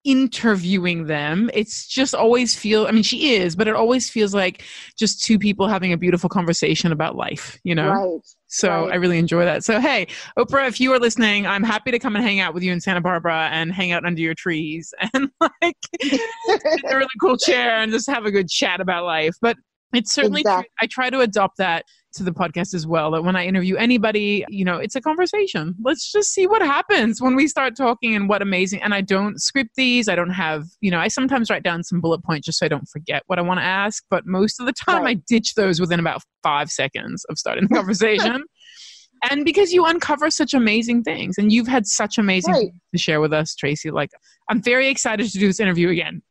interviewing 0.08 1.06
them. 1.06 1.52
It's 1.54 1.86
just 1.86 2.16
always 2.16 2.56
feel 2.56 2.88
I 2.88 2.92
mean 2.92 3.04
she 3.04 3.36
is, 3.36 3.58
but 3.58 3.68
it 3.68 3.76
always 3.76 4.10
feels 4.10 4.34
like 4.34 4.64
just 4.98 5.22
two 5.24 5.38
people 5.38 5.68
having 5.68 5.92
a 5.92 5.98
beautiful 5.98 6.30
conversation 6.30 6.94
about 6.94 7.18
life, 7.18 7.60
you 7.64 7.76
know? 7.76 7.90
Right. 7.90 8.22
So 8.48 8.70
right. 8.70 8.94
I 8.94 8.96
really 8.96 9.18
enjoy 9.18 9.44
that. 9.44 9.66
So 9.66 9.82
hey, 9.82 10.08
Oprah, 10.40 10.66
if 10.66 10.80
you 10.80 10.94
are 10.94 11.00
listening, 11.00 11.46
I'm 11.46 11.62
happy 11.62 11.92
to 11.92 12.00
come 12.00 12.16
and 12.16 12.24
hang 12.24 12.40
out 12.40 12.54
with 12.54 12.64
you 12.64 12.72
in 12.72 12.80
Santa 12.80 13.02
Barbara 13.02 13.50
and 13.52 13.74
hang 13.74 13.92
out 13.92 14.06
under 14.06 14.22
your 14.22 14.34
trees 14.34 14.94
and 15.14 15.30
like 15.42 15.78
a 16.02 16.96
really 16.96 17.08
cool 17.20 17.38
chair 17.38 17.80
and 17.80 17.92
just 17.92 18.10
have 18.10 18.26
a 18.26 18.32
good 18.32 18.48
chat 18.48 18.80
about 18.80 19.04
life. 19.04 19.36
But 19.42 19.58
it's 19.94 20.14
certainly 20.14 20.42
exactly. 20.42 20.70
I 20.82 20.88
try 20.88 21.10
to 21.10 21.20
adopt 21.20 21.58
that 21.58 21.84
to 22.18 22.24
the 22.24 22.32
podcast 22.32 22.74
as 22.74 22.86
well 22.86 23.12
that 23.12 23.24
when 23.24 23.36
I 23.36 23.46
interview 23.46 23.76
anybody, 23.76 24.46
you 24.50 24.66
know, 24.66 24.78
it's 24.78 24.96
a 24.96 25.02
conversation. 25.02 25.76
Let's 25.84 26.12
just 26.12 26.34
see 26.34 26.48
what 26.48 26.62
happens 26.62 27.22
when 27.22 27.36
we 27.36 27.48
start 27.48 27.76
talking 27.76 28.16
and 28.16 28.28
what 28.28 28.42
amazing. 28.42 28.82
And 28.82 28.94
I 28.94 29.02
don't 29.02 29.40
script 29.40 29.72
these. 29.76 30.10
I 30.10 30.16
don't 30.16 30.32
have, 30.32 30.66
you 30.82 30.92
know, 30.92 31.00
I 31.00 31.08
sometimes 31.08 31.50
write 31.50 31.64
down 31.64 31.84
some 31.84 32.02
bullet 32.02 32.24
points 32.24 32.46
just 32.46 32.60
so 32.60 32.66
I 32.66 32.70
don't 32.70 32.88
forget 32.90 33.24
what 33.28 33.40
I 33.40 33.42
want 33.42 33.60
to 33.60 33.64
ask. 33.66 34.04
But 34.10 34.26
most 34.26 34.60
of 34.60 34.66
the 34.66 34.74
time, 34.74 35.04
right. 35.04 35.18
I 35.18 35.22
ditch 35.28 35.56
those 35.56 35.80
within 35.80 36.00
about 36.00 36.22
five 36.44 36.70
seconds 36.70 37.26
of 37.30 37.38
starting 37.38 37.68
the 37.68 37.76
conversation. 37.76 38.44
and 39.30 39.46
because 39.46 39.72
you 39.72 39.86
uncover 39.86 40.30
such 40.30 40.54
amazing 40.54 41.04
things 41.04 41.38
and 41.38 41.52
you've 41.52 41.68
had 41.68 41.88
such 41.88 42.18
amazing 42.18 42.54
right. 42.54 42.72
to 42.94 42.98
share 42.98 43.22
with 43.22 43.34
us, 43.34 43.56
Tracy. 43.56 43.92
Like, 43.92 44.10
I'm 44.50 44.62
very 44.62 44.88
excited 44.88 45.30
to 45.30 45.38
do 45.38 45.48
this 45.48 45.60
interview 45.60 45.90
again. 45.90 46.22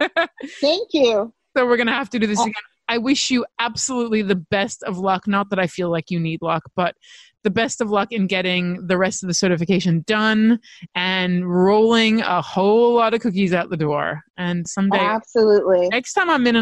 Thank 0.60 0.88
you. 0.92 1.32
So 1.56 1.66
we're 1.66 1.76
going 1.76 1.86
to 1.86 1.92
have 1.92 2.10
to 2.10 2.18
do 2.18 2.26
this 2.26 2.38
oh. 2.38 2.44
again. 2.44 2.54
I 2.88 2.98
wish 2.98 3.30
you 3.30 3.44
absolutely 3.58 4.22
the 4.22 4.36
best 4.36 4.82
of 4.84 4.98
luck. 4.98 5.26
Not 5.26 5.50
that 5.50 5.58
I 5.58 5.66
feel 5.66 5.90
like 5.90 6.10
you 6.10 6.20
need 6.20 6.42
luck, 6.42 6.62
but 6.76 6.94
the 7.46 7.50
best 7.50 7.80
of 7.80 7.90
luck 7.90 8.10
in 8.10 8.26
getting 8.26 8.86
the 8.88 8.98
rest 8.98 9.22
of 9.22 9.28
the 9.28 9.34
certification 9.34 10.02
done 10.06 10.58
and 10.96 11.48
rolling 11.48 12.20
a 12.20 12.42
whole 12.42 12.94
lot 12.94 13.14
of 13.14 13.20
cookies 13.20 13.54
out 13.54 13.70
the 13.70 13.76
door. 13.76 14.22
And 14.36 14.66
someday, 14.66 14.98
absolutely. 14.98 15.88
Next 15.88 16.14
time 16.14 16.28
I'm 16.28 16.44
in 16.46 16.56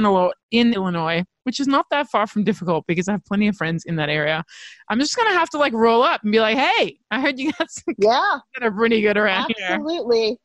in 0.51 0.75
Illinois, 0.75 1.25
which 1.45 1.59
is 1.59 1.67
not 1.67 1.87
that 1.91 2.09
far 2.11 2.27
from 2.27 2.45
difficult 2.45 2.85
because 2.87 3.09
I 3.09 3.13
have 3.13 3.25
plenty 3.25 3.49
of 3.49 3.57
friends 3.57 3.85
in 3.87 3.97
that 3.97 4.11
area. 4.11 4.45
I'm 4.91 5.01
just 5.01 5.17
gonna 5.17 5.33
have 5.33 5.49
to 5.51 5.59
like 5.59 5.73
roll 5.73 6.03
up 6.03 6.23
and 6.23 6.33
be 6.33 6.41
like, 6.41 6.59
"Hey, 6.59 6.99
I 7.11 7.19
heard 7.21 7.39
you 7.39 7.53
got 7.53 7.71
some 7.71 7.95
yeah 7.97 8.41
that 8.55 8.63
are 8.63 8.71
pretty 8.71 9.01
good 9.01 9.17
around 9.17 9.51
absolutely. 9.51 10.27
here." 10.27 10.39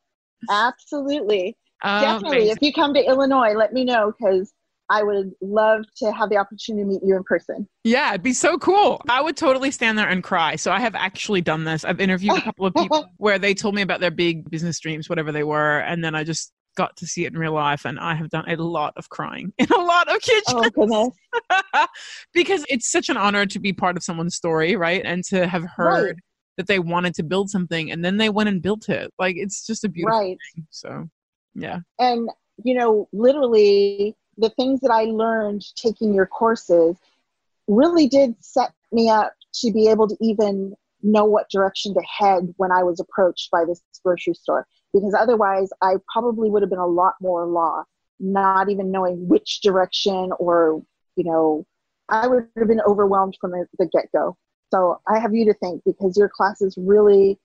Absolutely, 0.50 1.56
absolutely, 1.84 2.02
definitely. 2.02 2.50
If 2.50 2.60
you 2.62 2.72
come 2.72 2.94
to 2.94 3.06
Illinois, 3.06 3.54
let 3.56 3.74
me 3.74 3.84
know 3.84 4.14
because 4.18 4.54
I 4.90 5.04
would 5.04 5.32
love 5.42 5.86
to 5.98 6.12
have 6.12 6.30
the 6.30 6.38
opportunity 6.38 6.84
to 6.84 6.88
meet 6.88 7.02
you 7.04 7.16
in 7.16 7.24
person. 7.24 7.68
Yeah, 7.84 8.10
it'd 8.10 8.24
be 8.24 8.34
so 8.34 8.58
cool. 8.58 9.02
I 9.08 9.22
would 9.22 9.38
totally 9.38 9.72
stand 9.72 9.98
there 9.98 10.08
and 10.08 10.24
cry. 10.24 10.56
So 10.56 10.72
I 10.72 10.80
have 10.80 10.96
actually 10.96 11.42
done 11.42 11.64
this. 11.64 11.86
I've 11.86 12.02
interviewed 12.02 12.38
a 12.38 12.42
couple 12.42 12.66
of 12.66 12.74
people 12.78 13.08
where 13.18 13.38
they 13.38 13.54
told 13.54 13.76
me 13.76 13.82
about 13.82 14.00
their 14.00 14.12
big 14.12 14.50
business 14.50 14.80
dreams, 14.80 15.08
whatever 15.08 15.32
they 15.32 15.44
were, 15.44 15.80
and 15.80 16.04
then 16.04 16.16
I 16.16 16.24
just 16.24 16.52
got 16.76 16.96
to 16.96 17.06
see 17.06 17.26
it 17.26 17.34
in 17.34 17.38
real 17.38 17.52
life 17.52 17.86
and 17.86 18.00
I 18.00 18.16
have 18.16 18.30
done 18.30 18.50
a 18.50 18.56
lot 18.56 18.94
of 18.96 19.10
crying 19.10 19.52
in 19.58 19.68
a 19.70 19.82
lot 19.82 20.08
of 20.08 20.22
kitchens. 20.22 20.72
Oh, 20.78 21.12
because 22.34 22.66
it's 22.70 22.90
such 22.90 23.10
an 23.10 23.18
honor 23.18 23.46
to 23.46 23.60
be 23.60 23.74
part 23.74 23.98
of 23.98 24.04
someone's 24.04 24.36
story, 24.36 24.76
right? 24.76 25.02
And 25.04 25.24
to 25.26 25.46
have 25.46 25.66
heard 25.76 26.06
right. 26.06 26.16
that 26.58 26.68
they 26.68 26.80
wanted 26.80 27.16
to 27.16 27.24
build 27.24 27.50
something 27.50 27.92
and 27.92 28.04
then 28.04 28.18
they 28.18 28.30
went 28.30 28.50
and 28.50 28.62
built 28.62 28.88
it. 28.88 29.12
Like 29.20 29.36
it's 29.38 29.68
just 29.68 29.84
a 29.84 29.90
beautiful 29.90 30.20
right. 30.20 30.38
thing. 30.56 30.68
So, 30.70 31.10
yeah. 31.54 31.80
And 32.00 32.30
you 32.64 32.76
know, 32.76 33.08
literally 33.12 34.16
the 34.40 34.50
things 34.52 34.80
that 34.82 34.92
I 34.92 35.04
learned 35.04 35.64
taking 35.76 36.14
your 36.14 36.26
courses 36.26 36.98
really 37.68 38.08
did 38.08 38.36
set 38.40 38.72
me 38.92 39.10
up 39.10 39.34
to 39.56 39.72
be 39.72 39.88
able 39.90 40.08
to 40.08 40.18
even 40.22 40.74
know 41.04 41.26
what 41.26 41.50
direction 41.50 41.94
to 41.94 42.02
head 42.02 42.54
when 42.58 42.72
I 42.72 42.84
was 42.84 43.00
approached 43.00 43.52
by 43.52 43.66
this 43.66 43.82
grocery 44.04 44.34
store. 44.34 44.66
Because 44.94 45.14
otherwise, 45.14 45.70
I 45.82 45.96
probably 46.12 46.50
would 46.50 46.64
have 46.64 46.70
been 46.70 46.80
a 46.80 46.88
lot 46.88 47.16
more 47.22 47.46
lost, 47.46 47.90
not 48.20 48.70
even 48.70 48.92
knowing 48.92 49.28
which 49.28 49.62
direction 49.62 50.32
or, 50.40 50.82
you 51.16 51.24
know, 51.26 51.66
I 52.08 52.28
would 52.28 52.48
have 52.58 52.68
been 52.68 52.82
overwhelmed 52.82 53.38
from 53.40 53.52
the 53.52 53.86
get 53.92 54.12
go. 54.12 54.36
So 54.72 55.00
I 55.08 55.20
have 55.20 55.34
you 55.34 55.46
to 55.46 55.54
thank 55.62 55.84
because 55.84 56.18
your 56.18 56.30
classes 56.30 56.76
really 56.78 57.40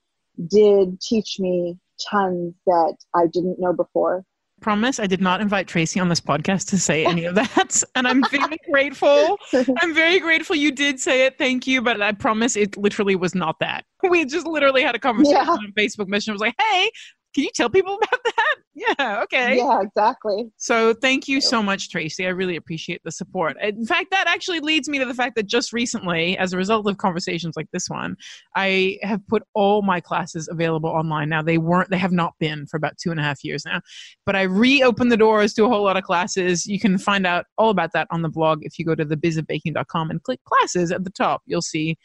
did 0.49 1.01
teach 1.01 1.39
me 1.39 1.79
tons 2.11 2.55
that 2.67 2.97
I 3.15 3.27
didn't 3.27 3.61
know 3.61 3.73
before 3.73 4.25
promise 4.65 4.99
I 4.99 5.07
did 5.07 5.21
not 5.21 5.43
invite 5.43 5.69
Tracy 5.69 6.01
on 6.01 6.09
this 6.09 6.23
podcast 6.23 6.71
to 6.71 6.79
say 6.79 7.05
any 7.05 7.27
of 7.27 7.35
that. 7.35 7.83
And 7.97 8.09
I'm 8.09 8.25
very 8.31 8.57
grateful. 8.71 9.39
I'm 9.83 9.95
very 9.95 10.19
grateful 10.19 10.57
you 10.57 10.73
did 10.73 10.99
say 10.99 11.27
it. 11.27 11.37
Thank 11.37 11.67
you. 11.67 11.83
But 11.83 12.01
I 12.01 12.13
promise 12.13 12.57
it 12.57 12.75
literally 12.79 13.15
was 13.15 13.35
not 13.35 13.59
that. 13.61 13.85
We 14.11 14.25
just 14.25 14.47
literally 14.47 14.83
had 14.83 14.95
a 14.95 14.99
conversation 14.99 15.45
yeah. 15.45 15.51
on 15.51 15.73
Facebook 15.77 16.09
Messenger. 16.09 16.33
I 16.33 16.35
was 16.35 16.41
like, 16.41 16.55
hey, 16.59 16.91
can 17.35 17.45
you 17.45 17.51
tell 17.55 17.69
people 17.69 17.95
about 18.03 18.21
that? 18.25 18.55
Yeah, 18.77 19.23
okay. 19.23 19.57
Yeah, 19.57 19.83
exactly. 19.83 20.51
So 20.57 20.95
thank 20.95 21.29
you 21.29 21.41
so 21.41 21.63
much, 21.63 21.91
Tracy. 21.91 22.27
I 22.27 22.31
really 22.31 22.57
appreciate 22.57 23.01
the 23.05 23.13
support. 23.13 23.57
In 23.63 23.87
fact, 23.87 24.11
that 24.11 24.27
actually 24.27 24.59
leads 24.59 24.89
me 24.89 24.99
to 24.99 25.05
the 25.05 25.15
fact 25.15 25.37
that 25.37 25.47
just 25.47 25.73
recently, 25.73 26.37
as 26.39 26.53
a 26.53 26.57
result 26.57 26.89
of 26.89 26.99
conversations 26.99 27.55
like 27.57 27.69
this 27.73 27.89
one, 27.89 28.17
I 28.57 28.99
have 29.03 29.21
put 29.29 29.45
all 29.55 29.83
my 29.83 30.01
classes 30.01 30.49
available 30.51 30.91
online. 30.91 31.29
Now 31.29 31.41
they 31.41 31.57
weren't, 31.57 31.91
they 31.91 31.99
have 31.99 32.11
not 32.11 32.35
been 32.41 32.67
for 32.67 32.77
about 32.77 32.99
two 32.99 33.13
and 33.13 33.21
a 33.21 33.23
half 33.23 33.45
years 33.45 33.65
now, 33.65 33.81
but 34.27 34.35
I 34.35 34.43
reopened 34.43 35.13
the 35.13 35.17
doors 35.17 35.55
to 35.55 35.65
a 35.65 35.69
whole 35.69 35.85
lot 35.85 35.97
of 35.97 36.03
classes. 36.03 36.67
You 36.67 36.81
can 36.81 36.99
find 36.99 37.27
out 37.27 37.47
all 37.59 37.71
about 37.71 37.93
that 37.93 38.09
on 38.11 38.23
the 38.23 38.29
blog 38.29 38.65
if 38.65 38.77
you 38.79 38.85
go 38.85 38.97
to 38.97 39.05
thebizofbaking.com 39.05 40.11
and 40.11 40.23
click 40.25 40.41
classes 40.45 40.91
at 40.91 41.05
the 41.05 41.11
top. 41.11 41.43
You'll 41.47 41.63
see 41.63 41.97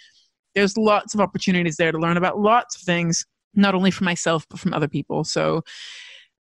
there's 0.54 0.78
lots 0.78 1.16
of 1.16 1.20
opportunities 1.20 1.78
there 1.78 1.92
to 1.92 1.98
learn 1.98 2.18
about 2.18 2.40
lots 2.40 2.76
of 2.76 2.84
things, 2.84 3.26
not 3.54 3.76
only 3.76 3.92
for 3.92 4.04
myself, 4.04 4.46
but 4.50 4.60
from 4.60 4.74
other 4.74 4.88
people. 4.88 5.24
So 5.24 5.64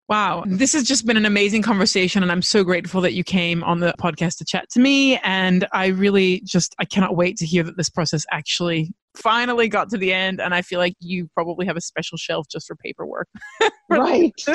Wow. 0.08 0.44
This 0.46 0.72
has 0.72 0.84
just 0.84 1.04
been 1.04 1.18
an 1.18 1.26
amazing 1.26 1.60
conversation. 1.60 2.22
And 2.22 2.32
I'm 2.32 2.40
so 2.40 2.64
grateful 2.64 3.02
that 3.02 3.12
you 3.12 3.22
came 3.22 3.62
on 3.62 3.80
the 3.80 3.94
podcast 4.00 4.38
to 4.38 4.44
chat 4.46 4.70
to 4.70 4.80
me. 4.80 5.18
And 5.18 5.66
I 5.72 5.88
really 5.88 6.40
just, 6.46 6.74
I 6.78 6.86
cannot 6.86 7.14
wait 7.14 7.36
to 7.38 7.46
hear 7.46 7.62
that 7.64 7.76
this 7.76 7.90
process 7.90 8.24
actually 8.32 8.94
finally 9.14 9.68
got 9.68 9.90
to 9.90 9.98
the 9.98 10.14
end. 10.14 10.40
And 10.40 10.54
I 10.54 10.62
feel 10.62 10.78
like 10.78 10.94
you 10.98 11.28
probably 11.34 11.66
have 11.66 11.76
a 11.76 11.82
special 11.82 12.16
shelf 12.16 12.46
just 12.50 12.66
for 12.66 12.76
paperwork. 12.76 13.28
right. 13.90 14.32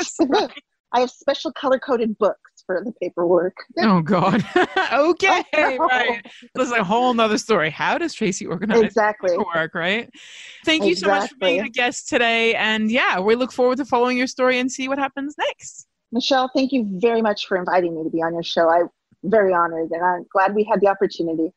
I 0.92 1.00
have 1.00 1.10
special 1.10 1.52
color 1.52 1.78
coded 1.78 2.18
books 2.18 2.53
for 2.66 2.82
the 2.84 2.92
paperwork. 3.00 3.56
oh 3.78 4.00
God. 4.00 4.44
okay. 4.92 5.44
Right. 5.84 6.24
That's 6.54 6.70
a 6.70 6.84
whole 6.84 7.12
nother 7.14 7.38
story. 7.38 7.70
How 7.70 7.98
does 7.98 8.14
Tracy 8.14 8.46
organize 8.46 8.82
exactly 8.82 9.36
work? 9.36 9.74
Right. 9.74 10.08
Thank 10.64 10.84
you 10.84 10.90
exactly. 10.90 11.14
so 11.14 11.20
much 11.20 11.30
for 11.30 11.36
being 11.36 11.60
a 11.60 11.68
guest 11.68 12.08
today. 12.08 12.54
And 12.54 12.90
yeah, 12.90 13.20
we 13.20 13.34
look 13.34 13.52
forward 13.52 13.78
to 13.78 13.84
following 13.84 14.16
your 14.16 14.26
story 14.26 14.58
and 14.58 14.70
see 14.70 14.88
what 14.88 14.98
happens 14.98 15.34
next. 15.38 15.86
Michelle, 16.12 16.50
thank 16.54 16.72
you 16.72 16.86
very 17.00 17.22
much 17.22 17.46
for 17.46 17.56
inviting 17.56 17.96
me 17.96 18.04
to 18.04 18.10
be 18.10 18.22
on 18.22 18.34
your 18.34 18.42
show. 18.42 18.68
I'm 18.68 18.88
very 19.24 19.52
honored 19.52 19.90
and 19.90 20.04
I'm 20.04 20.24
glad 20.32 20.54
we 20.54 20.64
had 20.64 20.80
the 20.80 20.88
opportunity. 20.88 21.52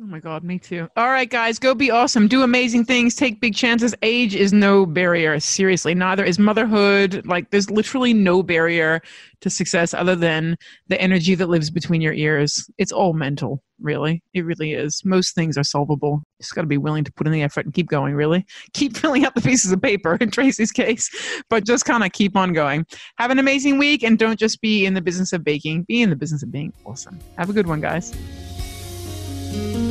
Oh 0.00 0.06
my 0.06 0.20
God, 0.20 0.44
me 0.44 0.60
too. 0.60 0.88
All 0.96 1.08
right, 1.08 1.28
guys, 1.28 1.58
go 1.58 1.74
be 1.74 1.90
awesome. 1.90 2.28
Do 2.28 2.44
amazing 2.44 2.84
things. 2.84 3.16
Take 3.16 3.40
big 3.40 3.56
chances. 3.56 3.96
Age 4.02 4.36
is 4.36 4.52
no 4.52 4.86
barrier. 4.86 5.40
Seriously, 5.40 5.92
neither 5.92 6.24
is 6.24 6.38
motherhood. 6.38 7.26
Like, 7.26 7.50
there's 7.50 7.68
literally 7.68 8.14
no 8.14 8.44
barrier 8.44 9.02
to 9.40 9.50
success 9.50 9.94
other 9.94 10.14
than 10.14 10.56
the 10.86 11.00
energy 11.00 11.34
that 11.34 11.48
lives 11.48 11.68
between 11.68 12.00
your 12.00 12.12
ears. 12.12 12.70
It's 12.78 12.92
all 12.92 13.12
mental, 13.12 13.60
really. 13.80 14.22
It 14.34 14.44
really 14.44 14.72
is. 14.72 15.02
Most 15.04 15.34
things 15.34 15.58
are 15.58 15.64
solvable. 15.64 16.22
You 16.38 16.42
just 16.42 16.54
got 16.54 16.60
to 16.60 16.68
be 16.68 16.78
willing 16.78 17.02
to 17.02 17.12
put 17.12 17.26
in 17.26 17.32
the 17.32 17.42
effort 17.42 17.64
and 17.64 17.74
keep 17.74 17.88
going, 17.88 18.14
really. 18.14 18.46
Keep 18.74 18.96
filling 18.96 19.24
out 19.24 19.34
the 19.34 19.40
pieces 19.40 19.72
of 19.72 19.82
paper 19.82 20.16
in 20.20 20.30
Tracy's 20.30 20.70
case, 20.70 21.10
but 21.50 21.66
just 21.66 21.84
kind 21.86 22.04
of 22.04 22.12
keep 22.12 22.36
on 22.36 22.52
going. 22.52 22.86
Have 23.16 23.32
an 23.32 23.40
amazing 23.40 23.78
week 23.78 24.04
and 24.04 24.16
don't 24.16 24.38
just 24.38 24.60
be 24.60 24.86
in 24.86 24.94
the 24.94 25.02
business 25.02 25.32
of 25.32 25.42
baking, 25.42 25.82
be 25.88 26.02
in 26.02 26.10
the 26.10 26.16
business 26.16 26.44
of 26.44 26.52
being 26.52 26.72
awesome. 26.86 27.18
Have 27.36 27.50
a 27.50 27.52
good 27.52 27.66
one, 27.66 27.80
guys. 27.80 28.14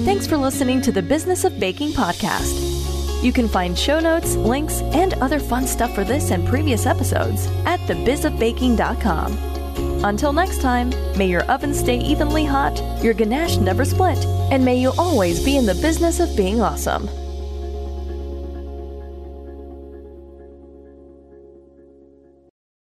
Thanks 0.05 0.27
for 0.27 0.37
listening 0.37 0.81
to 0.81 0.91
the 0.91 1.01
Business 1.01 1.43
of 1.43 1.59
Baking 1.59 1.91
podcast. 1.91 3.23
You 3.23 3.33
can 3.33 3.47
find 3.47 3.77
show 3.77 3.99
notes, 3.99 4.35
links, 4.35 4.81
and 4.93 5.15
other 5.15 5.39
fun 5.39 5.65
stuff 5.65 5.95
for 5.95 6.03
this 6.03 6.31
and 6.31 6.47
previous 6.47 6.85
episodes 6.85 7.47
at 7.65 7.79
thebizofbaking.com. 7.81 9.33
Until 10.05 10.31
next 10.31 10.61
time, 10.61 10.91
may 11.17 11.27
your 11.27 11.43
oven 11.43 11.73
stay 11.73 11.97
evenly 11.97 12.45
hot, 12.45 12.79
your 13.03 13.15
ganache 13.15 13.57
never 13.57 13.83
split, 13.83 14.23
and 14.51 14.63
may 14.63 14.79
you 14.79 14.91
always 14.97 15.43
be 15.43 15.57
in 15.57 15.65
the 15.65 15.75
business 15.75 16.19
of 16.19 16.35
being 16.37 16.61
awesome. 16.61 17.09